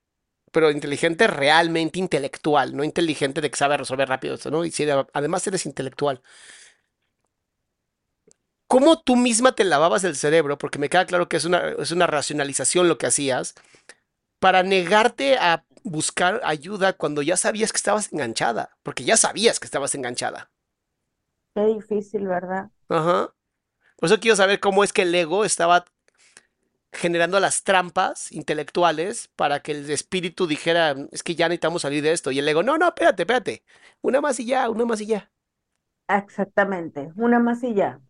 pero 0.53 0.71
inteligente 0.71 1.27
realmente 1.29 1.99
intelectual, 2.01 2.77
no 2.77 2.85
inteligente 2.85 3.41
de 3.43 3.51
que 3.51 3.59
sabe 3.59 3.77
resolver 3.79 4.09
rápido 4.09 4.35
esto, 4.37 4.51
¿no? 4.51 4.64
Y 4.64 4.71
si 4.73 4.85
de- 4.87 5.07
además 5.14 5.47
eres 5.49 5.66
intelectual, 5.66 6.23
¿cómo 8.66 9.01
tú 9.01 9.16
misma 9.16 9.53
te 9.55 9.64
lavabas 9.64 10.05
el 10.05 10.16
cerebro? 10.16 10.59
Porque 10.59 10.79
me 10.79 10.89
queda 10.89 11.07
claro 11.07 11.29
que 11.29 11.37
es 11.37 11.45
una, 11.45 11.71
es 11.79 11.91
una 11.93 12.07
racionalización 12.07 12.89
lo 12.89 12.99
que 12.99 13.07
hacías, 13.07 13.55
para 14.41 14.62
negarte 14.62 15.37
a 15.39 15.64
buscar 15.85 16.41
ayuda 16.45 16.95
cuando 16.95 17.23
ya 17.23 17.37
sabías 17.37 17.73
que 17.73 17.79
estabas 17.79 18.12
enganchada, 18.12 18.77
porque 18.83 19.05
ya 19.05 19.16
sabías 19.16 19.61
que 19.61 19.66
estabas 19.66 19.95
enganchada. 19.95 20.51
Qué 21.55 21.64
difícil, 21.66 22.27
¿verdad? 22.27 22.71
Ajá. 22.89 23.35
Por 23.99 24.07
eso 24.09 24.21
quiero 24.21 24.37
saber 24.37 24.61
cómo 24.61 24.85
es 24.85 24.93
que 24.93 25.03
el 25.03 25.14
ego 25.14 25.45
estaba 25.45 25.87
generando 26.93 27.41
las 27.41 27.62
trampas 27.64 28.32
intelectuales 28.32 29.28
para 29.36 29.61
que 29.61 29.72
el 29.72 29.91
espíritu 29.91 30.47
dijera, 30.47 30.95
es 31.12 31.22
que 31.22 31.34
ya 31.36 31.49
necesitamos 31.49 31.82
salir 31.82 32.03
de 32.03 32.12
esto. 32.12 32.30
Y 32.32 32.38
el 32.41 32.49
ego, 32.49 32.62
no, 32.62 32.78
no, 32.78 32.88
espérate, 32.88 33.22
espérate. 33.22 33.64
Una 34.03 34.20
más 34.20 34.41
y 34.41 34.47
ya, 34.47 34.68
una 34.70 34.84
más 34.86 35.01
y 35.01 35.07
ya. 35.07 35.30
Exactamente, 36.09 37.11
una 37.16 37.38
masilla, 37.38 38.01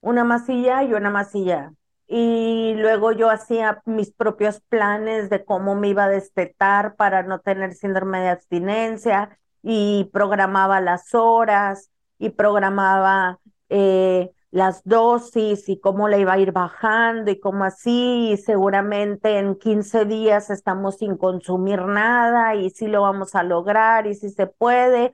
una 0.00 0.24
masilla 0.24 0.82
y 0.84 0.92
una 0.94 1.10
masilla. 1.10 1.72
Y 2.06 2.74
luego 2.76 3.12
yo 3.12 3.30
hacía 3.30 3.82
mis 3.84 4.12
propios 4.12 4.60
planes 4.68 5.28
de 5.30 5.44
cómo 5.44 5.74
me 5.74 5.88
iba 5.88 6.04
a 6.04 6.08
destetar 6.08 6.94
para 6.96 7.22
no 7.24 7.40
tener 7.40 7.74
síndrome 7.74 8.20
de 8.20 8.28
abstinencia 8.28 9.38
y 9.62 10.04
programaba 10.12 10.80
las 10.80 11.14
horas 11.14 11.90
y 12.18 12.30
programaba 12.30 13.40
eh, 13.68 14.30
las 14.56 14.82
dosis 14.84 15.68
y 15.68 15.78
cómo 15.80 16.08
le 16.08 16.18
iba 16.20 16.32
a 16.32 16.38
ir 16.38 16.52
bajando 16.52 17.30
y 17.30 17.38
cómo 17.40 17.64
así. 17.64 18.30
Y 18.32 18.36
seguramente 18.38 19.38
en 19.38 19.56
15 19.56 20.04
días 20.06 20.50
estamos 20.50 20.96
sin 20.96 21.16
consumir 21.16 21.82
nada 21.82 22.54
y 22.54 22.70
sí 22.70 22.86
lo 22.88 23.02
vamos 23.02 23.34
a 23.34 23.42
lograr 23.42 24.06
y 24.06 24.14
sí 24.14 24.30
se 24.30 24.46
puede. 24.46 25.12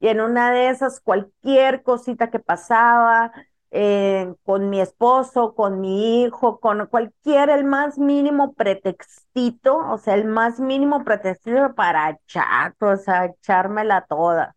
Y 0.00 0.08
en 0.08 0.20
una 0.20 0.52
de 0.52 0.68
esas, 0.70 1.00
cualquier 1.00 1.82
cosita 1.82 2.30
que 2.30 2.38
pasaba, 2.38 3.32
eh, 3.72 4.32
con 4.44 4.70
mi 4.70 4.80
esposo, 4.80 5.54
con 5.54 5.80
mi 5.80 6.22
hijo, 6.24 6.60
con 6.60 6.86
cualquier, 6.86 7.50
el 7.50 7.64
más 7.64 7.98
mínimo 7.98 8.54
pretextito, 8.54 9.76
o 9.76 9.98
sea, 9.98 10.14
el 10.14 10.26
más 10.26 10.60
mínimo 10.60 11.02
pretextito 11.04 11.74
para 11.74 12.10
echar, 12.10 12.74
o 12.80 12.96
sea, 12.96 13.24
echármela 13.26 14.06
toda. 14.08 14.54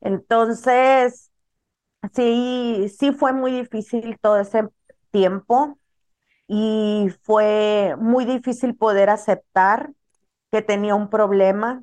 Entonces, 0.00 1.30
sí, 2.14 2.88
sí 2.98 3.12
fue 3.12 3.32
muy 3.32 3.52
difícil 3.52 4.18
todo 4.20 4.38
ese 4.38 4.68
tiempo 5.10 5.78
y 6.48 7.08
fue 7.22 7.96
muy 8.00 8.26
difícil 8.26 8.76
poder 8.76 9.10
aceptar 9.10 9.92
que 10.52 10.62
tenía 10.62 10.94
un 10.96 11.10
problema, 11.10 11.82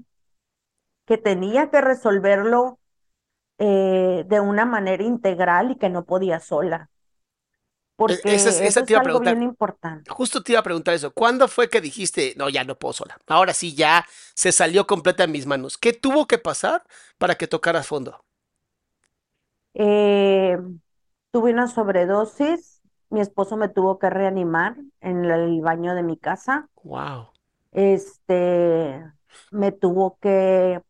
que 1.06 1.18
tenía 1.18 1.70
que 1.70 1.82
resolverlo 1.82 2.80
eh, 3.60 4.26
de 4.28 4.42
una 4.42 4.66
manera 4.66 5.04
integral 5.04 5.72
y 5.72 5.78
que 5.78 5.90
no 5.90 6.06
podía 6.06 6.40
sola, 6.40 6.90
E- 8.08 8.24
Esa, 8.28 8.50
es- 8.50 8.60
porque 8.60 8.68
esa 8.70 8.82
eso 8.82 8.84
te 8.84 8.94
es 8.94 8.94
iba 8.94 9.00
a 9.00 9.02
algo 9.02 9.20
preguntar. 9.20 9.38
bien 9.38 9.44
importante. 9.44 10.10
Justo 10.10 10.44
te 10.44 10.54
iba 10.54 10.62
a 10.62 10.64
preguntar 10.64 10.96
eso. 10.96 11.14
¿Cuándo 11.14 11.48
fue 11.50 11.70
que 11.70 11.82
dijiste, 11.82 12.36
no, 12.38 12.50
ya 12.50 12.66
no 12.66 12.80
puedo 12.80 12.94
sola? 12.94 13.20
Ahora 13.28 13.54
sí, 13.56 13.76
ya 13.76 14.08
se 14.36 14.52
salió 14.54 14.88
completa 14.88 15.26
en 15.26 15.32
mis 15.34 15.48
manos. 15.48 15.78
¿Qué 15.80 15.94
tuvo 15.94 16.28
que 16.28 16.40
pasar 16.40 16.84
para 17.20 17.36
que 17.38 17.48
tocaras 17.48 17.88
fondo? 17.88 18.25
Eh, 19.76 20.58
tuve 21.32 21.52
una 21.54 21.68
sobredosis, 21.68 22.82
mi 23.10 23.22
esposo 23.22 23.58
me 23.58 23.70
tuvo 23.70 24.00
que 24.00 24.10
reanimar 24.10 24.78
en 25.02 25.26
el 25.26 25.62
baño 25.62 25.96
de 25.96 26.04
mi 26.04 26.18
casa, 26.18 26.70
Wow. 26.84 27.28
este, 27.72 29.04
me 29.52 29.72
tuvo 29.72 30.18
que 30.20 30.82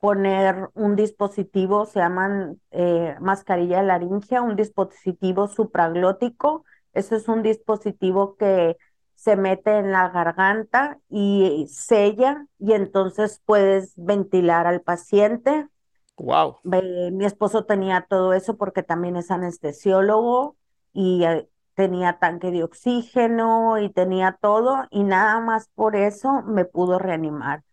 poner 0.00 0.68
un 0.74 0.96
dispositivo, 0.96 1.86
se 1.86 2.00
llaman 2.00 2.60
eh, 2.72 3.14
mascarilla 3.20 3.78
de 3.80 3.86
laringia, 3.86 4.42
un 4.42 4.56
dispositivo 4.56 5.46
supraglótico. 5.48 6.64
Eso 6.92 7.14
es 7.16 7.28
un 7.28 7.42
dispositivo 7.42 8.36
que 8.36 8.76
se 9.14 9.36
mete 9.36 9.78
en 9.78 9.92
la 9.92 10.08
garganta 10.08 10.98
y 11.08 11.66
sella 11.70 12.46
y 12.58 12.72
entonces 12.72 13.40
puedes 13.46 13.92
ventilar 13.96 14.66
al 14.66 14.80
paciente. 14.82 15.68
Wow. 16.16 16.60
Ve- 16.64 17.10
mi 17.12 17.24
esposo 17.24 17.64
tenía 17.64 18.06
todo 18.08 18.32
eso 18.34 18.56
porque 18.56 18.82
también 18.82 19.16
es 19.16 19.30
anestesiólogo 19.30 20.56
y 20.92 21.24
eh, 21.24 21.48
tenía 21.74 22.18
tanque 22.18 22.50
de 22.50 22.62
oxígeno 22.62 23.78
y 23.78 23.90
tenía 23.90 24.38
todo 24.40 24.84
y 24.90 25.02
nada 25.04 25.40
más 25.40 25.68
por 25.74 25.96
eso 25.96 26.42
me 26.42 26.64
pudo 26.64 26.98
reanimar 26.98 27.64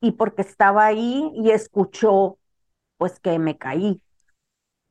y 0.00 0.12
porque 0.12 0.42
estaba 0.42 0.86
ahí 0.86 1.30
y 1.36 1.50
escuchó 1.52 2.38
pues 2.98 3.20
que 3.20 3.38
me 3.38 3.58
caí. 3.58 4.02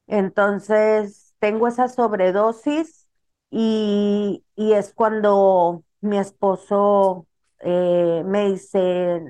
Entonces 0.07 1.35
tengo 1.39 1.67
esa 1.67 1.87
sobredosis 1.87 3.07
y, 3.51 4.43
y 4.55 4.73
es 4.73 4.93
cuando 4.93 5.83
mi 6.01 6.17
esposo 6.19 7.27
eh, 7.59 8.23
me 8.25 8.51
dice, 8.51 9.21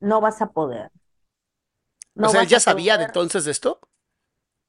no 0.00 0.20
vas 0.20 0.42
a 0.42 0.52
poder, 0.52 0.90
O 2.20 2.22
no 2.22 2.28
sea, 2.28 2.42
él 2.42 2.46
vas 2.48 2.48
ya 2.48 2.60
sabía 2.60 2.96
de 2.96 3.02
entonces 3.04 3.44
de 3.44 3.50
esto. 3.50 3.80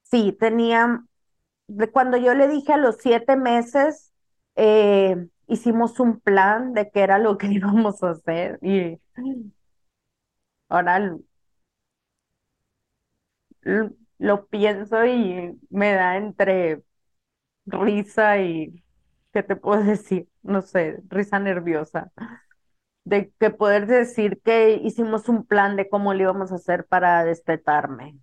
Sí, 0.04 0.34
tenía, 0.40 1.04
de 1.68 1.92
cuando 1.92 2.18
yo 2.18 2.34
le 2.36 2.48
dije 2.48 2.74
a 2.74 2.78
los 2.78 2.98
siete 2.98 3.36
meses, 3.38 4.12
eh, 4.56 5.28
hicimos 5.48 6.00
un 6.00 6.20
plan 6.22 6.74
de 6.74 6.90
qué 6.92 7.02
era 7.02 7.20
lo 7.20 7.38
que 7.38 7.48
íbamos 7.54 8.02
a 8.04 8.12
hacer 8.12 8.58
y 8.64 9.00
ahora 10.70 10.98
l- 10.98 11.20
lo 14.20 14.48
pienso 14.48 15.06
y 15.06 15.58
me 15.70 15.94
da 15.94 16.18
entre 16.18 16.84
risa 17.66 18.40
y, 18.42 18.84
¿qué 19.34 19.44
te 19.44 19.56
puedo 19.56 19.84
decir? 19.84 20.28
No 20.44 20.62
sé, 20.62 21.02
risa 21.10 21.40
nerviosa. 21.40 22.12
De 23.06 23.32
que 23.40 23.50
poder 23.50 23.88
decir 23.88 24.42
que 24.44 24.74
hicimos 24.84 25.30
un 25.30 25.46
plan 25.46 25.76
de 25.76 25.90
cómo 25.90 26.14
lo 26.14 26.22
íbamos 26.22 26.52
a 26.52 26.56
hacer 26.56 26.86
para 26.86 27.24
destetarme. 27.24 28.18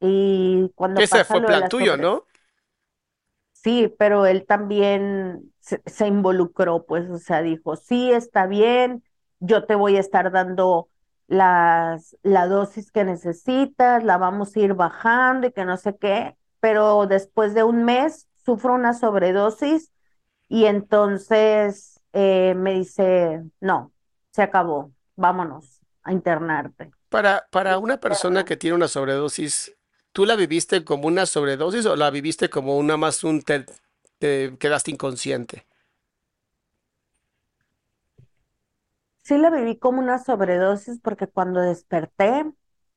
Y 0.00 0.70
cuando 0.74 1.00
Ese 1.00 1.18
pasa 1.18 1.24
fue 1.24 1.40
lo 1.40 1.46
plan 1.46 1.60
la 1.60 1.68
tuyo, 1.68 1.92
sobre... 1.92 2.02
¿no? 2.02 2.26
Sí, 3.52 3.94
pero 3.98 4.26
él 4.26 4.44
también 4.46 5.52
se, 5.60 5.80
se 5.86 6.08
involucró, 6.08 6.84
pues, 6.84 7.08
o 7.08 7.18
sea, 7.18 7.42
dijo, 7.42 7.76
sí, 7.76 8.10
está 8.10 8.46
bien, 8.46 9.04
yo 9.38 9.64
te 9.66 9.76
voy 9.76 9.96
a 9.96 10.00
estar 10.00 10.32
dando 10.32 10.88
las, 11.28 12.16
la 12.22 12.46
dosis 12.46 12.90
que 12.90 13.04
necesitas, 13.04 14.04
la 14.04 14.18
vamos 14.18 14.56
a 14.56 14.60
ir 14.60 14.74
bajando 14.74 15.46
y 15.46 15.52
que 15.52 15.64
no 15.64 15.76
sé 15.76 15.96
qué, 15.96 16.36
pero 16.60 17.06
después 17.06 17.54
de 17.54 17.62
un 17.62 17.84
mes 17.84 18.28
sufro 18.44 18.74
una 18.74 18.94
sobredosis 18.94 19.92
y 20.48 20.66
entonces 20.66 21.91
eh, 22.12 22.54
me 22.56 22.74
dice, 22.74 23.42
no, 23.60 23.92
se 24.30 24.42
acabó, 24.42 24.92
vámonos 25.16 25.80
a 26.02 26.12
internarte. 26.12 26.90
Para, 27.08 27.46
para 27.50 27.78
una 27.78 28.00
persona 28.00 28.44
que 28.44 28.56
tiene 28.56 28.74
una 28.76 28.88
sobredosis, 28.88 29.76
¿tú 30.12 30.24
la 30.24 30.34
viviste 30.36 30.84
como 30.84 31.08
una 31.08 31.26
sobredosis 31.26 31.86
o 31.86 31.96
la 31.96 32.10
viviste 32.10 32.48
como 32.48 32.76
una 32.76 32.96
más 32.96 33.22
un 33.22 33.42
te, 33.42 33.66
te 34.18 34.56
quedaste 34.58 34.90
inconsciente? 34.90 35.66
Sí 39.22 39.38
la 39.38 39.50
viví 39.50 39.78
como 39.78 40.00
una 40.00 40.18
sobredosis 40.18 41.00
porque 41.00 41.26
cuando 41.28 41.60
desperté 41.60 42.44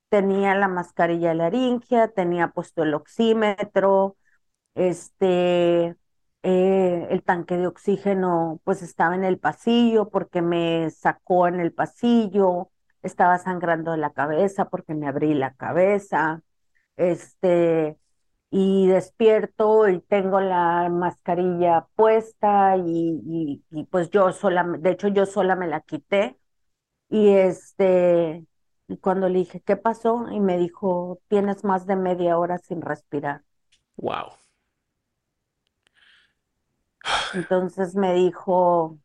tenía 0.10 0.56
la 0.56 0.68
mascarilla 0.68 1.30
de 1.30 1.36
laringia, 1.36 2.08
tenía 2.10 2.50
puesto 2.50 2.84
el 2.84 2.94
oxímetro, 2.96 4.18
este, 4.76 5.96
eh, 6.48 7.08
el 7.10 7.24
tanque 7.24 7.58
de 7.58 7.66
oxígeno 7.66 8.62
pues 8.64 8.84
estaba 8.84 9.16
en 9.16 9.24
el 9.24 9.40
pasillo 9.40 10.10
porque 10.10 10.44
me 10.44 10.92
sacó 10.92 11.48
en 11.48 11.60
el 11.60 11.74
pasillo, 11.74 12.70
estaba 13.02 13.40
sangrando 13.40 13.92
de 13.94 13.98
la 13.98 14.12
cabeza 14.12 14.70
porque 14.70 14.94
me 14.94 15.08
abrí 15.08 15.34
la 15.34 15.56
cabeza, 15.56 16.44
este, 16.98 17.98
y 18.52 18.88
despierto 18.88 19.90
y 19.90 20.02
tengo 20.02 20.40
la 20.40 20.88
mascarilla 20.90 21.88
puesta 21.96 22.78
y, 22.78 23.64
pues 23.90 24.12
yo 24.12 24.32
sola, 24.32 24.64
de 24.80 24.92
hecho 24.92 25.08
yo 25.08 25.26
sola 25.26 25.56
me 25.56 25.68
la 25.68 25.82
quité 25.82 26.38
y 27.10 27.30
este, 27.30 28.46
y 28.88 28.98
cuando 28.98 29.30
le 29.30 29.40
dije, 29.40 29.62
¿qué 29.62 29.78
pasó? 29.78 30.28
Y 30.32 30.40
me 30.40 30.58
dijo, 30.60 31.20
tienes 31.28 31.64
más 31.64 31.88
de 31.88 31.96
media 31.96 32.38
hora 32.38 32.60
sin 32.60 32.82
respirar. 32.82 33.42
Wow. 33.98 34.45
Entonces 37.34 37.96
me 37.96 38.14
dijo, 38.16 39.00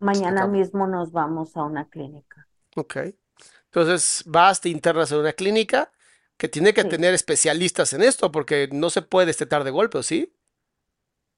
mañana 0.00 0.46
mismo 0.46 0.86
nos 0.86 1.12
vamos 1.12 1.54
a 1.56 1.64
una 1.64 1.86
clínica. 1.90 2.48
Ok. 2.76 2.96
Entonces 3.66 4.22
vas, 4.26 4.60
te 4.60 4.68
internas 4.68 5.12
en 5.12 5.18
una 5.18 5.32
clínica 5.32 5.92
que 6.36 6.48
tiene 6.48 6.74
que 6.74 6.84
Sí, 6.84 6.86
tener 6.86 7.14
especialistas 7.14 7.92
en 7.92 8.02
esto 8.02 8.32
porque 8.32 8.68
no 8.72 8.90
se 8.90 9.02
puede 9.02 9.26
destetar 9.26 9.64
de 9.64 9.70
golpe, 9.70 9.98
¿o 9.98 10.02
sí? 10.02 10.32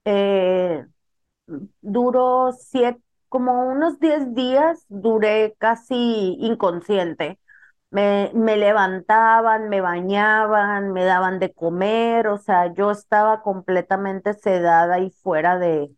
eh, 0.04 0.86
duró 1.80 2.52
siete, 2.52 3.00
como 3.28 3.68
unos 3.70 3.98
10 4.00 4.34
días, 4.34 4.84
duré 4.88 5.54
casi 5.58 5.94
inconsciente. 6.40 7.38
Me, 7.91 8.30
me 8.34 8.57
levantaban, 8.59 9.68
me 9.70 9.80
bañaban, 9.80 10.93
me 10.93 11.05
daban 11.05 11.39
de 11.39 11.55
comer, 11.55 12.28
o 12.28 12.36
sea, 12.39 12.72
yo 12.74 12.91
estaba 12.91 13.43
completamente 13.43 14.34
sedada 14.34 14.99
y 15.01 15.11
fuera 15.11 15.59
de, 15.59 15.91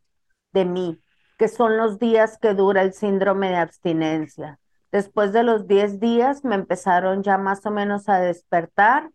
de 0.53 0.65
mí, 0.65 1.01
que 1.39 1.49
son 1.49 1.77
los 1.77 1.99
días 1.99 2.39
que 2.41 2.55
dura 2.55 2.83
el 2.83 2.95
síndrome 2.95 3.49
de 3.51 3.57
abstinencia. 3.57 4.61
Después 4.93 5.33
de 5.33 5.45
los 5.45 5.67
10 5.69 6.01
días 6.01 6.45
me 6.45 6.55
empezaron 6.57 7.23
ya 7.25 7.39
más 7.39 7.67
o 7.67 7.71
menos 7.73 8.09
a 8.09 8.21
despertar 8.21 9.11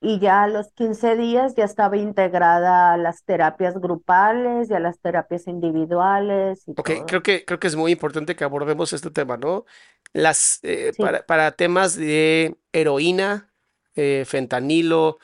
y 0.00 0.20
ya 0.20 0.44
a 0.44 0.48
los 0.48 0.72
15 0.72 1.16
días 1.16 1.54
ya 1.56 1.64
estaba 1.64 1.96
integrada 1.96 2.92
a 2.94 2.96
las 2.98 3.24
terapias 3.24 3.74
grupales 3.80 4.70
y 4.70 4.74
a 4.74 4.80
las 4.80 5.00
terapias 5.00 5.46
individuales 5.48 6.66
y 6.68 6.74
Ok, 6.78 6.90
todo. 6.90 7.06
creo 7.06 7.22
que, 7.22 7.44
creo 7.46 7.58
que 7.58 7.68
es 7.68 7.76
muy 7.76 7.90
importante 7.92 8.36
que 8.36 8.44
abordemos 8.44 8.92
este 8.92 9.10
tema, 9.10 9.36
¿no? 9.38 9.64
Las, 10.12 10.60
eh, 10.62 10.94
Sí, 10.96 11.00
para, 11.00 11.24
para 11.24 11.52
temas 11.52 11.96
de 11.96 12.58
heroína, 12.72 13.50
eh, 13.94 14.24
fentanilo, 14.26 15.18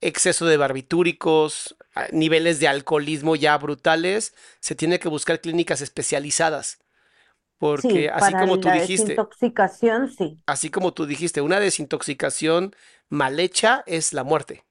exceso 0.00 0.46
de 0.46 0.56
barbitúricos, 0.58 1.76
niveles 2.12 2.60
de 2.60 2.68
alcoholismo 2.68 3.36
ya 3.36 3.58
brutales, 3.58 4.34
se 4.60 4.74
tiene 4.76 4.98
que 5.00 5.08
buscar 5.08 5.40
clínicas 5.40 5.82
especializadas, 5.82 6.80
porque 7.58 8.08
sí, 8.08 8.10
así 8.10 8.34
para 8.34 8.36
como 8.36 8.60
tú 8.60 8.70
la 8.70 8.72
dijiste, 8.72 9.26
desintoxicación, 9.26 10.08
sí. 10.08 10.40
así 10.46 10.70
como 10.70 10.92
tú 10.94 11.06
dijiste, 11.06 11.40
una 11.40 11.60
desintoxicación 11.60 12.74
mal 13.12 13.40
hecha 13.40 13.84
es 13.86 14.12
la 14.12 14.24
muerte. 14.24 14.64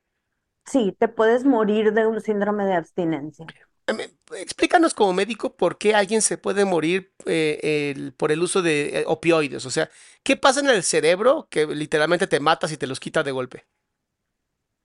Sí, 0.65 0.95
te 0.97 1.07
puedes 1.07 1.45
morir 1.45 1.93
de 1.93 2.07
un 2.07 2.19
síndrome 2.19 2.65
de 2.65 2.73
abstinencia. 2.73 3.53
Em, 3.87 3.97
Explícanos 4.37 4.93
como 4.93 5.13
médico 5.13 5.55
por 5.57 5.77
qué 5.77 5.93
alguien 5.95 6.21
se 6.21 6.37
puede 6.37 6.63
morir 6.65 7.13
eh, 7.25 7.91
el- 7.95 8.13
por 8.13 8.31
el 8.31 8.41
uso 8.41 8.61
de 8.61 8.99
eh, 9.01 9.03
opioides. 9.07 9.65
O 9.65 9.71
sea, 9.71 9.89
¿qué 10.23 10.37
pasa 10.37 10.61
en 10.61 10.69
el 10.69 10.83
cerebro 10.83 11.47
que 11.49 11.65
literalmente 11.67 12.27
te 12.27 12.39
matas 12.39 12.71
y 12.71 12.77
te 12.77 12.87
los 12.87 12.99
quita 12.99 13.23
de 13.23 13.31
golpe? 13.31 13.65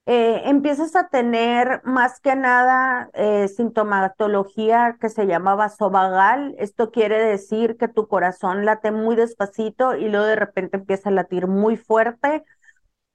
Eh, 0.09 0.43
empiezas 0.49 0.95
a 0.95 1.09
tener 1.09 1.81
más 1.85 2.21
que 2.21 2.37
nada 2.37 3.11
eh, 3.15 3.49
sintomatología 3.49 4.97
que 5.01 5.09
se 5.09 5.27
llama 5.27 5.57
vasovagal. 5.57 6.55
Esto 6.59 6.93
quiere 6.93 7.19
decir 7.19 7.77
que 7.77 7.89
tu 7.89 8.07
corazón 8.07 8.65
late 8.65 8.93
muy 8.93 9.17
despacito 9.17 9.97
y 9.97 10.09
luego 10.09 10.27
de 10.27 10.37
repente 10.37 10.77
empieza 10.77 11.09
a 11.09 11.13
latir 11.13 11.49
muy 11.49 11.77
fuerte. 11.77 12.45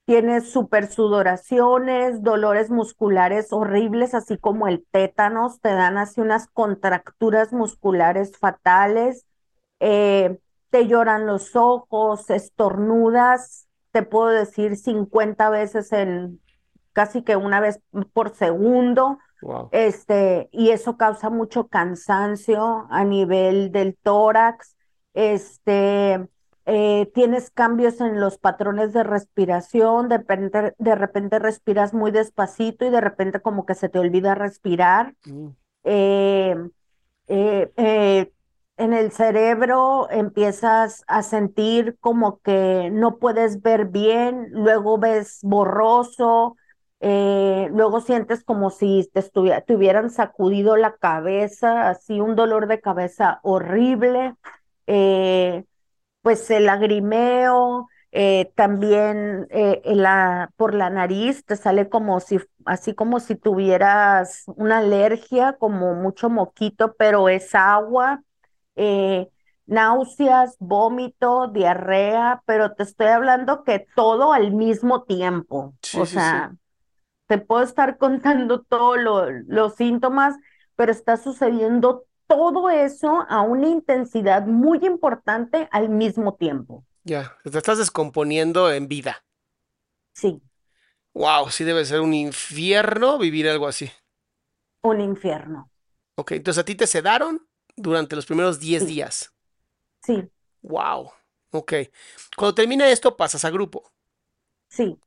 Tienes 0.06 0.52
supersudoraciones, 0.52 2.22
dolores 2.24 2.70
musculares 2.70 3.54
horribles, 3.54 4.14
así 4.14 4.38
como 4.38 4.68
el 4.68 4.86
tétanos, 4.92 5.62
te 5.62 5.70
dan 5.70 5.98
así 5.98 6.20
unas 6.22 6.48
contracturas 6.48 7.54
musculares 7.54 8.38
fatales, 8.38 9.26
eh, 9.80 10.40
te 10.70 10.88
lloran 10.88 11.28
los 11.28 11.56
ojos, 11.56 12.30
estornudas, 12.30 13.68
te 13.92 14.04
puedo 14.04 14.28
decir 14.30 14.76
50 14.76 15.50
veces 15.50 15.92
en 15.92 16.42
casi 16.94 17.22
que 17.22 17.36
una 17.36 17.60
vez 17.60 17.80
por 18.14 18.36
segundo, 18.36 19.18
Wow. 19.42 19.70
este, 19.72 20.50
y 20.52 20.70
eso 20.70 20.98
causa 20.98 21.32
mucho 21.32 21.68
cansancio 21.68 22.86
a 22.92 23.04
nivel 23.04 23.72
del 23.72 23.98
tórax, 24.04 24.76
este, 25.16 26.28
eh, 26.66 27.10
tienes 27.14 27.50
cambios 27.52 28.02
en 28.02 28.20
los 28.20 28.38
patrones 28.38 28.94
de 28.94 29.04
respiración, 29.04 30.10
de 30.10 30.18
repente, 30.20 30.76
de 30.78 30.96
repente 30.96 31.40
respiras 31.40 31.94
muy 31.94 32.12
despacito 32.12 32.86
y 32.86 32.90
de 32.90 33.02
repente 33.02 33.42
como 33.42 33.66
que 33.66 33.76
se 33.76 33.90
te 33.90 34.00
olvida 34.00 34.36
respirar. 34.36 35.16
Mm, 35.26 35.50
Eh, 37.28 37.72
eh, 37.78 38.32
en 38.78 38.94
el 38.94 39.12
cerebro 39.12 40.10
empiezas 40.10 41.04
a 41.08 41.24
sentir 41.24 41.98
como 42.00 42.40
que 42.42 42.90
no 42.92 43.18
puedes 43.20 43.62
ver 43.62 43.86
bien, 43.86 44.48
luego 44.52 44.98
ves 44.98 45.40
borroso, 45.44 46.58
eh, 47.00 47.70
luego 47.74 48.02
sientes 48.02 48.44
como 48.44 48.70
si 48.70 49.10
te, 49.14 49.22
te 49.22 49.76
hubieran 49.76 50.10
sacudido 50.10 50.78
la 50.78 50.96
cabeza, 50.98 51.90
así 51.90 52.20
un 52.20 52.36
dolor 52.36 52.68
de 52.68 52.82
cabeza 52.82 53.40
horrible, 53.44 54.36
eh, 54.88 55.64
pues 56.22 56.50
el 56.52 56.66
lagrimeo, 56.66 57.88
eh, 58.12 58.52
también 58.56 59.48
eh, 59.52 59.82
la, 59.86 60.52
por 60.58 60.74
la 60.76 60.90
nariz 60.90 61.46
te 61.46 61.56
sale 61.56 61.90
como 61.90 62.20
si, 62.20 62.40
así 62.66 62.94
como 62.96 63.20
si 63.20 63.36
tuvieras 63.36 64.44
una 64.48 64.80
alergia, 64.80 65.54
como 65.60 65.94
mucho 65.96 66.30
moquito, 66.30 66.96
pero 66.98 67.30
es 67.30 67.56
agua, 67.56 68.24
eh, 68.76 69.30
náuseas, 69.66 70.56
vómito, 70.60 71.48
diarrea, 71.50 72.44
pero 72.46 72.74
te 72.76 72.84
estoy 72.84 73.08
hablando 73.08 73.64
que 73.64 73.88
todo 73.96 74.34
al 74.34 74.52
mismo 74.52 75.04
tiempo. 75.04 75.76
Sí, 75.82 76.06
O 76.06 76.06
sí, 76.06 76.20
sí. 76.22 76.38
sea, 76.38 76.56
te 77.28 77.38
puedo 77.38 77.64
estar 77.64 77.98
contando 78.00 78.62
todos 78.64 78.98
lo- 79.00 79.30
los 79.48 79.76
síntomas, 79.76 80.36
pero 80.76 80.92
está 80.92 81.18
sucediendo 81.18 82.06
todo 82.32 82.70
eso 82.70 83.26
a 83.30 83.42
una 83.42 83.68
intensidad 83.68 84.46
muy 84.48 84.80
importante 84.86 85.68
al 85.72 85.90
mismo 85.90 86.34
tiempo. 86.36 86.86
Ya, 87.04 87.38
te 87.44 87.56
estás 87.60 87.78
descomponiendo 87.78 88.72
en 88.72 88.88
vida. 88.88 89.24
Sí, 90.14 90.42
Wow, 91.14 91.50
sí 91.52 91.64
debe 91.64 91.86
ser 91.86 92.02
un 92.02 92.14
infierno 92.14 93.18
vivir 93.18 93.48
algo 93.50 93.68
así. 93.68 93.90
un 94.84 95.02
infierno. 95.02 95.70
Ok, 96.16 96.32
entonces 96.34 96.62
a 96.62 96.66
ti 96.66 96.76
te 96.76 96.88
sedaron 96.88 97.48
durante 97.76 98.16
los 98.16 98.26
primeros 98.26 98.60
10 98.60 98.86
Sí, 98.86 98.86
días. 98.86 99.34
sí, 100.04 100.32
Wow. 100.64 101.12
Ok. 101.52 101.74
Cuando 102.38 102.56
termina 102.56 102.90
esto, 102.90 103.16
pasas 103.18 103.46
a 103.46 103.50
grupo. 103.52 103.92
sí. 104.70 105.00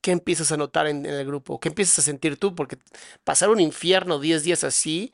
¿Qué 0.00 0.12
empiezas 0.12 0.52
a 0.52 0.56
notar 0.56 0.86
en, 0.86 1.04
en 1.06 1.14
el 1.14 1.26
grupo? 1.26 1.58
¿Qué 1.58 1.68
empiezas 1.68 1.98
a 1.98 2.02
sentir 2.02 2.38
tú? 2.38 2.54
Porque 2.54 2.78
pasar 3.24 3.50
un 3.50 3.60
infierno 3.60 4.20
10 4.20 4.44
días 4.44 4.62
así, 4.64 5.12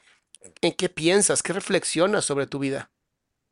¿en 0.62 0.72
qué 0.74 0.88
piensas? 0.88 1.43
¿Qué 1.43 1.53
reflexionas 1.53 2.24
sobre 2.24 2.47
tu 2.47 2.59
vida? 2.59 2.90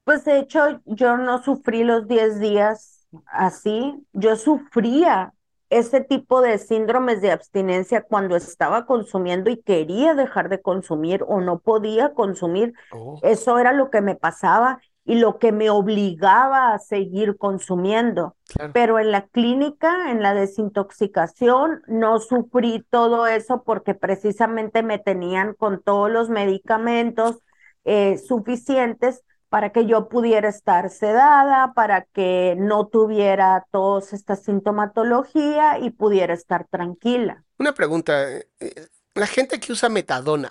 Pues 0.05 0.25
de 0.25 0.39
hecho, 0.39 0.81
yo 0.87 1.17
no 1.17 1.43
sufrí 1.43 1.85
los 1.85 2.09
10 2.09 2.41
días 2.41 3.07
así. 3.27 4.07
Yo 4.13 4.37
sufría 4.37 5.35
ese 5.69 6.01
tipo 6.01 6.41
de 6.41 6.59
síndromes 6.59 7.21
de 7.23 7.31
abstinencia 7.31 8.03
cuando 8.03 8.35
estaba 8.37 8.87
consumiendo 8.87 9.51
y 9.51 9.63
quería 9.63 10.15
dejar 10.15 10.49
de 10.49 10.61
consumir 10.63 11.25
o 11.29 11.41
no 11.41 11.61
podía 11.61 12.13
consumir. 12.15 12.75
Oh, 12.93 13.21
Eso 13.21 13.59
era 13.59 13.73
lo 13.73 13.91
que 13.91 14.01
me 14.01 14.17
pasaba 14.17 14.81
y 15.05 15.17
lo 15.17 15.39
que 15.39 15.53
me 15.53 15.71
obligaba 15.71 16.73
a 16.75 16.79
seguir 16.79 17.37
consumiendo. 17.37 18.37
claro. 18.49 18.73
Pero 18.73 18.99
en 18.99 19.11
la 19.13 19.27
clínica, 19.29 20.11
en 20.11 20.23
la 20.23 20.35
desintoxicación, 20.35 21.83
no 21.89 22.21
sufrí 22.21 22.85
todo 22.91 23.27
eso 23.27 23.63
porque 23.65 23.95
precisamente 23.95 24.83
me 24.83 24.99
tenían 24.99 25.55
con 25.55 25.83
todos 25.83 26.11
los 26.11 26.29
medicamentos 26.31 27.39
eh, 27.85 28.19
suficientes 28.19 29.23
para 29.49 29.73
que 29.73 29.87
yo 29.87 30.09
pudiera 30.09 30.49
estar 30.49 30.91
sedada, 30.91 31.73
para 31.75 32.03
que 32.05 32.55
no 32.59 32.87
tuviera 32.87 33.67
toda 33.73 34.01
esta 34.13 34.37
sintomatología 34.37 35.79
y 35.81 35.91
pudiera 35.91 36.35
estar 36.35 36.67
tranquila. 36.69 37.43
Una 37.59 37.75
pregunta. 37.75 38.31
eh, 38.31 38.47
eh, 38.61 38.89
La 39.15 39.27
gente 39.27 39.59
que 39.59 39.73
usa 39.73 39.89
metadona, 39.89 40.51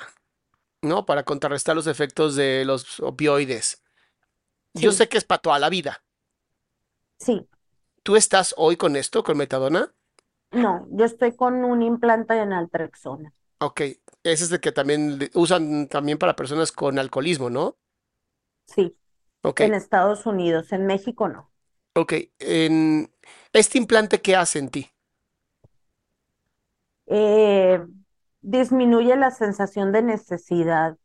¿no? 0.82 1.06
Para 1.06 1.24
contrarrestar 1.24 1.76
los 1.76 1.88
efectos 1.88 2.36
de 2.36 2.64
los 2.66 3.00
opioides. 3.00 3.79
Yo 4.74 4.92
sé 4.92 5.08
que 5.08 5.20
es 5.20 5.26
para 5.26 5.42
toda 5.44 5.60
la 5.60 5.70
vida. 5.70 6.04
sí. 7.20 7.48
¿Tú 8.04 8.18
estás 8.18 8.54
hoy 8.58 8.76
con 8.76 8.98
esto, 8.98 9.24
con 9.24 9.38
metadona? 9.38 9.94
No, 10.52 10.88
yo 10.92 11.06
estoy 11.06 11.36
con 11.36 11.64
un 11.66 11.82
implante 11.82 12.36
de 12.36 12.46
naltrexona. 12.46 13.34
Ok. 13.60 13.82
Ese 14.24 14.44
es 14.46 14.52
el 14.52 14.60
que 14.60 14.72
también 14.72 15.30
usan 15.34 15.88
también 15.88 16.18
para 16.18 16.36
personas 16.36 16.72
con 16.72 17.00
alcoholismo, 17.00 17.50
¿no? 17.50 17.78
Sí, 18.68 18.96
Ok, 19.44 19.62
en 19.62 19.74
Estados 19.74 20.26
Unidos, 20.26 20.72
en 20.74 20.86
México 20.88 21.30
no. 21.30 21.52
ok. 21.96 22.14
En 22.40 23.12
este 23.54 23.78
implante, 23.78 24.22
¿qué 24.22 24.36
hace 24.36 24.60
en 24.60 24.70
ti? 24.70 24.90
Eh, 27.08 27.82
disminuye 28.42 29.16
la 29.16 29.32
sensación 29.32 29.92
de 29.92 30.04
necesidad 30.04 30.98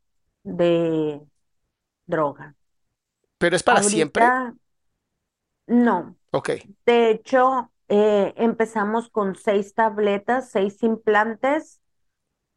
de 0.45 1.21
droga. 2.07 2.57
¿Pero 3.39 3.57
es 3.57 3.63
para 3.63 3.83
siempre? 3.83 4.39
No. 5.67 6.17
Ok, 6.33 6.51
De 6.87 7.11
hecho, 7.11 7.73
eh, 7.89 8.35
empezamos 8.39 9.11
con 9.11 9.37
seis 9.37 9.75
tabletas, 9.75 10.51
seis 10.53 10.83
implantes, 10.85 11.81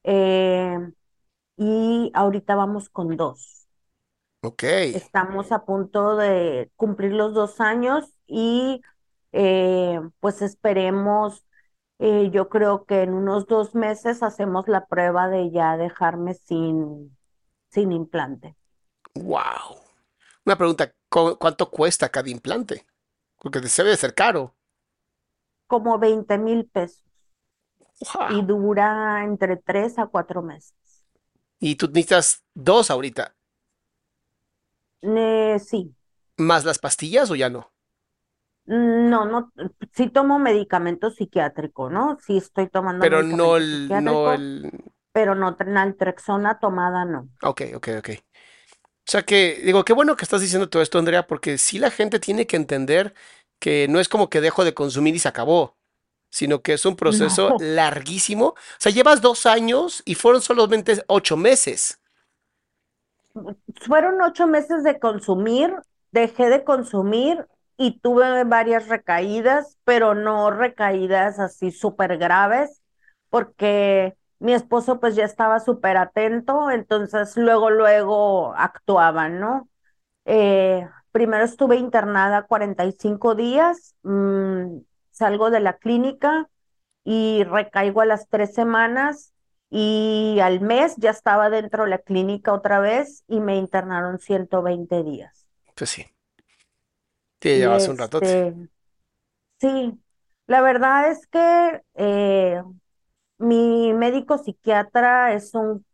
eh, 0.04 0.78
y 1.58 2.12
ahorita 2.16 2.56
vamos 2.56 2.90
con 2.90 3.18
dos. 3.18 3.68
ok. 4.42 4.64
Estamos 4.92 5.52
a 5.52 5.66
punto 5.66 6.16
de 6.18 6.72
cumplir 6.76 7.12
los 7.14 7.34
dos 7.34 7.60
años 7.62 8.06
y 8.28 8.82
eh, 9.32 10.00
pues 10.20 10.42
esperemos 10.42 11.44
Eh, 12.02 12.32
yo 12.32 12.50
creo 12.50 12.86
que 12.86 13.04
en 13.04 13.14
unos 13.16 13.48
dos 13.50 13.76
meses 13.76 14.24
hacemos 14.24 14.70
la 14.70 14.88
prueba 14.88 15.28
de 15.30 15.52
ya 15.52 15.78
dejarme 15.78 16.36
sin, 16.36 17.18
sin 17.72 17.92
implante. 17.94 18.56
Wow. 19.18 19.82
Una 20.48 20.58
pregunta, 20.58 20.96
¿cu- 21.10 21.38
¿cuánto 21.38 21.70
cuesta 21.70 22.10
cada 22.10 22.32
implante? 22.32 22.88
Porque 23.38 23.62
se 23.68 23.84
debe 23.84 23.92
de 23.92 23.98
ser 23.98 24.16
caro. 24.16 24.56
Como 25.68 25.98
20 25.98 26.38
mil 26.38 26.66
pesos 26.66 27.06
y 28.28 28.42
dura 28.44 29.24
entre 29.26 29.58
tres 29.58 29.98
a 30.00 30.08
cuatro 30.08 30.42
meses. 30.42 30.74
Y 31.60 31.76
tú 31.76 31.88
necesitas 31.88 32.44
dos 32.56 32.90
ahorita, 32.92 33.36
Eh, 35.02 35.58
sí, 35.60 35.96
más 36.38 36.66
las 36.66 36.80
pastillas 36.80 37.30
o 37.32 37.36
ya 37.36 37.50
no. 37.50 37.72
no, 38.66 39.26
no, 39.26 39.52
sí 39.94 40.10
tomo 40.10 40.40
medicamento 40.40 41.10
psiquiátrico, 41.12 41.90
¿no? 41.90 42.18
Sí 42.26 42.38
estoy 42.38 42.68
tomando 42.70 43.06
Pero 43.06 43.24
no 43.24 43.58
el, 43.58 44.04
no 44.04 44.34
psiquiátrico, 44.34 44.34
el. 44.34 44.72
pero 45.12 45.36
no 45.36 45.58
naltrexona 45.66 46.60
tomada, 46.60 47.06
no. 47.06 47.30
Ok, 47.42 47.62
ok, 47.76 47.88
ok. 48.00 48.10
O 49.08 49.12
sea 49.12 49.24
que, 49.24 49.62
digo, 49.64 49.86
qué 49.86 49.94
bueno 49.94 50.16
que 50.18 50.26
estás 50.26 50.42
diciendo 50.42 50.70
todo 50.70 50.82
esto, 50.84 51.00
Andrea, 51.00 51.28
porque 51.28 51.58
sí 51.58 51.80
la 51.80 51.92
gente 51.92 52.20
tiene 52.20 52.46
que 52.46 52.58
entender 52.58 53.14
que 53.60 53.88
no 53.90 54.00
es 54.00 54.10
como 54.10 54.30
que 54.30 54.42
dejo 54.42 54.66
de 54.66 54.74
consumir 54.74 55.16
y 55.16 55.20
se 55.20 55.30
acabó, 55.30 55.78
sino 56.32 56.62
que 56.62 56.74
es 56.74 56.86
un 56.86 56.96
proceso 56.98 57.54
No, 57.54 57.60
larguísimo. 57.60 58.48
O 58.50 58.56
sea, 58.80 58.92
llevas 58.92 59.22
dos 59.22 59.46
años 59.46 60.04
y 60.06 60.16
fueron 60.16 60.42
solamente 60.42 61.04
ocho 61.08 61.38
meses. 61.38 62.00
fueron 63.82 64.22
ocho 64.22 64.48
meses 64.48 64.84
de 64.84 65.00
consumir, 65.00 65.74
dejé 66.12 66.50
de 66.50 66.64
consumir 66.64 67.46
y 67.78 68.00
tuve 68.00 68.44
varias 68.46 68.88
recaídas, 68.88 69.78
pero 69.84 70.16
no 70.16 70.52
recaídas 70.52 71.40
así 71.40 71.72
súper 71.72 72.18
graves, 72.18 72.82
porque 73.30 74.16
mi 74.40 74.54
esposo 74.54 75.00
pues 75.00 75.16
ya 75.16 75.26
estaba 75.26 75.60
súper 75.60 75.98
atento, 75.98 76.70
entonces 76.72 77.36
luego, 77.38 77.70
luego 77.70 78.54
actuaban, 78.56 79.40
¿no? 79.40 79.68
Eh, 80.26 80.88
primero 81.12 81.46
estuve 81.46 81.78
internada 81.78 82.44
45 82.44 83.36
días, 83.36 83.96
mm, 84.04 84.80
salgo 85.12 85.50
de 85.50 85.60
la 85.60 85.78
clínica 85.78 86.50
y 87.04 87.44
recaigo 87.46 88.02
a 88.02 88.06
las 88.06 88.28
tres 88.30 88.54
semanas 88.54 89.34
y 89.70 90.40
al 90.42 90.62
mes 90.62 90.96
ya 90.98 91.12
estaba 91.12 91.50
dentro 91.50 91.84
de 91.84 91.90
la 91.92 91.98
clínica 92.00 92.54
otra 92.54 92.80
vez 92.80 93.24
y 93.28 93.40
me 93.40 93.58
internaron 93.58 94.20
120 94.20 95.04
días. 95.04 95.48
Pues 95.76 95.90
sí, 95.90 96.06
te 97.40 97.58
llevas 97.58 97.88
un 97.88 97.98
ratote. 97.98 98.26
este, 98.26 98.56
sí, 99.60 100.00
la 100.48 100.62
verdad 100.62 101.12
es 101.12 101.28
que 101.28 101.82
eh, 101.96 102.62
mi 103.38 103.94
médico 103.94 104.38
psiquiatra 104.38 105.34
es 105.34 105.54
un 105.54 105.86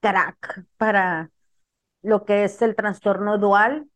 crack 0.00 0.64
para 0.76 1.30
lo 2.02 2.24
que 2.24 2.44
es 2.44 2.60
el 2.62 2.74
trastorno 2.74 3.38
dual, 3.38 3.86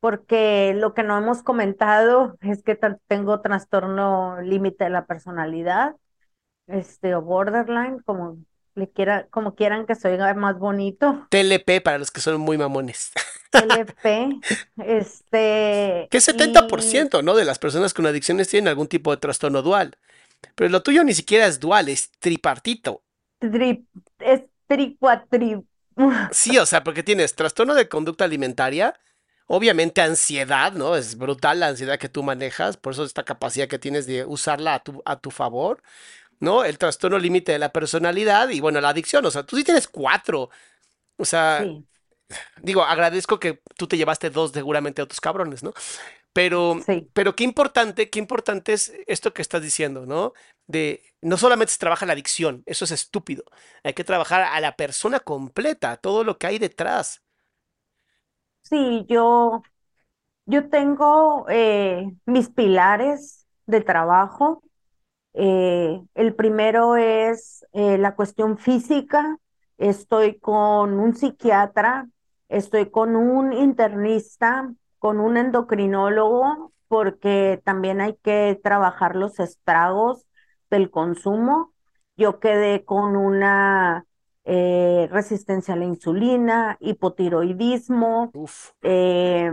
porque 0.00 0.72
lo 0.74 0.94
que 0.94 1.02
no 1.02 1.16
hemos 1.18 1.42
comentado 1.42 2.36
es 2.40 2.62
que 2.62 2.78
tengo 3.06 3.40
trastorno 3.40 4.40
límite 4.40 4.84
de 4.84 4.90
la 4.90 5.06
personalidad, 5.06 5.94
este, 6.66 7.14
o 7.14 7.22
borderline, 7.22 8.00
como 8.04 8.38
le 8.74 8.88
quiera, 8.88 9.26
como 9.30 9.54
quieran 9.54 9.86
que 9.86 9.94
se 9.94 10.08
oiga 10.08 10.32
más 10.34 10.58
bonito, 10.58 11.26
TLP 11.30 11.82
para 11.82 11.98
los 11.98 12.10
que 12.10 12.20
son 12.20 12.40
muy 12.40 12.56
mamones. 12.56 13.12
LP, 13.52 14.40
este, 14.78 16.08
Que 16.10 16.18
es 16.18 16.28
y 16.28 16.32
70%, 16.32 17.24
¿no? 17.24 17.34
De 17.34 17.44
las 17.44 17.58
personas 17.58 17.94
con 17.94 18.06
adicciones 18.06 18.48
tienen 18.48 18.68
algún 18.68 18.86
tipo 18.86 19.10
de 19.10 19.16
trastorno 19.16 19.62
dual. 19.62 19.96
Pero 20.54 20.70
lo 20.70 20.82
tuyo 20.82 21.04
ni 21.04 21.14
siquiera 21.14 21.46
es 21.46 21.60
dual, 21.60 21.88
es 21.88 22.10
tripartito. 22.18 23.02
tri- 23.38 23.86
es 24.18 24.42
tricuatri, 24.66 25.56
Sí, 26.30 26.58
o 26.58 26.66
sea, 26.66 26.84
porque 26.84 27.02
tienes 27.02 27.34
trastorno 27.34 27.74
de 27.74 27.88
conducta 27.88 28.24
alimentaria, 28.24 28.94
obviamente 29.46 30.00
ansiedad, 30.00 30.72
¿no? 30.72 30.94
Es 30.96 31.16
brutal 31.18 31.58
la 31.60 31.68
ansiedad 31.68 31.98
que 31.98 32.08
tú 32.08 32.22
manejas, 32.22 32.76
por 32.76 32.92
eso 32.92 33.04
esta 33.04 33.24
capacidad 33.24 33.66
que 33.68 33.78
tienes 33.80 34.06
de 34.06 34.24
usarla 34.24 34.74
a 34.74 34.82
tu, 34.84 35.02
a 35.04 35.16
tu 35.20 35.30
favor, 35.32 35.82
¿no? 36.40 36.64
El 36.64 36.78
trastorno 36.78 37.18
límite 37.18 37.52
de 37.52 37.60
la 37.60 37.72
personalidad 37.72 38.50
y 38.50 38.60
bueno, 38.60 38.80
la 38.80 38.90
adicción, 38.90 39.26
o 39.26 39.30
sea, 39.32 39.44
tú 39.44 39.56
sí 39.56 39.64
tienes 39.64 39.88
cuatro. 39.88 40.50
O 41.18 41.24
sea, 41.26 41.68
sí, 41.68 41.86
digo, 42.62 42.84
agradezco 42.84 43.38
que 43.40 43.62
tú 43.76 43.86
te 43.88 43.96
llevaste 43.98 44.30
dos 44.30 44.52
seguramente 44.52 45.00
a 45.02 45.04
otros 45.04 45.20
cabrones, 45.20 45.62
¿no? 45.62 45.74
Pero, 46.32 46.78
sí. 46.86 47.08
pero 47.12 47.34
qué 47.34 47.44
importante, 47.44 48.08
qué 48.08 48.18
importante 48.18 48.72
es 48.72 48.92
esto 49.06 49.32
que 49.32 49.42
estás 49.42 49.62
diciendo, 49.62 50.06
¿no? 50.06 50.32
De 50.66 51.02
no 51.20 51.36
solamente 51.36 51.72
se 51.72 51.78
trabaja 51.78 52.06
la 52.06 52.12
adicción, 52.12 52.62
eso 52.66 52.84
es 52.84 52.92
estúpido. 52.92 53.44
Hay 53.82 53.94
que 53.94 54.04
trabajar 54.04 54.42
a 54.42 54.60
la 54.60 54.76
persona 54.76 55.20
completa, 55.20 55.96
todo 55.96 56.22
lo 56.22 56.38
que 56.38 56.46
hay 56.46 56.58
detrás. 56.58 57.22
Sí, 58.62 59.04
yo, 59.08 59.62
yo 60.46 60.68
tengo 60.68 61.46
eh, 61.48 62.12
mis 62.26 62.48
pilares 62.50 63.46
de 63.66 63.80
trabajo. 63.80 64.62
Eh, 65.34 66.00
el 66.14 66.34
primero 66.34 66.96
es 66.96 67.66
eh, 67.72 67.98
la 67.98 68.14
cuestión 68.14 68.58
física. 68.58 69.38
Estoy 69.78 70.38
con 70.38 71.00
un 71.00 71.16
psiquiatra, 71.16 72.08
estoy 72.48 72.90
con 72.90 73.16
un 73.16 73.52
internista, 73.52 74.72
con 75.00 75.20
un 75.20 75.36
endocrinólogo, 75.38 76.72
porque 76.88 77.60
también 77.64 78.00
hay 78.00 78.14
que 78.22 78.60
trabajar 78.62 79.16
los 79.16 79.40
estragos 79.40 80.26
del 80.70 80.90
consumo. 80.90 81.72
Yo 82.16 82.40
quedé 82.40 82.84
con 82.84 83.16
una 83.16 84.06
eh, 84.44 85.08
resistencia 85.10 85.74
a 85.74 85.76
la 85.78 85.86
insulina, 85.86 86.76
hipotiroidismo. 86.80 88.32
Eh, 88.82 89.50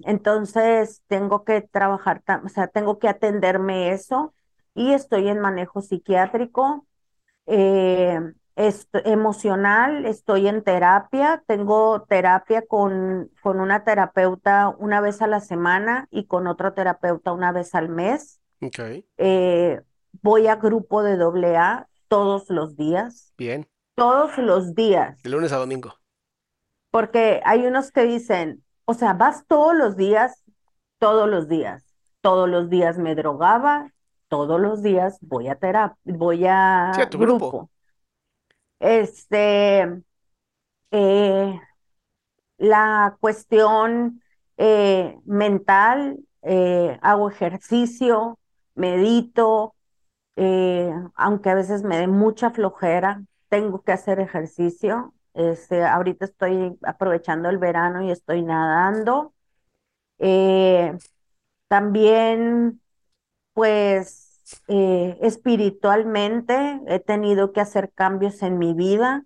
entonces 0.00 1.02
tengo 1.08 1.44
que 1.44 1.62
trabajar, 1.62 2.22
o 2.44 2.48
sea, 2.48 2.68
tengo 2.68 2.98
que 2.98 3.08
atenderme 3.08 3.92
eso 3.92 4.34
y 4.74 4.92
estoy 4.92 5.28
en 5.28 5.40
manejo 5.40 5.80
psiquiátrico, 5.82 6.86
eh, 7.46 8.20
est- 8.56 8.94
emocional, 9.06 10.06
estoy 10.06 10.48
en 10.48 10.62
terapia, 10.62 11.42
tengo 11.46 12.02
terapia 12.08 12.62
con, 12.66 13.30
con 13.42 13.60
una 13.60 13.84
terapeuta 13.84 14.68
una 14.78 15.00
vez 15.00 15.22
a 15.22 15.26
la 15.26 15.40
semana 15.40 16.08
y 16.10 16.26
con 16.26 16.46
otro 16.46 16.72
terapeuta 16.74 17.32
una 17.32 17.52
vez 17.52 17.74
al 17.74 17.88
mes. 17.88 18.40
ok, 18.60 19.04
Eh, 19.18 19.82
voy 20.22 20.48
a 20.48 20.56
grupo 20.56 21.02
de 21.02 21.16
doble 21.16 21.56
A 21.56 21.88
todos 22.08 22.50
los 22.50 22.76
días, 22.76 23.32
bien. 23.38 23.66
todos 23.96 24.38
los 24.38 24.74
días. 24.74 25.18
De 25.24 25.30
lunes 25.30 25.52
a 25.52 25.56
domingo. 25.58 25.98
Porque 26.90 27.40
hay 27.44 27.66
unos 27.66 27.90
que 27.90 28.04
dicen, 28.04 28.64
o 28.84 28.94
sea, 28.94 29.14
vas 29.14 29.44
todos 29.46 29.74
los 29.74 29.96
días, 29.96 30.42
todos 30.98 31.28
los 31.28 31.48
días, 31.48 31.84
todos 32.20 32.48
los 32.48 32.70
días 32.70 32.98
me 32.98 33.14
drogaba, 33.14 33.92
todos 34.28 34.60
los 34.60 34.82
días 34.82 35.18
voy 35.20 35.48
a 35.48 35.56
terapia, 35.56 35.98
voy 36.04 36.46
Sí, 36.90 37.00
a 37.00 37.02
a 37.02 37.10
tu 37.10 37.18
grupo. 37.18 37.46
grupo. 37.48 37.70
Este, 38.78 40.02
eh, 40.90 41.60
la 42.58 43.16
cuestión 43.20 44.22
eh, 44.56 45.18
mental, 45.24 46.18
eh, 46.42 46.98
hago 47.02 47.30
ejercicio, 47.30 48.38
medito, 48.74 49.74
eh, 50.36 50.92
aunque 51.16 51.50
a 51.50 51.54
veces 51.54 51.84
me 51.84 51.98
dé 51.98 52.08
mucha 52.08 52.50
flojera, 52.50 53.24
tengo 53.48 53.82
que 53.82 53.92
hacer 53.92 54.20
ejercicio. 54.20 55.14
Este, 55.34 55.84
ahorita 55.84 56.26
estoy 56.26 56.78
aprovechando 56.84 57.50
el 57.50 57.58
verano 57.58 58.02
y 58.04 58.10
estoy 58.10 58.42
nadando. 58.42 59.34
También, 61.68 62.80
pues, 63.54 64.23
eh, 64.68 65.18
espiritualmente 65.22 66.80
he 66.86 67.00
tenido 67.00 67.52
que 67.52 67.60
hacer 67.60 67.92
cambios 67.92 68.42
en 68.42 68.58
mi 68.58 68.74
vida. 68.74 69.24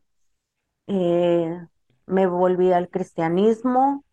Eh, 0.86 1.60
me 2.06 2.26
volví 2.26 2.72
al 2.72 2.88
cristianismo. 2.88 4.04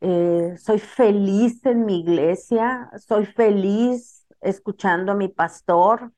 Eh, 0.00 0.54
soy 0.58 0.78
feliz 0.78 1.64
en 1.66 1.84
mi 1.84 2.00
iglesia, 2.00 2.90
soy 2.98 3.26
feliz 3.26 4.26
escuchando 4.40 5.12
a 5.12 5.14
mi 5.16 5.28
pastor. 5.28 6.12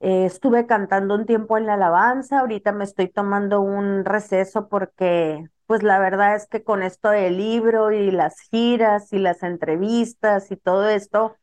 Estuve 0.00 0.66
cantando 0.66 1.14
un 1.16 1.26
tiempo 1.26 1.58
en 1.58 1.66
la 1.66 1.74
alabanza, 1.74 2.40
ahorita 2.40 2.72
me 2.72 2.84
estoy 2.84 3.08
tomando 3.08 3.60
un 3.60 4.04
receso 4.04 4.68
porque, 4.68 5.44
pues 5.66 5.82
la 5.82 5.98
verdad 5.98 6.36
es 6.36 6.46
que 6.46 6.62
con 6.62 6.82
esto 6.84 7.08
del 7.10 7.36
libro 7.38 7.90
y 7.90 8.12
las 8.12 8.38
giras 8.40 9.12
y 9.12 9.18
las 9.18 9.42
entrevistas 9.42 10.52
y 10.52 10.56
todo 10.56 10.88
esto, 10.88 11.36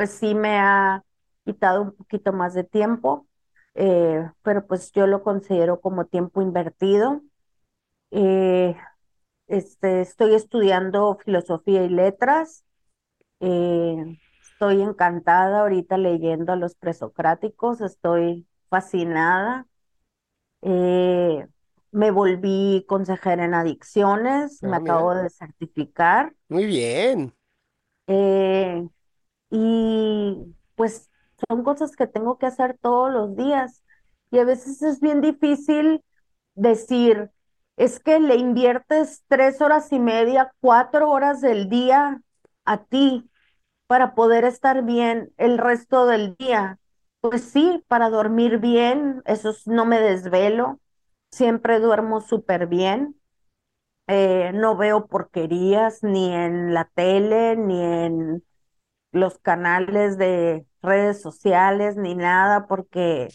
pues 0.00 0.12
sí 0.12 0.34
me 0.34 0.58
ha 0.58 1.04
quitado 1.44 1.82
un 1.82 1.92
poquito 1.94 2.32
más 2.32 2.54
de 2.54 2.64
tiempo, 2.64 3.28
eh, 3.74 4.30
pero 4.42 4.66
pues 4.66 4.92
yo 4.92 5.06
lo 5.06 5.22
considero 5.22 5.80
como 5.82 6.06
tiempo 6.06 6.40
invertido. 6.42 7.22
Eh, 8.12 8.76
este, 9.48 10.02
estoy 10.02 10.34
estudiando 10.34 11.18
filosofía 11.24 11.84
y 11.84 11.88
letras. 11.90 12.64
eh, 13.40 13.96
estoy 14.42 14.82
encantada 14.82 15.60
ahorita 15.62 15.98
leyendo 15.98 16.52
a 16.52 16.56
los 16.56 16.74
presocráticos, 16.76 17.80
estoy 17.82 18.46
fascinada. 18.70 19.66
Eh, 20.62 21.46
me 21.92 22.10
volví 22.12 22.84
consejera 22.88 23.44
en 23.44 23.54
adicciones, 23.54 24.62
me 24.64 24.76
Ah, 24.76 24.78
mira. 24.80 25.04
acabo 25.04 25.14
de 25.14 25.30
certificar. 25.30 26.34
Muy 26.50 26.66
bien. 26.66 27.32
eh, 28.06 28.88
y 29.50 30.36
pues 30.76 31.10
son 31.48 31.64
cosas 31.64 31.96
que 31.96 32.06
tengo 32.06 32.38
que 32.38 32.46
hacer 32.46 32.78
todos 32.80 33.12
los 33.12 33.36
días. 33.36 33.82
Y 34.30 34.38
a 34.38 34.44
veces 34.44 34.82
es 34.82 35.00
bien 35.00 35.20
difícil 35.20 36.02
decir, 36.54 37.30
es 37.76 38.00
que 38.00 38.20
le 38.20 38.36
inviertes 38.36 39.24
tres 39.28 39.60
horas 39.60 39.92
y 39.92 39.98
media, 40.00 40.52
cuatro 40.60 41.10
horas 41.10 41.40
del 41.40 41.68
día 41.68 42.22
a 42.64 42.84
ti 42.84 43.30
para 43.86 44.14
poder 44.14 44.44
estar 44.44 44.84
bien 44.84 45.32
el 45.38 45.58
resto 45.58 46.06
del 46.06 46.36
día. 46.36 46.78
Pues 47.20 47.42
sí, 47.44 47.84
para 47.88 48.10
dormir 48.10 48.58
bien, 48.58 49.22
eso 49.26 49.50
es- 49.50 49.66
no 49.66 49.84
me 49.86 50.00
desvelo, 50.00 50.80
siempre 51.30 51.80
duermo 51.80 52.20
súper 52.20 52.66
bien, 52.66 53.20
eh, 54.08 54.52
no 54.54 54.76
veo 54.76 55.06
porquerías 55.06 56.02
ni 56.02 56.32
en 56.34 56.74
la 56.74 56.86
tele, 56.94 57.56
ni 57.56 57.80
en 57.82 58.44
los 59.12 59.38
canales 59.38 60.18
de 60.18 60.66
redes 60.82 61.20
sociales, 61.20 61.96
ni 61.96 62.14
nada, 62.14 62.66
porque, 62.66 63.28
o 63.30 63.32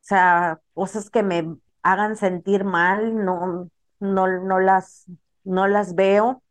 sea, 0.00 0.60
cosas 0.74 1.10
que 1.10 1.22
me 1.22 1.56
hagan 1.82 2.16
sentir 2.16 2.64
mal, 2.64 3.24
no, 3.24 3.70
no, 4.00 4.26
no 4.40 4.60
las, 4.60 5.06
no 5.44 5.66
las 5.66 5.94
veo. 5.94 6.42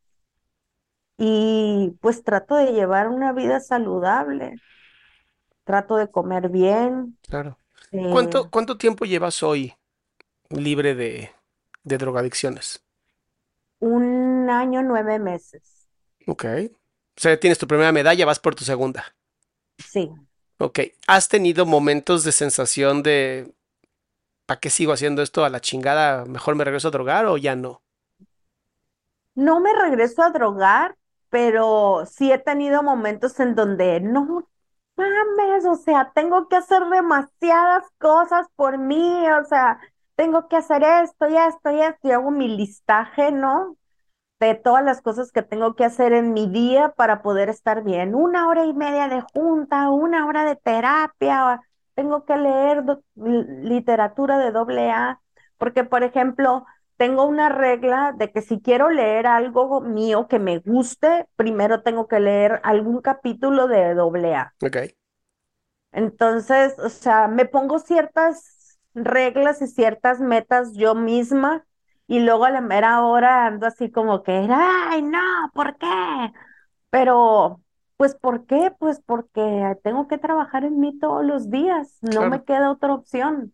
Y 1.17 1.95
pues 2.01 2.23
trato 2.23 2.55
de 2.55 2.73
llevar 2.73 3.07
una 3.09 3.32
vida 3.34 3.59
saludable, 3.59 4.55
trato 5.63 5.97
de 5.97 6.09
comer 6.09 6.49
bien. 6.49 7.17
Claro. 7.28 7.57
eh, 7.91 8.01
¿Cuánto, 8.11 8.49
cuánto 8.49 8.78
tiempo 8.78 9.05
llevas 9.05 9.43
hoy 9.43 9.73
libre 10.49 10.95
de, 10.95 11.32
de 11.84 11.97
drogadicciones? 11.97 12.84
un 13.80 14.49
año, 14.49 14.84
nueve 14.84 15.17
meses. 15.19 15.88
Ok. 16.28 16.45
O 17.18 17.22
sea, 17.22 17.39
tienes 17.39 17.57
tu 17.57 17.68
primera 17.68 17.91
medalla, 17.91 18.26
vas 18.26 18.39
por 18.39 18.55
tu 18.55 18.63
segunda. 18.63 19.16
Sí. 19.78 20.09
Ok. 20.57 20.80
¿Has 21.07 21.28
tenido 21.30 21.66
momentos 21.66 22.24
de 22.24 22.32
sensación 22.32 23.03
de 23.03 23.53
¿para 24.45 24.59
qué 24.59 24.70
sigo 24.70 24.93
haciendo 24.93 25.22
esto 25.22 25.45
a 25.45 25.49
la 25.49 25.61
chingada? 25.61 26.26
¿Mejor 26.26 26.55
me 26.55 26.63
regreso 26.63 26.89
a 26.89 26.91
drogar 26.91 27.26
o 27.26 27.38
ya 27.38 27.55
no? 27.55 27.82
No 29.36 29.59
me 29.59 29.74
regreso 29.74 30.24
a 30.24 30.30
drogar, 30.30 30.97
pero 31.30 32.05
sí 32.05 32.32
he 32.32 32.38
tenido 32.38 32.84
momentos 32.84 33.39
en 33.39 33.55
donde 33.55 33.99
no 33.99 34.47
mames, 34.95 35.66
o 35.66 35.76
sea, 35.76 36.11
tengo 36.16 36.47
que 36.47 36.55
hacer 36.55 36.84
demasiadas 36.86 37.84
cosas 37.99 38.47
por 38.55 38.78
mí, 38.78 39.30
o 39.30 39.43
sea, 39.45 39.80
tengo 40.16 40.47
que 40.47 40.55
hacer 40.57 40.84
esto 40.84 41.28
y 41.30 41.38
esto 41.38 41.72
y 41.72 41.82
esto, 41.82 42.07
y 42.07 42.11
hago 42.11 42.32
mi 42.32 42.47
listaje, 42.47 43.32
¿no? 43.32 43.78
De 44.40 44.54
todas 44.54 44.84
las 44.84 45.02
cosas 45.02 45.32
que 45.32 45.42
tengo 45.42 45.76
que 45.76 45.86
hacer 45.86 46.12
en 46.12 46.34
mi 46.34 46.48
día 46.48 46.90
para 46.90 47.22
poder 47.22 47.50
estar 47.50 47.84
bien. 47.84 48.16
Una 48.16 48.50
hora 48.50 48.66
y 48.66 48.74
media 48.74 49.08
de 49.08 49.22
junta, 49.34 49.90
una 49.90 50.28
hora 50.28 50.44
de 50.44 50.58
terapia, 50.58 51.62
tengo 51.96 52.26
que 52.26 52.36
leer 52.36 52.84
literatura 53.16 54.38
de 54.38 54.52
doble 54.52 54.92
A, 54.92 55.22
porque, 55.58 55.86
por 55.86 56.04
ejemplo, 56.04 56.66
tengo 56.98 57.24
una 57.26 57.50
regla 57.50 58.14
de 58.18 58.32
que 58.32 58.42
si 58.42 58.60
quiero 58.60 58.90
leer 58.90 59.26
algo 59.26 59.80
mío 59.82 60.28
que 60.28 60.40
me 60.40 60.60
guste, 60.60 61.28
primero 61.38 61.82
tengo 61.82 62.08
que 62.08 62.20
leer 62.20 62.60
algún 62.64 63.02
capítulo 63.02 63.68
de 63.68 63.94
doble 63.94 64.36
A. 64.36 64.54
Entonces, 65.92 66.78
o 66.80 66.90
sea, 66.90 67.28
me 67.30 67.46
pongo 67.46 67.80
ciertas 67.80 68.80
reglas 68.94 69.62
y 69.62 69.68
ciertas 69.68 70.20
metas 70.20 70.74
yo 70.74 70.94
misma 70.94 71.66
y 72.08 72.20
luego 72.20 72.45
a 72.45 72.51
la 72.51 72.62
mera 72.62 73.03
hora 73.06 73.47
ando 73.47 73.68
así 73.68 73.91
como 73.91 74.24
que, 74.24 74.32
ay, 74.51 75.01
no, 75.03 75.20
¿por 75.53 75.78
qué? 75.78 75.88
Pero, 76.89 77.62
pues, 77.97 78.16
¿por 78.16 78.45
qué? 78.45 78.72
Pues 78.80 79.01
porque 79.06 79.78
tengo 79.84 80.08
que 80.08 80.18
trabajar 80.18 80.64
en 80.66 80.80
mí 80.80 80.97
todos 80.99 81.26
los 81.26 81.49
días, 81.51 81.97
no 82.01 82.24
Claro. 82.24 82.26
me 82.26 82.43
queda 82.43 82.72
otra 82.72 82.93
opción. 82.93 83.53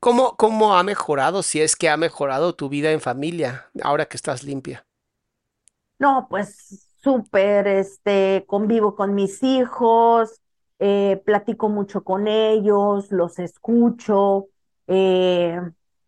¿Cómo, 0.00 0.36
cómo 0.36 0.76
ha 0.76 0.82
mejorado, 0.82 1.42
si 1.42 1.60
es 1.62 1.76
que 1.76 1.88
ha 1.88 1.96
mejorado 1.96 2.54
tu 2.54 2.68
vida 2.68 2.90
en 2.92 3.00
familia 3.00 3.70
ahora 3.82 4.06
que 4.06 4.16
estás 4.16 4.42
limpia? 4.42 4.84
No, 5.98 6.26
pues 6.28 6.88
súper, 7.02 7.66
este, 7.68 8.44
convivo 8.48 8.96
con 8.96 9.14
mis 9.14 9.42
hijos, 9.42 10.40
eh, 10.80 11.22
platico 11.24 11.68
mucho 11.68 12.02
con 12.04 12.26
ellos, 12.28 13.10
los 13.12 13.38
escucho, 13.38 14.48
eh, 14.88 15.60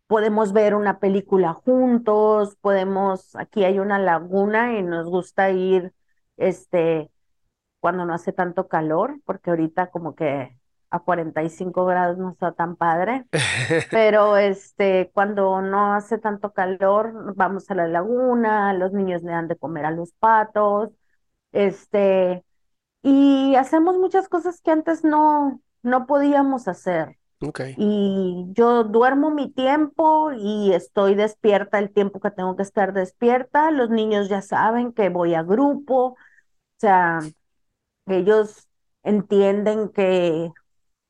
podemos 0.07 0.53
ver 0.53 0.75
una 0.75 0.99
película 0.99 1.53
juntos, 1.53 2.55
podemos, 2.61 3.35
aquí 3.35 3.63
hay 3.63 3.79
una 3.79 3.99
laguna 3.99 4.77
y 4.77 4.83
nos 4.83 5.07
gusta 5.07 5.49
ir, 5.51 5.93
este, 6.37 7.09
cuando 7.79 8.05
no 8.05 8.13
hace 8.13 8.33
tanto 8.33 8.67
calor, 8.67 9.19
porque 9.25 9.51
ahorita 9.51 9.91
como 9.91 10.15
que 10.15 10.57
a 10.89 10.99
45 10.99 11.85
grados 11.85 12.17
no 12.17 12.31
está 12.31 12.53
tan 12.53 12.75
padre. 12.75 13.25
Pero 13.91 14.37
este, 14.37 15.11
cuando 15.13 15.61
no 15.61 15.93
hace 15.93 16.17
tanto 16.17 16.53
calor, 16.53 17.35
vamos 17.35 17.69
a 17.71 17.75
la 17.75 17.87
laguna, 17.87 18.73
los 18.73 18.93
niños 18.93 19.23
le 19.23 19.31
dan 19.31 19.47
de 19.47 19.57
comer 19.57 19.85
a 19.85 19.91
los 19.91 20.13
patos, 20.13 20.91
este, 21.51 22.43
y 23.03 23.55
hacemos 23.55 23.97
muchas 23.97 24.29
cosas 24.29 24.61
que 24.61 24.71
antes 24.71 25.03
no, 25.03 25.61
no 25.83 26.05
podíamos 26.07 26.67
hacer. 26.67 27.17
Ok. 27.41 27.61
Y 27.77 28.45
yo 28.53 28.83
duermo 28.85 29.31
mi 29.31 29.51
tiempo 29.51 30.31
y 30.33 30.73
estoy 30.73 31.15
despierta 31.15 31.79
el 31.79 31.91
tiempo 31.91 32.19
que 32.19 32.31
tengo 32.31 32.55
que 32.55 32.63
estar 32.63 32.93
despierta. 32.93 33.71
Los 33.71 33.89
niños 33.89 34.29
ya 34.29 34.41
saben 34.41 34.93
que 34.93 35.09
voy 35.09 35.33
a 35.35 35.43
grupo, 35.43 36.05
o 36.13 36.17
sea, 36.77 37.19
ellos 38.07 38.67
entienden 39.03 39.89
que 39.89 40.51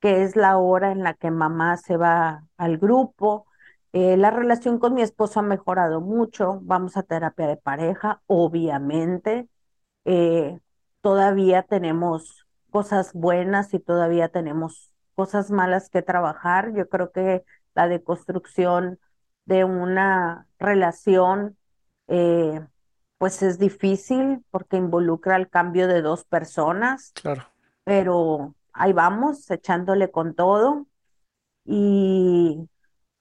que 0.01 0.23
es 0.23 0.35
la 0.35 0.57
hora 0.59 0.91
en 0.93 1.03
la 1.03 1.15
que 1.15 1.31
mamá 1.31 1.77
se 1.77 1.97
va 1.97 2.47
al 2.57 2.77
grupo. 2.77 3.47
Eh, 3.93 4.17
la 4.17 4.31
relación 4.31 4.79
con 4.79 4.93
mi 4.95 5.01
esposo 5.01 5.39
ha 5.41 5.43
mejorado 5.43 6.01
mucho. 6.01 6.59
Vamos 6.63 6.97
a 6.97 7.03
terapia 7.03 7.47
de 7.47 7.57
pareja, 7.57 8.21
obviamente. 8.27 9.49
Eh, 10.05 10.59
todavía 11.01 11.63
tenemos 11.63 12.47
cosas 12.71 13.13
buenas 13.13 13.73
y 13.73 13.79
todavía 13.79 14.29
tenemos 14.29 14.91
cosas 15.15 15.51
malas 15.51 15.89
que 15.89 16.01
trabajar. 16.01 16.73
Yo 16.75 16.87
creo 16.89 17.11
que 17.11 17.43
la 17.75 17.87
deconstrucción 17.87 18.99
de 19.45 19.63
una 19.65 20.47
relación, 20.59 21.57
eh, 22.07 22.61
pues 23.17 23.41
es 23.43 23.59
difícil 23.59 24.43
porque 24.51 24.77
involucra 24.77 25.35
el 25.37 25.49
cambio 25.49 25.87
de 25.87 26.01
dos 26.01 26.25
personas 26.25 27.13
Claro. 27.13 27.43
pero 27.83 28.55
ahí 28.73 28.93
vamos, 28.93 29.49
echándole 29.51 30.11
con 30.11 30.35
todo 30.35 30.87
y, 31.65 32.69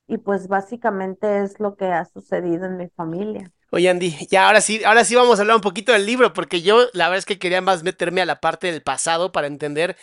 y 0.07 0.19
pues 0.19 0.49
básicamente 0.49 1.43
es 1.43 1.61
lo 1.61 1.77
que 1.77 1.87
ha 1.87 2.05
sucedido 2.05 2.67
en 2.67 2.77
mi 2.77 2.89
familia. 2.91 3.53
Oye, 3.75 3.91
Andy, 3.91 4.29
ya 4.31 4.47
ahora 4.47 4.61
sí, 4.61 4.85
ahora 4.85 5.05
sí 5.05 5.17
vamos 5.17 5.37
a 5.37 5.43
hablar 5.43 5.57
un 5.57 5.61
poquito 5.61 5.91
del 5.91 6.07
libro, 6.07 6.33
porque 6.33 6.63
yo 6.63 6.87
la 6.93 7.09
verdad 7.09 7.19
es 7.19 7.27
que 7.27 7.41
quería 7.41 7.61
más 7.61 7.83
meterme 7.83 8.21
a 8.21 8.25
la 8.25 8.39
parte 8.41 8.71
del 8.71 8.83
pasado 8.83 9.33
para 9.33 9.49
entender 9.49 9.97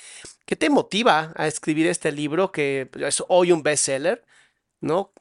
qué 0.46 0.58
te 0.58 0.70
motiva 0.70 1.32
a 1.38 1.48
escribir 1.48 1.88
este 1.88 2.12
libro 2.12 2.52
que 2.52 2.90
es 2.96 3.24
hoy 3.30 3.54
un 3.54 3.64
bestseller, 3.64 4.26
¿no? 4.82 5.14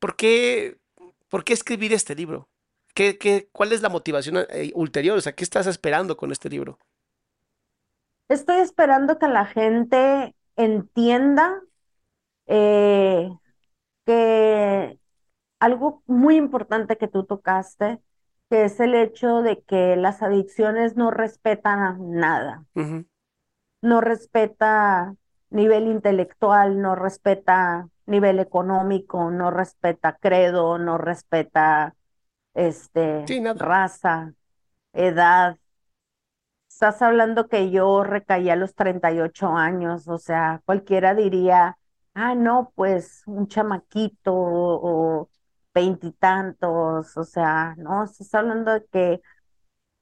¿Por 0.00 0.16
qué, 0.16 0.78
por 1.28 1.44
qué 1.44 1.52
escribir 1.52 1.92
este 1.92 2.16
libro? 2.16 2.48
¿Qué, 2.92 3.18
qué, 3.18 3.48
cuál 3.52 3.70
es 3.72 3.82
la 3.82 3.88
motivación 3.88 4.38
eh, 4.50 4.72
ulterior? 4.74 5.16
O 5.16 5.20
sea, 5.20 5.36
¿qué 5.36 5.44
estás 5.44 5.68
esperando 5.68 6.16
con 6.16 6.32
este 6.32 6.48
libro? 6.48 6.80
Estoy 8.28 8.62
esperando 8.62 9.16
que 9.16 9.28
la 9.28 9.46
gente 9.46 10.34
entienda 10.56 11.62
eh, 12.48 13.30
que 14.04 14.98
algo 15.58 16.02
muy 16.06 16.36
importante 16.36 16.96
que 16.98 17.08
tú 17.08 17.24
tocaste, 17.24 18.00
que 18.50 18.64
es 18.64 18.80
el 18.80 18.94
hecho 18.94 19.42
de 19.42 19.62
que 19.62 19.96
las 19.96 20.22
adicciones 20.22 20.96
no 20.96 21.10
respetan 21.10 22.10
nada. 22.12 22.64
No 23.82 24.00
respeta 24.00 25.14
nivel 25.50 25.86
intelectual, 25.86 26.80
no 26.80 26.94
respeta 26.94 27.88
nivel 28.06 28.38
económico, 28.40 29.30
no 29.30 29.50
respeta 29.50 30.16
credo, 30.20 30.78
no 30.78 30.98
respeta 30.98 31.94
este 32.54 33.26
Sí, 33.26 33.42
raza, 33.54 34.32
edad. 34.92 35.58
Estás 36.68 37.00
hablando 37.02 37.48
que 37.48 37.70
yo 37.70 38.04
recaí 38.04 38.50
a 38.50 38.56
los 38.56 38.74
38 38.74 39.48
años, 39.48 40.08
o 40.08 40.18
sea, 40.18 40.60
cualquiera 40.66 41.14
diría, 41.14 41.78
ah, 42.14 42.34
no, 42.34 42.72
pues 42.74 43.22
un 43.26 43.48
chamaquito 43.48 44.32
o 44.34 45.15
veintitantos, 45.76 47.16
o 47.18 47.24
sea, 47.24 47.74
no, 47.78 48.04
estás 48.04 48.34
hablando 48.34 48.72
de 48.72 48.86
que 48.86 49.20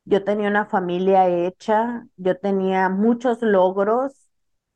yo 0.04 0.24
tenía 0.24 0.48
una 0.48 0.66
familia 0.66 1.28
hecha, 1.28 2.06
yo 2.16 2.38
tenía 2.38 2.88
muchos 2.90 3.42
logros, 3.42 4.30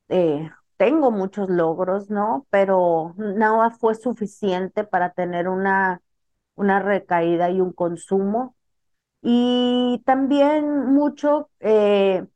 eh, 0.08 0.50
tengo 0.76 1.10
muchos 1.12 1.50
logros, 1.50 2.10
¿no? 2.10 2.46
Pero 2.50 3.14
nada 3.18 3.70
fue 3.70 3.94
suficiente 3.94 4.84
para 4.84 5.12
tener 5.12 5.48
una, 5.48 6.02
una 6.56 6.80
recaída 6.80 7.50
y 7.50 7.60
un 7.60 7.72
consumo. 7.72 8.56
Y 9.22 10.02
también 10.06 10.86
mucho 10.94 11.50
eh, 11.60 12.26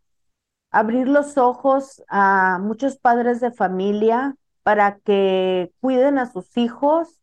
abrir 0.71 1.09
los 1.09 1.39
ojos 1.39 2.03
a 2.09 2.59
muchos 2.61 2.99
padres 2.99 3.41
de 3.41 3.53
familia 3.53 4.37
para 4.63 4.99
que 5.01 5.73
cuiden 5.81 6.19
a 6.19 6.31
sus 6.33 6.57
hijos, 6.57 7.22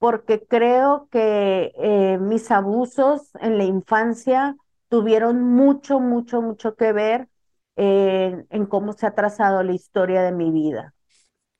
porque 0.00 0.44
creo 0.44 1.08
que 1.12 1.72
eh, 1.76 2.18
mis 2.18 2.50
abusos 2.50 3.30
en 3.40 3.58
la 3.58 3.64
infancia 3.64 4.56
tuvieron 4.88 5.40
mucho, 5.42 6.00
mucho, 6.00 6.42
mucho 6.42 6.74
que 6.74 6.92
ver 6.92 7.28
en 7.76 8.66
cómo 8.66 8.92
se 8.92 9.06
ha 9.06 9.14
trazado 9.14 9.62
la 9.62 9.72
historia 9.72 10.22
de 10.22 10.32
mi 10.32 10.50
vida. 10.50 10.94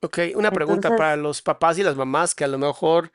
Ok, 0.03 0.19
una 0.35 0.51
pregunta 0.51 0.89
para 0.97 1.17
los 1.17 1.41
papás 1.43 1.79
y 1.79 1.83
las 1.83 1.97
mamás 1.97 2.35
que 2.35 2.45
a 2.45 2.49
lo 2.49 2.59
mejor 2.59 3.13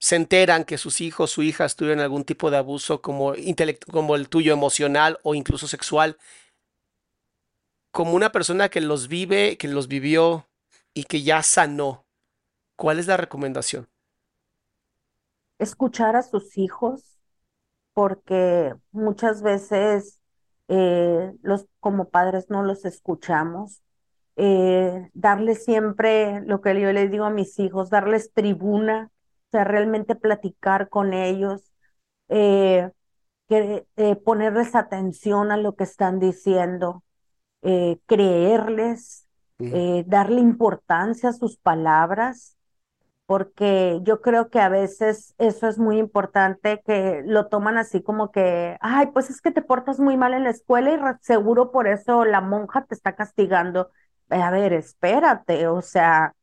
se 0.00 0.16
enteran 0.16 0.64
que 0.64 0.78
sus 0.78 1.00
hijos, 1.00 1.30
su 1.30 1.42
hijas 1.42 1.76
tuvieron 1.76 2.00
algún 2.00 2.24
tipo 2.24 2.50
de 2.50 2.56
abuso 2.56 3.02
como, 3.02 3.34
como 3.92 4.16
el 4.16 4.28
tuyo 4.28 4.52
emocional 4.52 5.18
o 5.22 5.34
incluso 5.34 5.68
sexual. 5.68 6.16
Como 7.92 8.14
una 8.14 8.32
persona 8.32 8.68
que 8.68 8.80
los 8.80 9.08
vive, 9.08 9.58
que 9.58 9.68
los 9.68 9.88
vivió 9.88 10.48
y 10.94 11.04
que 11.04 11.22
ya 11.22 11.42
sanó, 11.42 12.06
¿cuál 12.76 12.98
es 12.98 13.06
la 13.06 13.18
recomendación? 13.18 13.89
Escuchar 15.60 16.16
a 16.16 16.22
sus 16.22 16.56
hijos, 16.58 17.20
porque 17.92 18.74
muchas 18.92 19.42
veces 19.42 20.20
eh, 20.68 21.32
los, 21.42 21.66
como 21.80 22.08
padres 22.10 22.48
no 22.48 22.62
los 22.62 22.84
escuchamos. 22.84 23.82
Eh, 24.36 25.10
darles 25.12 25.64
siempre 25.64 26.40
lo 26.42 26.60
que 26.62 26.80
yo 26.80 26.92
les 26.92 27.10
digo 27.10 27.24
a 27.24 27.30
mis 27.30 27.58
hijos, 27.58 27.90
darles 27.90 28.32
tribuna, 28.32 29.10
o 29.48 29.50
sea, 29.50 29.64
realmente 29.64 30.14
platicar 30.14 30.88
con 30.88 31.12
ellos, 31.12 31.72
eh, 32.28 32.90
que, 33.48 33.86
ponerles 34.24 34.74
atención 34.74 35.50
a 35.50 35.56
lo 35.58 35.74
que 35.76 35.84
están 35.84 36.20
diciendo, 36.20 37.02
creerles, 38.06 39.26
darle 40.06 40.40
importancia 40.40 41.30
a 41.30 41.32
sus 41.34 41.58
palabras 41.58 42.56
porque 43.30 44.00
yo 44.02 44.22
creo 44.22 44.50
que 44.50 44.58
a 44.58 44.68
veces 44.68 45.36
eso 45.38 45.68
es 45.68 45.78
muy 45.78 45.98
importante, 45.98 46.82
que 46.84 47.22
lo 47.24 47.46
toman 47.46 47.78
así 47.78 48.02
como 48.02 48.32
que, 48.32 48.76
ay, 48.80 49.06
pues 49.12 49.30
es 49.30 49.40
que 49.40 49.52
te 49.52 49.62
portas 49.62 50.00
muy 50.00 50.16
mal 50.16 50.34
en 50.34 50.42
la 50.42 50.50
escuela 50.50 50.90
y 50.92 50.98
seguro 51.24 51.70
por 51.70 51.86
eso 51.86 52.24
la 52.24 52.40
monja 52.40 52.86
te 52.86 52.94
está 52.96 53.14
castigando. 53.14 53.92
A 54.30 54.50
ver, 54.50 54.72
espérate, 54.72 55.68
o 55.68 55.80
sea, 55.80 56.34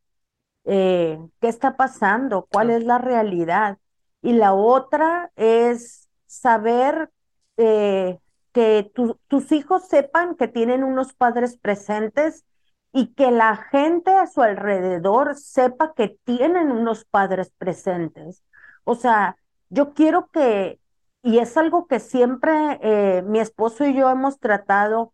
eh, 0.63 1.19
¿qué 1.41 1.49
está 1.49 1.75
pasando? 1.75 2.47
¿Cuál 2.49 2.69
es 2.69 2.85
la 2.85 2.99
realidad? 2.99 3.79
Y 4.21 4.31
la 4.31 4.53
otra 4.53 5.29
es 5.35 6.07
saber 6.25 7.11
eh, 7.57 8.17
que 8.53 8.89
tus 9.27 9.51
hijos 9.51 9.89
sepan 9.89 10.35
que 10.35 10.47
tienen 10.47 10.85
unos 10.85 11.11
padres 11.13 11.57
presentes 11.57 12.45
y 12.93 13.07
que 13.13 13.31
la 13.31 13.55
gente 13.57 14.11
a 14.11 14.27
su 14.27 14.41
alrededor 14.41 15.35
sepa 15.35 15.93
que 15.93 16.17
tienen 16.23 16.71
unos 16.71 17.05
padres 17.05 17.51
presentes. 17.57 18.43
O 18.83 18.95
sea, 18.95 19.37
yo 19.69 19.93
quiero 19.93 20.29
que, 20.31 20.79
y 21.23 21.39
es 21.39 21.57
algo 21.57 21.87
que 21.87 21.99
siempre 21.99 22.79
eh, 22.81 23.23
mi 23.23 23.39
esposo 23.39 23.85
y 23.85 23.93
yo 23.93 24.09
hemos 24.09 24.39
tratado, 24.39 25.13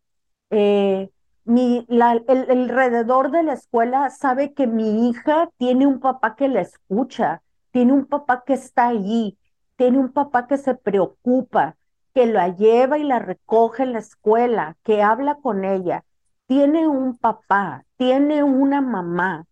eh, 0.50 1.10
mi, 1.46 1.86
la, 1.90 2.14
el, 2.14 2.50
alrededor 2.50 3.32
de 3.32 3.44
la 3.44 3.54
escuela 3.54 4.10
sabe 4.12 4.54
que 4.54 4.68
mi 4.68 5.10
hija 5.10 5.50
tiene 5.58 5.88
un 5.88 6.00
papá 6.00 6.36
que 6.36 6.48
la 6.48 6.62
escucha, 6.62 7.42
tiene 7.72 7.94
un 7.94 8.06
papá 8.06 8.44
que 8.46 8.54
está 8.54 8.88
allí, 8.88 9.38
tiene 9.76 10.00
un 10.00 10.12
papá 10.14 10.48
que 10.48 10.58
se 10.58 10.76
preocupa, 10.76 11.76
que 12.14 12.28
la 12.28 12.50
lleva 12.50 12.98
y 13.00 13.04
la 13.04 13.20
recoge 13.20 13.84
en 13.84 13.94
la 13.94 14.00
escuela, 14.00 14.78
que 14.84 15.02
habla 15.02 15.36
con 15.42 15.66
ella 15.66 16.06
tiene 16.48 16.88
un 16.88 17.18
papá, 17.18 17.86
tiene 17.98 18.44
una 18.44 18.82
mamá, 18.82 19.46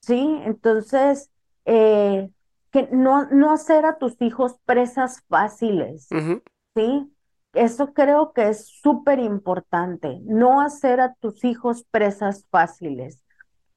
¿sí? 0.00 0.40
Entonces, 0.44 1.30
eh, 1.64 2.30
que 2.70 2.88
no, 2.92 3.26
no 3.26 3.52
hacer 3.52 3.86
a 3.86 3.98
tus 3.98 4.20
hijos 4.20 4.56
presas 4.64 5.22
fáciles, 5.28 6.08
¿sí? 6.74 7.10
Eso 7.52 7.94
creo 7.94 8.32
que 8.32 8.48
es 8.48 8.66
súper 8.66 9.20
importante, 9.20 10.20
no 10.24 10.60
hacer 10.60 11.00
a 11.00 11.14
tus 11.14 11.44
hijos 11.44 11.84
presas 11.90 12.46
fáciles. 12.50 13.20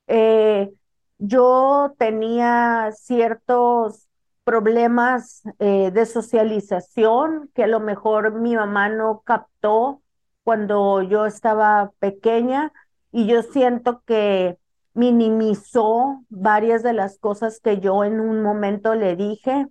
Eh, 0.08 0.72
yo 1.20 1.93
tenía 1.97 2.91
ciertos 2.93 4.08
problemas 4.43 5.43
eh, 5.60 5.91
de 5.91 6.05
socialización 6.05 7.51
que 7.53 7.66
a 7.66 7.68
lo 7.68 7.80
mejor 7.80 8.34
mi 8.39 8.55
mamá 8.55 8.89
no 8.89 9.22
captó 9.26 10.01
cuando 10.48 11.02
yo 11.02 11.26
estaba 11.26 11.91
pequeña 12.00 12.72
y 13.12 13.28
yo 13.28 13.43
siento 13.43 14.02
que 14.06 14.58
minimizó 14.93 16.24
varias 16.30 16.84
de 16.84 16.93
las 16.93 17.20
cosas 17.20 17.60
que 17.60 17.82
yo 17.82 18.06
en 18.06 18.22
un 18.22 18.41
momento 18.41 18.95
le 18.95 19.18
dije, 19.18 19.68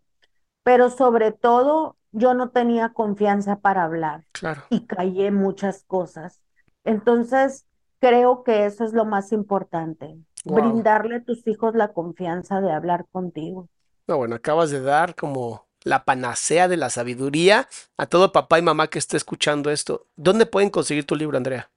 pero 0.65 0.91
sobre 0.91 1.33
todo 1.33 1.97
yo 2.13 2.35
no 2.35 2.51
tenía 2.51 2.91
confianza 2.91 3.61
para 3.61 3.85
hablar 3.85 4.27
claro. 4.33 4.65
y 4.69 4.85
callé 4.85 5.31
muchas 5.31 5.83
cosas. 5.85 6.43
Entonces, 6.85 7.65
creo 7.99 8.43
que 8.43 8.67
eso 8.67 8.85
es 8.85 8.93
lo 8.93 9.07
más 9.07 9.33
importante, 9.33 10.19
brindarle 10.45 11.17
a 11.17 11.25
tus 11.25 11.47
hijos 11.47 11.75
la 11.75 11.95
confianza 11.95 12.61
de 12.61 12.71
hablar 12.71 13.07
contigo. 13.11 13.71
No, 14.07 14.19
bueno, 14.19 14.37
acabas 14.37 14.71
de 14.71 14.83
dar 14.83 15.15
como 15.15 15.66
la 15.87 16.05
panacea 16.05 16.67
de 16.67 16.77
la 16.77 16.91
sabiduría 16.91 17.69
a 17.97 18.07
todo 18.07 18.33
papá 18.33 18.59
y 18.59 18.63
mamá 18.63 18.89
que 18.89 18.99
esté 18.99 19.17
escuchando 19.17 19.71
esto. 19.71 20.07
¿Dónde 20.17 20.45
pueden 20.45 20.69
conseguir 20.69 21.07
tu 21.07 21.15
libro, 21.15 21.37
Andrea? 21.37 21.71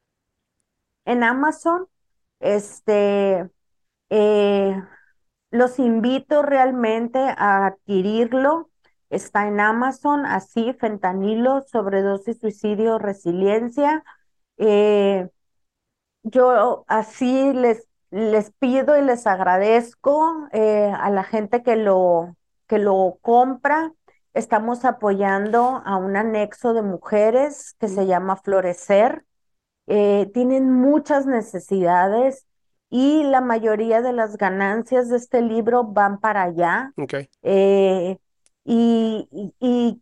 En 1.06 1.24
Amazon, 1.24 1.88
este, 2.40 3.48
eh, 4.10 4.84
los 5.52 5.78
invito 5.78 6.42
realmente 6.42 7.20
a 7.20 7.68
adquirirlo. 7.68 8.72
Está 9.12 9.48
en 9.48 9.60
Amazon, 9.60 10.26
así, 10.26 10.74
fentanilo, 10.74 11.64
sobredosis, 11.72 12.40
suicidio, 12.40 12.98
resiliencia. 12.98 14.04
Eh, 14.58 15.30
yo 16.24 16.84
así 16.88 17.54
les, 17.54 17.88
les 18.10 18.52
pido 18.54 18.98
y 18.98 19.04
les 19.04 19.28
agradezco 19.28 20.48
eh, 20.52 20.92
a 21.00 21.12
la 21.12 21.24
gente 21.24 21.62
que 21.62 21.76
lo, 21.76 22.36
que 22.70 22.78
lo 22.80 23.18
compra. 23.22 23.94
Estamos 24.34 24.86
apoyando 24.86 25.82
a 25.86 25.98
un 25.98 26.16
anexo 26.16 26.74
de 26.74 26.82
mujeres 26.82 27.76
que 27.80 27.88
se 27.88 28.06
llama 28.06 28.36
Florecer. 28.36 29.26
Eh, 29.88 30.30
tienen 30.34 30.72
muchas 30.72 31.26
necesidades 31.26 32.46
y 32.90 33.24
la 33.24 33.42
mayoría 33.42 34.02
de 34.02 34.14
las 34.14 34.38
ganancias 34.38 35.10
de 35.10 35.18
este 35.18 35.42
libro 35.42 35.84
van 35.84 36.20
para 36.20 36.44
allá. 36.44 36.94
Eh, 37.42 38.18
y, 38.64 39.28
y, 39.60 40.02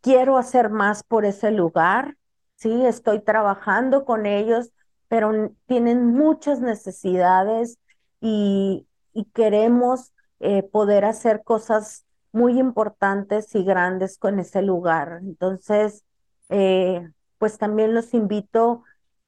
quiero 0.00 0.36
hacer 0.36 0.70
más 0.70 1.02
por 1.02 1.24
ese 1.24 1.50
lugar. 1.50 2.16
Sí, 2.56 2.84
estoy 2.84 3.20
trabajando 3.20 4.04
con 4.04 4.26
ellos, 4.26 4.72
pero 5.08 5.52
tienen 5.66 6.06
muchas 6.06 6.60
necesidades 6.60 7.78
y, 8.20 8.86
y 9.12 9.24
queremos 9.26 10.12
eh, 10.40 10.62
poder 10.62 11.04
hacer 11.04 11.42
cosas 11.44 12.04
muy 12.32 12.58
importantes 12.58 13.54
y 13.54 13.64
grandes 13.64 14.18
con 14.18 14.38
ese 14.38 14.62
lugar. 14.62 15.20
Entonces, 15.22 16.04
eh, 16.48 17.08
pues 17.38 17.58
también 17.58 17.94
los 17.94 18.14
invito 18.14 18.84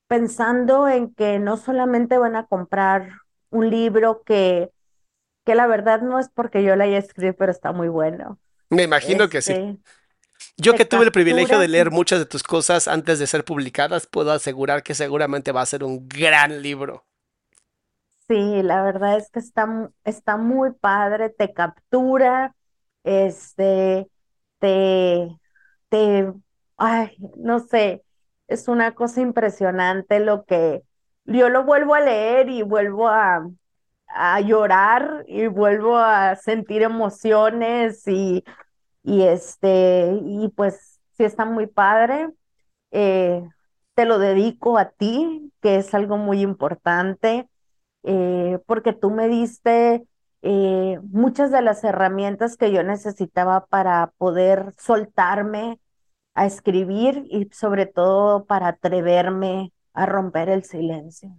pensando 0.09 0.89
en 0.89 1.15
que 1.15 1.39
no 1.39 1.57
solamente 1.57 2.19
van 2.19 2.37
a 2.37 2.47
comprar 2.47 3.11
un 3.51 3.71
libro 3.71 4.23
que, 4.25 4.71
que 5.45 5.55
la 5.55 5.67
verdad 5.67 6.03
no 6.03 6.19
es 6.19 6.29
porque 6.29 6.63
yo 6.63 6.77
la 6.77 6.85
haya 6.85 6.99
escrito, 6.99 7.37
pero 7.39 7.53
está 7.53 7.73
muy 7.73 7.89
bueno. 7.89 8.39
Me 8.71 8.83
imagino 8.83 9.29
que 9.29 9.43
sí. 9.43 9.53
Este, 9.53 9.79
yo 10.57 10.75
que 10.75 10.85
tuve 10.85 11.05
el 11.05 11.13
privilegio 11.13 11.59
de 11.59 11.69
leer 11.69 11.91
muchas 11.91 12.19
de 12.19 12.27
tus 12.27 12.43
cosas 12.43 12.89
antes 12.89 13.19
de 13.19 13.27
ser 13.27 13.45
publicadas, 13.45 14.07
puedo 14.07 14.33
asegurar 14.33 14.83
que 14.83 14.95
seguramente 14.95 15.53
va 15.53 15.63
a 15.63 15.67
ser 15.67 15.85
un 15.85 16.09
gran 16.09 16.63
libro. 16.63 17.05
Sí, 18.29 18.63
la 18.63 18.83
verdad 18.83 19.19
es 19.19 19.31
que 19.31 19.39
está, 19.39 19.91
está 20.05 20.37
muy 20.37 20.73
padre, 20.73 21.29
te 21.29 21.53
captura, 21.53 22.55
este, 23.05 24.09
te, 24.61 25.29
te, 25.89 26.33
ay, 26.79 27.17
no 27.37 27.61
sé, 27.61 28.05
es 28.49 28.69
una 28.69 28.95
cosa 28.95 29.21
impresionante 29.23 30.21
lo 30.21 30.45
que 30.47 30.83
yo 31.25 31.49
lo 31.51 31.65
vuelvo 31.65 31.95
a 31.95 32.01
leer 32.01 32.49
y 32.51 32.63
vuelvo 32.63 33.09
a, 33.09 33.49
a 34.09 34.41
llorar 34.41 35.25
y 35.29 35.47
vuelvo 35.49 35.97
a 35.99 36.37
sentir 36.37 36.83
emociones 36.83 38.07
y, 38.09 38.45
y 39.03 39.23
este, 39.25 40.13
y 40.25 40.49
pues 40.51 41.01
sí 41.17 41.25
está 41.25 41.45
muy 41.45 41.67
padre. 41.67 42.31
eh, 42.91 43.43
te 43.95 44.05
lo 44.07 44.19
dedico 44.19 44.79
a 44.79 44.91
ti, 44.91 45.53
que 45.63 45.77
es 45.77 45.95
algo 45.95 46.17
muy 46.19 46.41
importante, 46.43 47.49
eh, 48.05 48.59
porque 48.67 48.93
tú 48.93 49.11
me 49.11 49.29
diste 49.29 50.05
eh, 50.45 51.01
muchas 51.13 51.53
de 51.53 51.63
las 51.63 51.85
herramientas 51.85 52.57
que 52.59 52.73
yo 52.73 52.85
necesitaba 52.85 53.67
para 53.67 54.09
poder 54.19 54.75
soltarme 54.79 55.81
a 56.35 56.47
escribir 56.47 57.27
y 57.31 57.49
sobre 57.53 57.87
todo 57.87 58.47
para 58.47 58.69
atreverme 58.69 59.73
a 59.95 60.07
romper 60.07 60.49
el 60.51 60.65
silencio. 60.65 61.31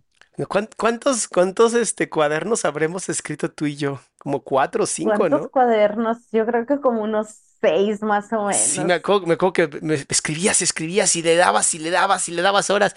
¿Cuán- 0.50 0.70
¿Cuántos, 0.78 1.28
cuántos 1.28 1.74
este, 1.74 2.10
cuadernos 2.10 2.64
habremos 2.66 3.10
escrito 3.10 3.52
tú 3.52 3.66
y 3.66 3.76
yo? 3.76 4.00
Como 4.18 4.44
cuatro 4.44 4.84
o 4.84 4.88
cinco, 4.88 5.30
¿Cuántos 5.30 5.30
¿no? 5.30 5.52
cuadernos? 5.52 6.30
Yo 6.32 6.46
creo 6.46 6.66
que 6.66 6.80
como 6.82 7.04
unos 7.04 7.28
seis 7.62 8.02
más 8.02 8.32
o 8.34 8.46
Sí, 8.50 8.86
menos. 8.86 8.86
me 8.86 8.94
acuerdo, 8.94 9.26
me 9.28 9.34
acuerdo 9.34 9.54
que 9.54 9.68
me 9.82 9.96
escribías, 10.10 10.62
escribías 10.62 11.16
y 11.16 11.22
le 11.24 11.36
dabas 11.36 11.74
y 11.74 11.80
le 11.80 11.90
dabas 11.92 12.30
y 12.30 12.32
le 12.32 12.42
dabas 12.42 12.70
horas. 12.70 12.96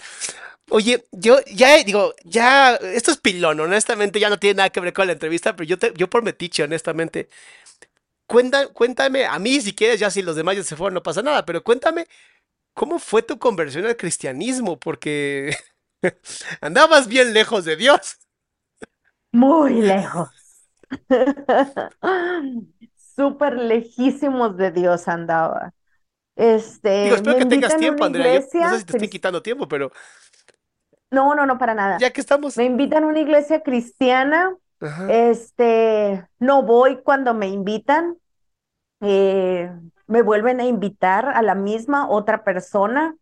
Oye, 0.71 1.05
yo 1.11 1.39
ya 1.51 1.83
digo, 1.83 2.13
ya, 2.25 2.75
esto 2.75 3.11
es 3.11 3.17
pilón, 3.17 3.59
honestamente, 3.59 4.19
ya 4.19 4.29
no 4.29 4.37
tiene 4.39 4.55
nada 4.57 4.69
que 4.69 4.79
ver 4.79 4.93
con 4.93 5.07
la 5.07 5.13
entrevista, 5.13 5.55
pero 5.55 5.67
yo, 5.67 5.79
te, 5.79 5.93
yo 5.95 6.09
por 6.09 6.23
metiche, 6.23 6.63
honestamente. 6.63 7.29
Cuenta, 8.27 8.67
cuéntame, 8.67 9.25
a 9.25 9.39
mí 9.39 9.59
si 9.61 9.73
quieres, 9.73 9.99
ya 9.99 10.11
si 10.11 10.21
los 10.21 10.35
demás 10.35 10.55
ya 10.55 10.63
se 10.63 10.75
fueron, 10.75 10.93
no 10.95 11.03
pasa 11.03 11.23
nada, 11.23 11.45
pero 11.45 11.63
cuéntame, 11.63 12.07
¿cómo 12.73 12.99
fue 12.99 13.23
tu 13.23 13.39
conversión 13.39 13.85
al 13.85 13.97
cristianismo? 13.97 14.79
Porque 14.79 15.55
andabas 16.61 17.07
bien 17.07 17.33
lejos 17.33 17.65
de 17.65 17.75
Dios. 17.77 18.19
Muy 19.31 19.81
lejos. 19.81 20.29
Súper 22.95 23.57
lejísimos 23.57 24.57
de 24.57 24.71
Dios 24.71 25.07
andaba. 25.07 25.73
Digo, 27.01 27.15
Este, 27.15 27.15
espero 27.15 27.35
me 27.35 27.37
que 27.37 27.45
tengas 27.45 27.77
tiempo, 27.77 28.03
Andrea. 28.03 28.27
Yo 28.27 28.39
no 28.59 28.69
sé 28.69 28.79
si 28.79 28.85
te 28.85 28.91
estoy 28.91 29.07
quitando 29.09 29.41
tiempo, 29.41 29.67
pero 29.67 29.91
No, 31.11 31.33
no, 31.35 31.45
no, 31.45 31.57
para 31.57 31.73
nada. 31.73 31.97
ya 31.99 32.11
que 32.11 32.21
estamos. 32.21 32.55
Me 32.57 32.65
invitan 32.65 33.03
a 33.03 33.07
una 33.07 33.19
iglesia 33.19 33.61
cristiana. 33.61 34.55
Ajá. 34.79 35.11
Este, 35.11 36.27
no 36.39 36.63
voy 36.63 37.01
cuando 37.03 37.33
me 37.33 37.47
invitan. 37.47 38.17
eh, 39.01 39.71
me 40.07 40.21
vuelven 40.23 40.59
a 40.59 40.65
invitar 40.65 41.29
a 41.29 41.41
la 41.41 41.55
misma 41.55 42.09
otra 42.09 42.43
persona. 42.43 43.15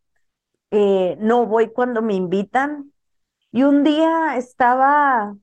eh, 0.72 1.18
no 1.20 1.46
voy 1.46 1.70
cuando 1.70 2.02
me 2.02 2.14
invitan. 2.14 2.92
Y 3.52 3.64
un 3.64 3.84
día 3.84 4.36
estaba 4.38 5.36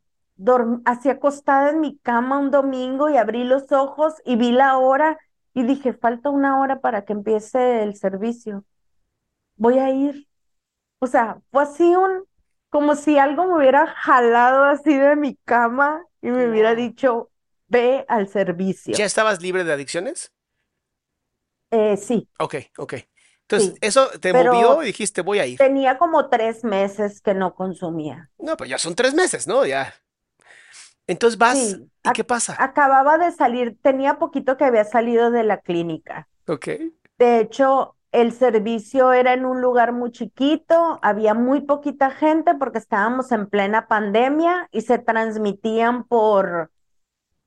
así 0.84 1.08
acostada 1.08 1.70
en 1.70 1.80
mi 1.80 1.96
cama 1.98 2.38
un 2.38 2.50
domingo 2.50 3.08
y 3.08 3.16
abrí 3.16 3.44
los 3.44 3.70
ojos 3.72 4.14
y 4.24 4.36
vi 4.36 4.52
la 4.52 4.76
hora 4.78 5.18
y 5.54 5.62
dije, 5.62 5.94
falta 5.94 6.28
una 6.30 6.60
hora 6.60 6.80
para 6.80 7.04
que 7.04 7.12
empiece 7.14 7.82
el 7.82 7.94
servicio. 7.96 8.64
Voy 9.56 9.78
a 9.78 9.90
ir. 9.90 10.26
O 10.98 11.06
sea, 11.06 11.38
fue 11.50 11.62
así 11.62 11.94
un, 11.94 12.24
como 12.74 12.96
si 12.96 13.18
algo 13.18 13.46
me 13.46 13.56
hubiera 13.58 13.86
jalado 13.88 14.64
así 14.64 14.96
de 14.98 15.16
mi 15.16 15.36
cama 15.46 16.04
y 16.22 16.30
me 16.30 16.48
hubiera 16.50 16.74
dicho, 16.74 17.30
ve 17.68 18.04
al 18.08 18.28
servicio. 18.28 18.98
¿Ya 18.98 19.04
estabas 19.04 19.42
libre 19.42 19.64
de 19.64 19.72
adicciones? 19.72 20.32
Eh, 21.70 21.96
sí, 21.96 22.28
Ok, 22.38 22.54
ok. 22.78 22.94
Entonces, 23.42 23.74
sí, 23.74 23.80
eso 23.80 24.08
te 24.20 24.32
pero 24.32 24.52
movió 24.52 24.82
y 24.82 24.86
dijiste, 24.86 25.22
voy 25.22 25.38
a 25.38 25.46
ir. 25.46 25.60
tenía 25.60 25.98
como 25.98 26.28
tres 26.30 26.64
meses 26.64 27.20
que 27.22 27.34
no 27.34 27.54
consumía. 27.54 28.30
No, 28.38 28.56
pues 28.56 28.70
ya 28.70 28.78
son 28.78 28.94
tres 28.94 29.12
meses, 29.14 29.46
¿no? 29.48 29.66
Ya. 29.66 29.92
Entonces 31.06 31.38
vas, 31.38 31.80
Sí, 31.80 31.90
¿y 32.02 32.12
qué 32.12 32.24
pasa? 32.24 32.56
acababa 32.56 33.18
de 33.18 33.32
salir, 33.32 33.78
tenía 33.82 34.18
poquito 34.18 34.56
que 34.56 34.64
había 34.64 34.84
salido 34.84 35.30
de 35.30 35.44
la 35.44 35.60
clínica. 35.60 36.28
Ok. 36.46 36.68
De 37.18 37.40
hecho, 37.40 37.93
el 38.14 38.32
servicio 38.32 39.12
era 39.12 39.32
en 39.32 39.44
un 39.44 39.60
lugar 39.60 39.92
muy 39.92 40.12
chiquito, 40.12 41.00
había 41.02 41.34
muy 41.34 41.62
poquita 41.62 42.10
gente 42.12 42.54
porque 42.54 42.78
estábamos 42.78 43.32
en 43.32 43.48
plena 43.48 43.88
pandemia 43.88 44.68
y 44.70 44.82
se 44.82 44.98
transmitían 44.98 46.04
por, 46.04 46.70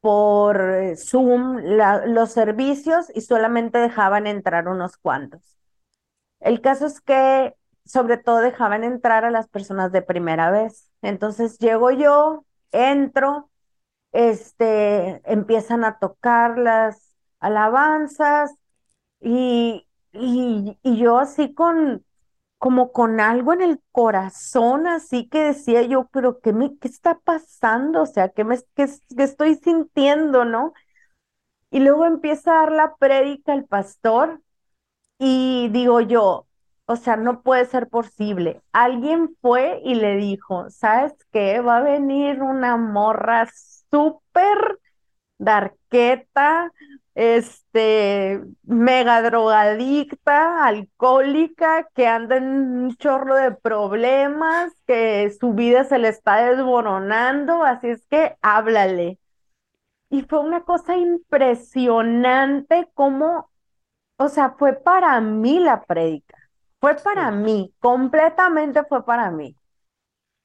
por 0.02 0.60
eh, 0.60 0.98
Zoom 0.98 1.60
los 1.62 2.32
servicios 2.34 3.08
y 3.16 3.22
solamente 3.22 3.78
dejaban 3.80 4.28
entrar 4.28 4.68
unos 4.68 4.98
cuantos. 4.98 5.58
El 6.42 6.60
caso 6.60 6.86
es 6.88 7.00
que 7.00 7.56
sobre 7.86 8.18
todo 8.18 8.40
dejaban 8.40 8.84
entrar 8.84 9.24
a 9.24 9.32
las 9.32 9.48
personas 9.48 9.94
de 9.94 10.02
primera 10.02 10.52
vez. 10.52 10.92
Entonces 11.02 11.58
llego 11.60 11.92
yo, 11.92 12.46
entro, 12.74 13.50
este, 14.12 15.22
empiezan 15.32 15.86
a 15.86 15.98
tocar 16.00 16.58
las 16.58 17.16
alabanzas 17.40 18.54
y, 19.22 19.87
y, 20.20 20.78
y 20.84 20.98
yo 20.98 21.20
así 21.20 21.54
con, 21.54 22.06
como 22.60 22.92
con 22.94 23.20
algo 23.22 23.54
en 23.54 23.62
el 23.62 23.82
corazón, 23.92 24.88
así 24.88 25.28
que 25.30 25.40
decía 25.46 25.84
yo, 25.84 26.10
pero 26.14 26.40
¿qué 26.42 26.54
me, 26.54 26.78
qué 26.80 26.88
está 26.90 27.20
pasando? 27.20 28.04
O 28.04 28.06
sea, 28.08 28.30
¿qué 28.30 28.44
me, 28.44 28.58
qué, 28.76 28.88
qué 29.18 29.24
estoy 29.24 29.56
sintiendo, 29.56 30.46
no? 30.46 30.74
Y 31.72 31.80
luego 31.82 32.06
empieza 32.06 32.52
a 32.54 32.62
dar 32.64 32.72
la 32.72 32.96
prédica 32.96 33.54
el 33.54 33.66
pastor 33.66 34.42
y 35.20 35.70
digo 35.72 36.02
yo, 36.02 36.48
o 36.86 36.96
sea, 36.98 37.18
no 37.18 37.42
puede 37.44 37.66
ser 37.66 37.90
posible. 37.90 38.62
Alguien 38.74 39.36
fue 39.42 39.82
y 39.86 39.96
le 39.96 40.18
dijo, 40.18 40.70
¿sabes 40.70 41.14
qué? 41.32 41.62
Va 41.62 41.78
a 41.80 41.82
venir 41.84 42.42
una 42.44 42.78
morra 42.78 43.50
súper 43.92 44.80
darqueta, 45.40 46.72
este, 47.18 48.42
mega 48.64 49.24
drogadicta, 49.24 50.64
alcohólica, 50.66 51.88
que 51.96 52.06
anda 52.06 52.38
en 52.38 52.46
un 52.46 52.96
chorro 52.98 53.34
de 53.36 53.54
problemas, 53.54 54.72
que 54.86 55.32
su 55.40 55.54
vida 55.54 55.84
se 55.84 55.98
le 55.98 56.10
está 56.10 56.36
desmoronando, 56.46 57.64
así 57.64 57.88
es 57.90 58.06
que 58.06 58.38
háblale. 58.44 59.18
Y 60.10 60.24
fue 60.24 60.40
una 60.42 60.62
cosa 60.64 60.96
impresionante 60.96 62.88
como, 62.94 63.50
o 64.18 64.30
sea, 64.30 64.52
fue 64.60 64.74
para 64.74 65.20
mí 65.22 65.60
la 65.60 65.84
prédica, 65.86 66.38
fue 66.80 66.96
para 66.98 67.32
mí, 67.32 67.74
completamente 67.80 68.84
fue 68.86 69.04
para 69.06 69.32
mí. 69.32 69.56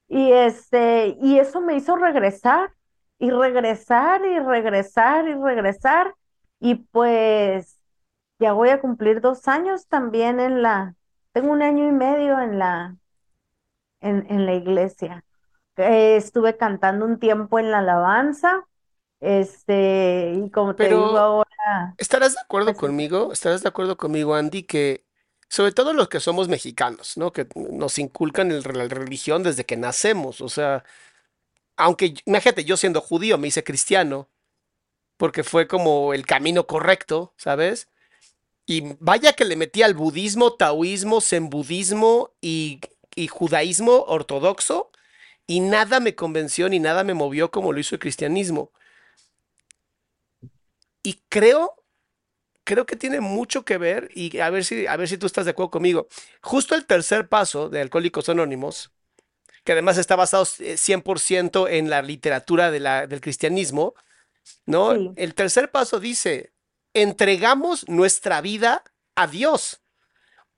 Y 0.09 0.33
este, 0.33 1.19
y 1.21 1.39
eso 1.39 1.61
me 1.61 1.77
hizo 1.77 1.97
regresar, 1.97 2.73
y 3.19 3.31
regresar, 3.31 4.25
y 4.25 4.39
regresar, 4.41 5.29
y 5.29 5.35
regresar. 5.35 6.15
Y 6.63 6.77
pues 6.77 7.79
ya 8.41 8.53
voy 8.55 8.71
a 8.71 8.81
cumplir 8.81 9.21
dos 9.21 9.49
años 9.49 9.89
también 9.89 10.41
en 10.41 10.63
la, 10.63 10.97
tengo 11.33 11.53
un 11.53 11.63
año 11.63 11.89
y 11.89 11.93
medio 11.93 12.41
en 12.41 12.59
la, 12.61 12.97
en, 14.01 14.27
en 14.31 14.47
la 14.47 14.55
iglesia. 14.55 15.25
Eh, 15.77 16.17
estuve 16.17 16.57
cantando 16.57 17.07
un 17.07 17.19
tiempo 17.19 17.59
en 17.59 17.71
la 17.71 17.79
alabanza, 17.79 18.67
este, 19.21 20.35
y 20.37 20.51
como 20.51 20.77
te 20.77 20.91
digo 20.91 21.19
ahora, 21.19 21.97
¿estarás 21.97 22.35
de 22.35 22.41
acuerdo 22.41 22.67
pues 22.67 22.77
conmigo? 22.77 23.33
¿Estarás 23.33 23.63
de 23.63 23.69
acuerdo 23.69 23.97
conmigo, 23.97 24.35
Andy, 24.35 24.65
que 24.65 25.05
sobre 25.49 25.73
todo 25.73 25.93
los 25.93 26.09
que 26.09 26.21
somos 26.21 26.49
mexicanos, 26.49 27.17
¿no? 27.17 27.33
Que 27.33 27.47
nos 27.55 27.99
inculcan 27.99 28.51
el- 28.51 28.63
la 28.63 28.89
religión 28.89 29.43
desde 29.43 29.65
que 29.67 29.77
nacemos. 29.77 30.41
O 30.41 30.49
sea, 30.49 30.85
aunque, 31.77 32.15
imagínate, 32.27 32.65
yo 32.65 32.77
siendo 32.77 33.01
judío 33.01 33.39
me 33.39 33.49
hice 33.49 33.65
cristiano 33.65 34.29
porque 35.23 35.45
fue 35.45 35.69
como 35.69 36.15
el 36.15 36.27
camino 36.27 36.67
correcto, 36.67 37.33
¿sabes? 37.37 37.87
Y 38.67 38.97
vaya 38.99 39.35
que 39.35 39.45
le 39.45 39.55
metí 39.55 39.85
al 39.85 39.95
budismo, 39.95 40.55
taoísmo, 40.55 41.21
zenbudismo 41.21 42.33
y, 42.41 42.81
y 43.15 43.29
judaísmo 43.29 44.03
ortodoxo 44.09 44.91
y 45.47 45.61
nada 45.61 46.01
me 46.01 46.17
convenció 46.17 46.69
ni 46.69 46.81
nada 46.81 47.05
me 47.05 47.15
movió 47.15 47.53
como 47.53 47.73
lo 47.73 47.79
hizo 47.79 47.95
el 47.95 48.01
cristianismo. 48.01 48.73
Y 51.05 51.21
creo, 51.29 51.77
creo 52.65 52.85
que 52.85 52.97
tiene 52.97 53.21
mucho 53.21 53.65
que 53.65 53.79
ver 53.79 54.11
y 54.17 54.41
a 54.41 54.51
ver 54.51 54.65
si, 54.65 54.89
a 54.89 54.97
ver 54.97 55.07
si 55.07 55.19
tú 55.19 55.27
estás 55.27 55.45
de 55.45 55.53
acuerdo 55.53 55.71
conmigo. 55.71 56.09
Justo 56.41 56.75
el 56.75 56.85
tercer 56.85 57.29
paso 57.29 57.69
de 57.69 57.81
Alcohólicos 57.81 58.29
Anónimos, 58.29 58.91
que 59.63 59.71
además 59.71 59.99
está 59.99 60.17
basado 60.17 60.43
eh, 60.59 60.75
100% 60.75 61.69
en 61.71 61.91
la 61.91 62.03
literatura 62.03 62.73
del 62.73 63.21
cristianismo, 63.21 63.95
¿no? 64.67 64.93
sí, 64.93 65.17
El 65.17 65.35
tercer 65.35 65.71
paso 65.71 66.01
dice, 66.01 66.53
entregamos 66.95 67.89
nuestra 67.89 68.41
vida 68.41 68.85
a 69.15 69.27
Dios. 69.27 69.83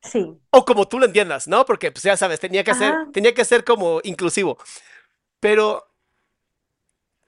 sí, 0.03 0.41
O 0.51 0.65
como 0.65 0.87
tú 0.89 0.99
lo 0.99 1.07
entiendas, 1.07 1.49
¿no? 1.49 1.65
Porque 1.65 1.91
pues 1.91 2.05
ya 2.05 2.17
sabes, 2.17 2.41
tenía 2.41 2.65
que 2.65 2.75
ser, 2.75 2.95
tenía 3.13 3.35
que 3.35 3.45
ser 3.45 3.65
como 3.65 4.01
inclusivo. 4.05 4.59
Pero, 5.41 5.87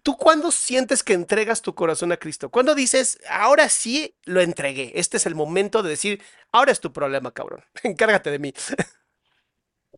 ¿tú 0.03 0.16
cuándo 0.16 0.51
sientes 0.51 1.03
que 1.03 1.15
entregas 1.15 1.62
tu 1.62 1.74
corazón 1.74 2.12
a 2.12 2.16
Cristo? 2.16 2.51
¿Cuándo 2.51 2.74
dices, 2.74 3.19
ahora 3.28 3.69
sí 3.69 4.16
lo 4.24 4.41
entregué? 4.41 4.93
Este 4.95 5.16
es 5.16 5.27
el 5.27 5.35
momento 5.35 5.83
de 5.83 5.91
decir, 5.91 6.23
ahora 6.53 6.73
es 6.73 6.81
tu 6.81 6.93
problema, 6.93 7.33
cabrón. 7.33 7.65
Encárgate 7.83 8.31
de 8.31 8.39
mí. 8.39 8.53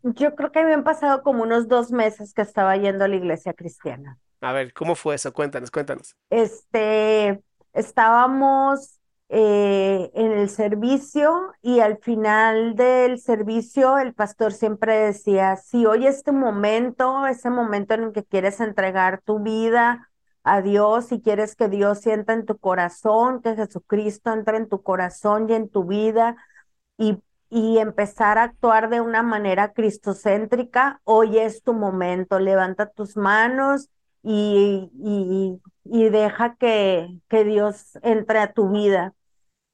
Yo 0.02 0.34
creo 0.34 0.50
que 0.52 0.58
habían 0.60 0.82
pasado 0.84 1.22
como 1.22 1.42
unos 1.44 1.68
dos 1.68 1.90
meses 1.92 2.34
que 2.34 2.42
estaba 2.42 2.76
yendo 2.76 3.04
a 3.04 3.08
la 3.08 3.16
iglesia 3.16 3.52
cristiana. 3.54 4.18
A 4.40 4.52
ver, 4.52 4.72
¿cómo 4.72 4.94
fue 4.94 5.16
eso? 5.16 5.32
Cuéntanos, 5.32 5.70
cuéntanos. 5.70 6.14
Este, 6.30 7.42
estábamos 7.72 8.98
eh, 9.30 10.10
en 10.14 10.32
el 10.32 10.48
servicio 10.48 11.52
y 11.60 11.80
al 11.80 11.98
final 11.98 12.76
del 12.76 13.18
servicio 13.18 13.98
el 13.98 14.14
pastor 14.14 14.52
siempre 14.52 14.96
decía, 14.96 15.56
si 15.56 15.86
hoy 15.86 16.06
este 16.06 16.32
momento, 16.32 17.26
ese 17.26 17.50
momento 17.50 17.94
en 17.94 18.04
el 18.04 18.12
que 18.12 18.24
quieres 18.24 18.60
entregar 18.60 19.20
tu 19.22 19.40
vida 19.40 20.08
a 20.44 20.62
Dios 20.62 21.12
y 21.12 21.20
quieres 21.20 21.56
que 21.56 21.68
Dios 21.68 21.98
sienta 22.00 22.32
en 22.32 22.46
tu 22.46 22.56
corazón, 22.58 23.42
que 23.42 23.56
Jesucristo 23.56 24.32
entre 24.32 24.56
en 24.56 24.68
tu 24.68 24.82
corazón 24.82 25.50
y 25.50 25.54
en 25.54 25.68
tu 25.68 25.84
vida 25.84 26.36
y, 26.96 27.18
y 27.50 27.78
empezar 27.78 28.38
a 28.38 28.44
actuar 28.44 28.88
de 28.88 29.00
una 29.00 29.22
manera 29.22 29.72
cristocéntrica, 29.72 31.00
hoy 31.04 31.38
es 31.38 31.62
tu 31.62 31.74
momento, 31.74 32.38
levanta 32.38 32.86
tus 32.88 33.16
manos 33.16 33.90
y, 34.22 34.90
y, 35.02 35.60
y 35.84 36.08
deja 36.10 36.56
que, 36.56 37.08
que 37.28 37.44
Dios 37.44 37.98
entre 38.02 38.40
a 38.40 38.52
tu 38.52 38.70
vida. 38.70 39.14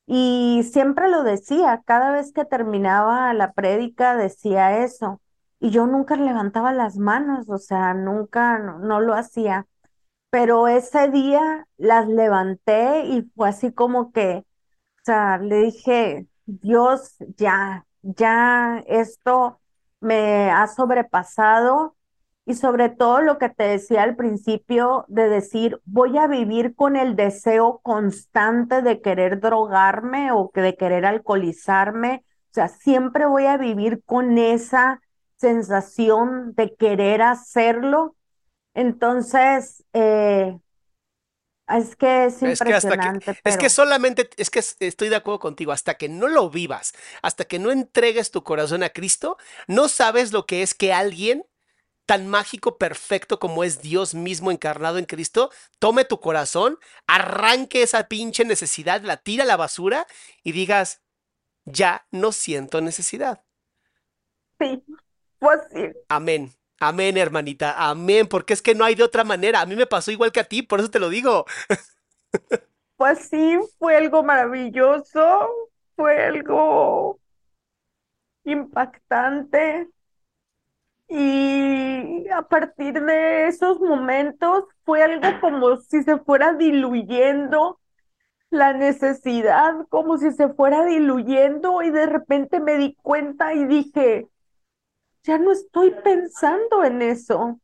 Y 0.06 0.62
siempre 0.72 1.08
lo 1.08 1.22
decía, 1.24 1.82
cada 1.86 2.12
vez 2.12 2.32
que 2.32 2.44
terminaba 2.44 3.32
la 3.34 3.52
prédica 3.52 4.16
decía 4.16 4.84
eso. 4.84 5.20
Y 5.60 5.70
yo 5.70 5.86
nunca 5.86 6.16
levantaba 6.16 6.72
las 6.72 6.96
manos, 6.98 7.48
o 7.48 7.58
sea, 7.58 7.94
nunca, 7.94 8.58
no, 8.58 9.00
lo 9.00 9.14
hacía. 9.14 9.66
Pero 10.30 10.68
ese 10.68 11.10
día 11.10 11.66
las 11.76 12.08
levanté 12.08 13.06
y 13.06 13.22
fue 13.36 13.48
así 13.50 13.72
como 13.72 14.12
que, 14.12 14.38
o 14.38 15.04
sea, 15.04 15.38
le 15.38 15.56
dije, 15.62 16.26
Dios, 16.46 17.16
ya, 17.36 17.86
ya 18.02 18.82
esto 18.88 19.60
me 20.00 20.50
ha 20.50 20.66
sobrepasado 20.68 21.93
y 22.46 22.54
sobre 22.54 22.90
todo 22.90 23.22
lo 23.22 23.38
que 23.38 23.48
te 23.48 23.64
decía 23.64 24.02
al 24.02 24.16
principio 24.16 25.06
de 25.08 25.28
decir, 25.28 25.80
voy 25.86 26.18
a 26.18 26.26
vivir 26.26 26.74
con 26.74 26.96
el 26.96 27.16
deseo 27.16 27.80
constante 27.82 28.82
de 28.82 29.00
querer 29.00 29.40
drogarme 29.40 30.30
o 30.32 30.50
de 30.54 30.76
querer 30.76 31.06
alcoholizarme. 31.06 32.22
O 32.50 32.54
sea, 32.54 32.68
siempre 32.68 33.24
voy 33.24 33.46
a 33.46 33.56
vivir 33.56 34.02
con 34.04 34.36
esa 34.36 35.00
sensación 35.36 36.54
de 36.54 36.74
querer 36.76 37.22
hacerlo. 37.22 38.14
Entonces, 38.74 39.82
eh, 39.94 40.58
es 41.68 41.96
que 41.96 42.26
es 42.26 42.42
impresionante. 42.42 43.30
Es 43.30 43.40
que, 43.40 43.48
es 43.48 43.56
que 43.56 43.70
solamente, 43.70 44.28
es 44.36 44.50
que 44.50 44.58
estoy 44.58 45.08
de 45.08 45.16
acuerdo 45.16 45.38
contigo, 45.38 45.72
hasta 45.72 45.94
que 45.94 46.10
no 46.10 46.28
lo 46.28 46.50
vivas, 46.50 46.92
hasta 47.22 47.46
que 47.46 47.58
no 47.58 47.70
entregues 47.70 48.30
tu 48.30 48.44
corazón 48.44 48.82
a 48.82 48.90
Cristo, 48.90 49.38
no 49.66 49.88
sabes 49.88 50.32
lo 50.32 50.44
que 50.44 50.62
es 50.62 50.74
que 50.74 50.92
alguien 50.92 51.46
tan 52.06 52.28
mágico, 52.28 52.78
perfecto 52.78 53.38
como 53.38 53.64
es 53.64 53.80
Dios 53.80 54.14
mismo 54.14 54.50
encarnado 54.50 54.98
en 54.98 55.04
Cristo, 55.04 55.50
tome 55.78 56.04
tu 56.04 56.20
corazón, 56.20 56.78
arranque 57.06 57.82
esa 57.82 58.08
pinche 58.08 58.44
necesidad, 58.44 59.02
la 59.02 59.16
tira 59.16 59.44
a 59.44 59.46
la 59.46 59.56
basura 59.56 60.06
y 60.42 60.52
digas, 60.52 61.02
ya 61.64 62.06
no 62.10 62.32
siento 62.32 62.80
necesidad. 62.80 63.42
Sí, 64.58 64.82
pues 65.38 65.60
sí. 65.72 65.92
Amén. 66.08 66.52
Amén, 66.80 67.16
hermanita. 67.16 67.74
Amén, 67.88 68.26
porque 68.28 68.52
es 68.52 68.60
que 68.60 68.74
no 68.74 68.84
hay 68.84 68.94
de 68.94 69.04
otra 69.04 69.24
manera. 69.24 69.60
A 69.60 69.66
mí 69.66 69.76
me 69.76 69.86
pasó 69.86 70.10
igual 70.10 70.32
que 70.32 70.40
a 70.40 70.44
ti, 70.44 70.62
por 70.62 70.80
eso 70.80 70.90
te 70.90 70.98
lo 70.98 71.08
digo. 71.08 71.46
Pues 72.96 73.28
sí, 73.28 73.58
fue 73.78 73.96
algo 73.96 74.22
maravilloso, 74.22 75.70
fue 75.96 76.24
algo 76.24 77.20
impactante. 78.44 79.88
Y 81.16 82.28
a 82.30 82.42
partir 82.42 83.00
de 83.00 83.46
esos 83.46 83.78
momentos 83.78 84.64
fue 84.84 85.00
algo 85.04 85.40
como 85.40 85.76
si 85.76 86.02
se 86.02 86.18
fuera 86.18 86.54
diluyendo 86.54 87.78
la 88.50 88.72
necesidad, 88.72 89.86
como 89.90 90.18
si 90.18 90.32
se 90.32 90.48
fuera 90.48 90.84
diluyendo 90.84 91.82
y 91.82 91.90
de 91.90 92.06
repente 92.06 92.58
me 92.58 92.78
di 92.78 92.96
cuenta 92.96 93.54
y 93.54 93.64
dije, 93.64 94.26
ya 95.22 95.38
no 95.38 95.52
estoy 95.52 95.92
pensando 96.02 96.82
en 96.82 97.00
eso. 97.00 97.60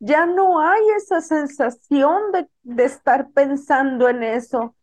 Ya 0.00 0.26
no 0.26 0.60
hay 0.60 0.82
esa 0.96 1.20
sensación 1.20 2.32
de, 2.32 2.48
de 2.64 2.84
estar 2.86 3.30
pensando 3.30 4.08
en 4.08 4.24
eso. 4.24 4.74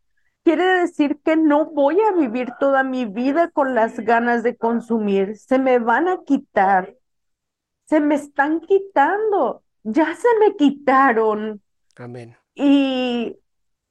Quiere 0.45 0.63
decir 0.63 1.19
que 1.25 1.35
no 1.35 1.65
voy 1.65 1.99
a 1.99 2.13
vivir 2.13 2.53
toda 2.57 2.83
mi 2.85 3.03
vida 3.03 3.51
con 3.51 3.75
las 3.75 3.99
ganas 3.99 4.43
de 4.43 4.55
consumir. 4.55 5.35
Se 5.37 5.59
me 5.59 5.79
van 5.79 6.07
a 6.07 6.23
quitar 6.23 6.95
se 7.89 7.99
me 7.99 8.13
están 8.13 8.61
quitando, 8.61 9.63
ya 9.81 10.13
se 10.13 10.27
me 10.39 10.55
quitaron. 10.55 11.59
Amén. 11.95 12.37
Y 12.53 13.35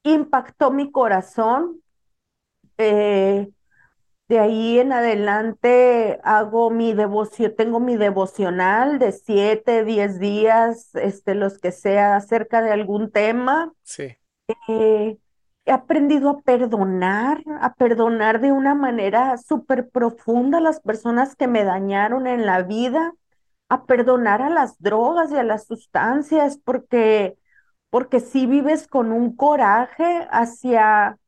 impactó 0.05 0.71
mi 0.71 0.93
corazón. 0.93 1.83
Eh, 2.79 3.49
de 4.29 4.39
ahí 4.39 4.79
en 4.79 4.93
adelante 4.93 6.21
hago 6.23 6.71
mi 6.71 6.93
devoción, 6.93 7.57
tengo 7.57 7.81
mi 7.81 7.97
devocional 7.97 9.01
de 9.01 9.11
siete, 9.11 9.85
diez 9.85 10.21
días, 10.21 10.95
este, 10.95 11.35
los 11.35 11.59
que 11.59 11.73
sea 11.73 12.15
acerca 12.15 12.63
de 12.63 12.71
algún 12.71 13.11
tema. 13.11 13.73
Sí. 13.83 14.17
Eh, 14.69 15.17
he 15.65 15.73
aprendido 15.73 16.31
a 16.31 16.41
perdonar, 16.43 17.43
a 17.61 17.75
perdonar 17.75 18.41
de 18.41 18.53
una 18.53 18.77
manera 18.77 19.37
súper 19.39 19.89
profunda 19.89 20.59
a 20.59 20.61
las 20.61 20.79
personas 20.79 21.35
que 21.35 21.49
me 21.49 21.65
dañaron 21.65 22.29
en 22.29 22.47
la 22.47 22.63
vida 22.63 23.13
a 23.69 23.85
perdonar 23.87 24.43
a 24.43 24.51
las 24.51 24.79
drogas 24.81 25.31
y 25.33 25.37
a 25.37 25.43
las 25.45 25.67
sustancias, 25.67 26.59
porque, 26.65 27.37
porque 27.91 28.21
si 28.21 28.47
vives 28.47 28.87
con 28.89 29.13
un 29.13 29.37
coraje 29.37 30.27
hacia, 30.31 31.19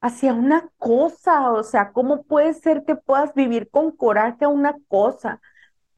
hacia 0.00 0.34
una 0.34 0.68
cosa, 0.78 1.52
o 1.52 1.62
sea, 1.64 1.92
¿cómo 1.92 2.22
puede 2.24 2.54
ser 2.54 2.84
que 2.84 2.96
puedas 2.96 3.34
vivir 3.34 3.70
con 3.70 3.92
coraje 3.92 4.44
a 4.44 4.48
una 4.48 4.76
cosa? 4.88 5.40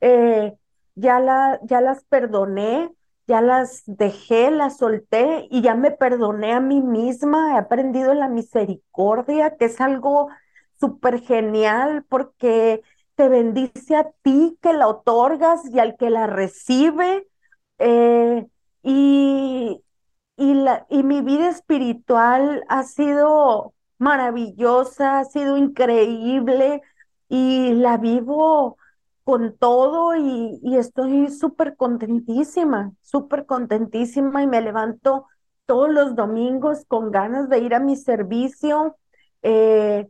Eh, 0.00 0.54
ya, 0.94 1.20
la, 1.20 1.60
ya 1.64 1.80
las 1.80 2.04
perdoné, 2.04 2.90
ya 3.26 3.40
las 3.40 3.82
dejé, 3.86 4.50
las 4.50 4.78
solté 4.78 5.46
y 5.50 5.62
ya 5.62 5.74
me 5.74 5.90
perdoné 5.92 6.52
a 6.52 6.60
mí 6.60 6.80
misma, 6.82 7.54
he 7.54 7.58
aprendido 7.58 8.14
la 8.14 8.28
misericordia, 8.28 9.56
que 9.56 9.66
es 9.66 9.80
algo 9.80 10.28
súper 10.80 11.20
genial 11.20 12.04
porque 12.08 12.82
te 13.20 13.28
bendice 13.28 13.96
a 13.96 14.10
ti 14.22 14.56
que 14.62 14.72
la 14.72 14.88
otorgas 14.88 15.60
y 15.70 15.78
al 15.78 15.98
que 15.98 16.08
la 16.08 16.26
recibe. 16.26 17.28
Eh, 17.78 18.46
y, 18.82 19.82
y, 20.38 20.54
la, 20.54 20.86
y 20.88 21.02
mi 21.02 21.20
vida 21.20 21.50
espiritual 21.50 22.64
ha 22.70 22.82
sido 22.84 23.74
maravillosa, 23.98 25.18
ha 25.18 25.24
sido 25.26 25.58
increíble 25.58 26.80
y 27.28 27.74
la 27.74 27.98
vivo 27.98 28.78
con 29.22 29.54
todo 29.58 30.16
y, 30.16 30.58
y 30.62 30.78
estoy 30.78 31.28
súper 31.28 31.76
contentísima, 31.76 32.92
súper 33.02 33.44
contentísima 33.44 34.42
y 34.42 34.46
me 34.46 34.62
levanto 34.62 35.26
todos 35.66 35.90
los 35.90 36.16
domingos 36.16 36.86
con 36.86 37.10
ganas 37.10 37.50
de 37.50 37.58
ir 37.58 37.74
a 37.74 37.80
mi 37.80 37.96
servicio. 37.96 38.96
Eh, 39.42 40.08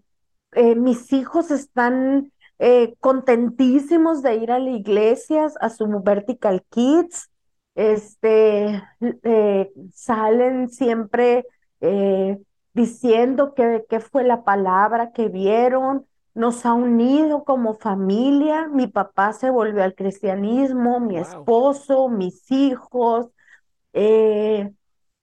eh, 0.53 0.75
mis 0.77 1.13
hijos 1.13 1.51
están 1.51 2.31
eh, 2.63 2.95
contentísimos 3.01 4.21
de 4.23 4.37
ir 4.37 4.53
a 4.53 4.59
la 4.59 4.69
iglesia, 4.69 5.49
a 5.63 5.71
su 5.71 5.89
Vertical 6.03 6.63
Kids, 6.69 7.31
este, 7.75 8.83
eh, 9.23 9.73
salen 9.95 10.69
siempre 10.69 11.47
eh, 11.81 12.39
diciendo 12.75 13.55
que, 13.55 14.01
fue 14.01 14.25
la 14.25 14.45
palabra 14.45 15.11
que 15.13 15.29
vieron, 15.29 16.05
nos 16.35 16.67
ha 16.67 16.75
unido 16.75 17.45
como 17.45 17.73
familia, 17.79 18.69
mi 18.69 18.87
papá 18.89 19.33
se 19.33 19.49
volvió 19.49 19.83
al 19.83 19.95
cristianismo, 19.95 21.01
mi 21.01 21.17
esposo, 21.17 22.11
mis 22.11 22.51
hijos, 22.53 23.29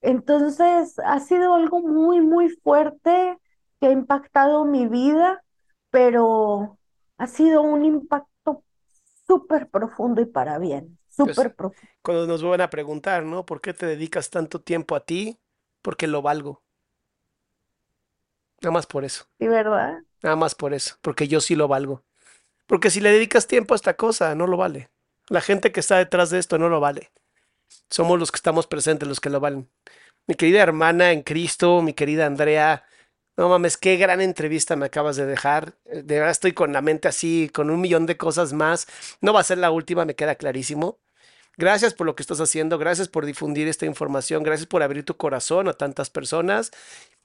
entonces 0.01 0.97
ha 1.05 1.19
sido 1.19 1.53
algo 1.53 1.81
muy, 1.81 2.19
muy 2.21 2.49
fuerte 2.49 3.37
que 3.79 3.87
ha 3.87 3.91
impactado 3.91 4.65
mi 4.65 4.87
vida, 4.87 5.43
pero 5.91 6.76
ha 7.17 7.27
sido 7.27 7.61
un 7.61 7.85
impacto 7.85 8.63
súper 9.25 9.69
profundo 9.69 10.21
y 10.21 10.25
para 10.25 10.57
bien, 10.59 10.97
súper 11.09 11.35
pues, 11.35 11.55
profundo. 11.55 11.91
Cuando 12.01 12.27
nos 12.27 12.41
vuelven 12.41 12.61
a 12.61 12.69
preguntar, 12.69 13.23
¿no? 13.23 13.45
¿Por 13.45 13.61
qué 13.61 13.73
te 13.73 13.85
dedicas 13.85 14.29
tanto 14.29 14.61
tiempo 14.61 14.95
a 14.95 15.05
ti? 15.05 15.37
Porque 15.81 16.07
lo 16.07 16.21
valgo. 16.21 16.61
Nada 18.61 18.71
más 18.71 18.87
por 18.87 19.05
eso. 19.05 19.25
Sí, 19.39 19.47
¿verdad? 19.47 19.99
Nada 20.23 20.35
más 20.35 20.55
por 20.55 20.73
eso, 20.73 20.95
porque 21.01 21.27
yo 21.27 21.41
sí 21.41 21.55
lo 21.55 21.67
valgo. 21.67 22.03
Porque 22.65 22.89
si 22.89 22.99
le 22.99 23.11
dedicas 23.11 23.47
tiempo 23.47 23.73
a 23.73 23.77
esta 23.77 23.95
cosa, 23.95 24.35
no 24.35 24.47
lo 24.47 24.57
vale. 24.57 24.89
La 25.29 25.41
gente 25.41 25.71
que 25.71 25.79
está 25.79 25.97
detrás 25.97 26.29
de 26.29 26.39
esto 26.39 26.57
no 26.57 26.69
lo 26.69 26.79
vale. 26.79 27.11
Somos 27.89 28.19
los 28.19 28.31
que 28.31 28.37
estamos 28.37 28.67
presentes 28.67 29.07
los 29.07 29.19
que 29.19 29.29
lo 29.29 29.39
valen. 29.39 29.69
Mi 30.25 30.35
querida 30.35 30.61
hermana 30.61 31.11
en 31.11 31.21
Cristo, 31.21 31.81
mi 31.81 31.93
querida 31.93 32.25
Andrea, 32.25 32.85
no 33.37 33.49
mames, 33.49 33.77
qué 33.77 33.97
gran 33.97 34.19
entrevista 34.19 34.75
me 34.75 34.87
acabas 34.87 35.15
de 35.15 35.27
dejar. 35.27 35.75
De 35.85 36.15
verdad 36.15 36.31
estoy 36.31 36.53
con 36.53 36.73
la 36.73 36.81
mente 36.81 37.07
así, 37.07 37.49
con 37.53 37.69
un 37.69 37.79
millón 37.79 38.07
de 38.07 38.17
cosas 38.17 38.51
más. 38.51 38.87
No 39.21 39.31
va 39.31 39.41
a 39.41 39.43
ser 39.43 39.59
la 39.59 39.69
última, 39.69 40.05
me 40.05 40.15
queda 40.15 40.35
clarísimo. 40.35 40.99
Gracias 41.55 41.93
por 41.93 42.05
lo 42.05 42.15
que 42.15 42.23
estás 42.23 42.39
haciendo, 42.39 42.77
gracias 42.77 43.07
por 43.07 43.25
difundir 43.25 43.67
esta 43.67 43.85
información, 43.85 44.43
gracias 44.43 44.67
por 44.67 44.83
abrir 44.83 45.03
tu 45.05 45.17
corazón 45.17 45.67
a 45.67 45.73
tantas 45.73 46.09
personas 46.11 46.71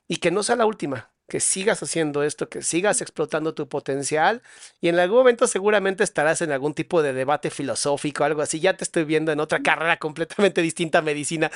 y 0.08 0.16
que 0.16 0.30
no 0.30 0.42
sea 0.42 0.56
la 0.56 0.64
última, 0.66 1.10
que 1.28 1.38
sigas 1.38 1.82
haciendo 1.82 2.22
esto, 2.22 2.48
que 2.48 2.62
sigas 2.62 3.02
explotando 3.02 3.54
tu 3.54 3.68
potencial 3.68 4.42
y 4.80 4.88
en 4.88 4.98
algún 4.98 5.18
momento 5.18 5.46
seguramente 5.46 6.02
estarás 6.04 6.40
en 6.42 6.50
algún 6.52 6.74
tipo 6.74 7.02
de 7.02 7.12
debate 7.12 7.50
filosófico, 7.50 8.24
algo 8.24 8.42
así. 8.42 8.60
Ya 8.60 8.76
te 8.76 8.84
estoy 8.84 9.04
viendo 9.04 9.32
en 9.32 9.40
otra 9.40 9.62
carrera 9.62 9.98
completamente 9.98 10.62
distinta 10.62 10.98
a 10.98 11.02
medicina. 11.02 11.50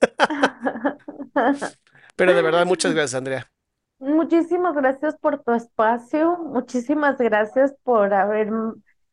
Pero 2.16 2.34
de 2.34 2.42
verdad, 2.42 2.66
muchas 2.66 2.92
gracias, 2.92 3.14
Andrea. 3.14 3.50
Muchísimas 4.02 4.74
gracias 4.74 5.16
por 5.16 5.44
tu 5.44 5.52
espacio, 5.52 6.36
muchísimas 6.38 7.18
gracias 7.18 7.72
por 7.84 8.12
haber, 8.12 8.50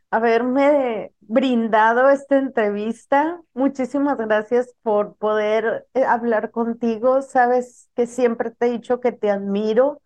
haberme 0.10 1.12
brindado 1.20 2.10
esta 2.10 2.38
entrevista, 2.40 3.40
muchísimas 3.54 4.18
gracias 4.18 4.74
por 4.82 5.16
poder 5.18 5.86
eh, 5.94 6.04
hablar 6.06 6.50
contigo. 6.50 7.22
Sabes 7.22 7.88
que 7.96 8.08
siempre 8.08 8.50
te 8.50 8.66
he 8.66 8.72
dicho 8.72 9.00
que 9.00 9.12
te 9.12 9.30
admiro 9.30 10.02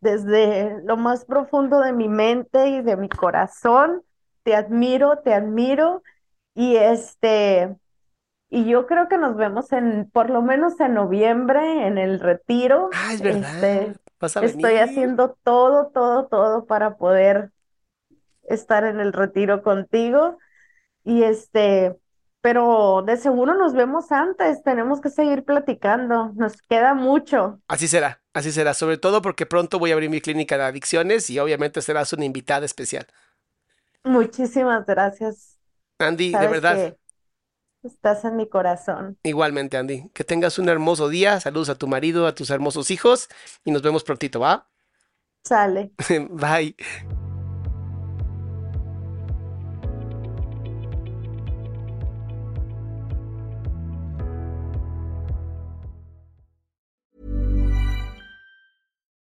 desde 0.00 0.82
lo 0.84 0.98
más 0.98 1.24
profundo 1.24 1.80
de 1.80 1.94
mi 1.94 2.08
mente 2.08 2.68
y 2.68 2.82
de 2.82 2.96
mi 2.98 3.08
corazón. 3.08 4.02
Te 4.42 4.54
admiro, 4.54 5.20
te 5.20 5.32
admiro 5.32 6.02
y 6.54 6.76
este 6.76 7.74
y 8.50 8.64
yo 8.66 8.86
creo 8.86 9.08
que 9.08 9.18
nos 9.18 9.36
vemos 9.36 9.72
en, 9.72 10.10
por 10.12 10.30
lo 10.30 10.42
menos 10.42 10.80
en 10.80 10.94
noviembre, 10.94 11.86
en 11.86 11.98
el 11.98 12.20
retiro. 12.20 12.90
Ah, 12.92 13.12
es 13.14 13.20
verdad. 13.22 13.64
Este, 13.64 13.94
Vas 14.20 14.36
a 14.36 14.40
estoy 14.40 14.74
venir. 14.74 14.82
haciendo 14.82 15.36
todo, 15.44 15.88
todo, 15.92 16.26
todo 16.28 16.66
para 16.66 16.96
poder 16.96 17.52
estar 18.44 18.84
en 18.84 19.00
el 19.00 19.12
retiro 19.12 19.62
contigo. 19.62 20.38
Y 21.04 21.22
este, 21.24 21.96
pero 22.40 23.02
de 23.06 23.16
seguro 23.16 23.54
nos 23.54 23.74
vemos 23.74 24.12
antes. 24.12 24.62
Tenemos 24.62 25.00
que 25.00 25.10
seguir 25.10 25.44
platicando. 25.44 26.32
Nos 26.36 26.62
queda 26.62 26.94
mucho. 26.94 27.60
Así 27.68 27.86
será, 27.88 28.22
así 28.32 28.50
será, 28.52 28.72
sobre 28.74 28.96
todo 28.98 29.20
porque 29.22 29.46
pronto 29.46 29.78
voy 29.78 29.90
a 29.90 29.94
abrir 29.94 30.10
mi 30.10 30.20
clínica 30.20 30.56
de 30.56 30.64
adicciones 30.64 31.28
y 31.30 31.38
obviamente 31.38 31.82
serás 31.82 32.12
una 32.14 32.24
invitada 32.24 32.64
especial. 32.66 33.06
Muchísimas 34.04 34.86
gracias. 34.86 35.58
Andy, 35.98 36.36
de 36.36 36.48
verdad, 36.48 36.76
que 36.76 36.97
estás 37.88 38.24
en 38.24 38.36
mi 38.36 38.48
corazón. 38.48 39.18
igualmente, 39.22 39.76
Andy, 39.76 40.10
que 40.14 40.24
tengas 40.24 40.58
un 40.58 40.68
hermoso 40.68 41.08
día, 41.08 41.40
saludos 41.40 41.68
a 41.68 41.74
tu 41.74 41.88
marido, 41.88 42.26
a 42.26 42.34
tus 42.34 42.50
hermosos 42.50 42.90
hijos 42.90 43.28
y 43.64 43.70
nos 43.70 43.82
vemos 43.82 44.04
prontito, 44.04 44.40
¿va? 44.40 44.68
Sale. 45.44 45.92
Bye. 46.30 46.76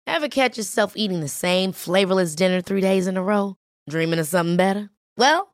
Ever 0.07 0.29
catch 0.29 0.57
yourself 0.57 0.93
eating 0.97 1.21
the 1.21 1.29
same 1.29 1.73
flavorless 1.73 2.35
dinner 2.35 2.61
three 2.61 2.81
days 2.81 3.07
in 3.07 3.17
a 3.17 3.23
row? 3.23 3.57
Dreaming 3.91 4.21
of 4.21 4.27
something 4.27 4.57
better? 4.57 4.91
Well, 5.19 5.54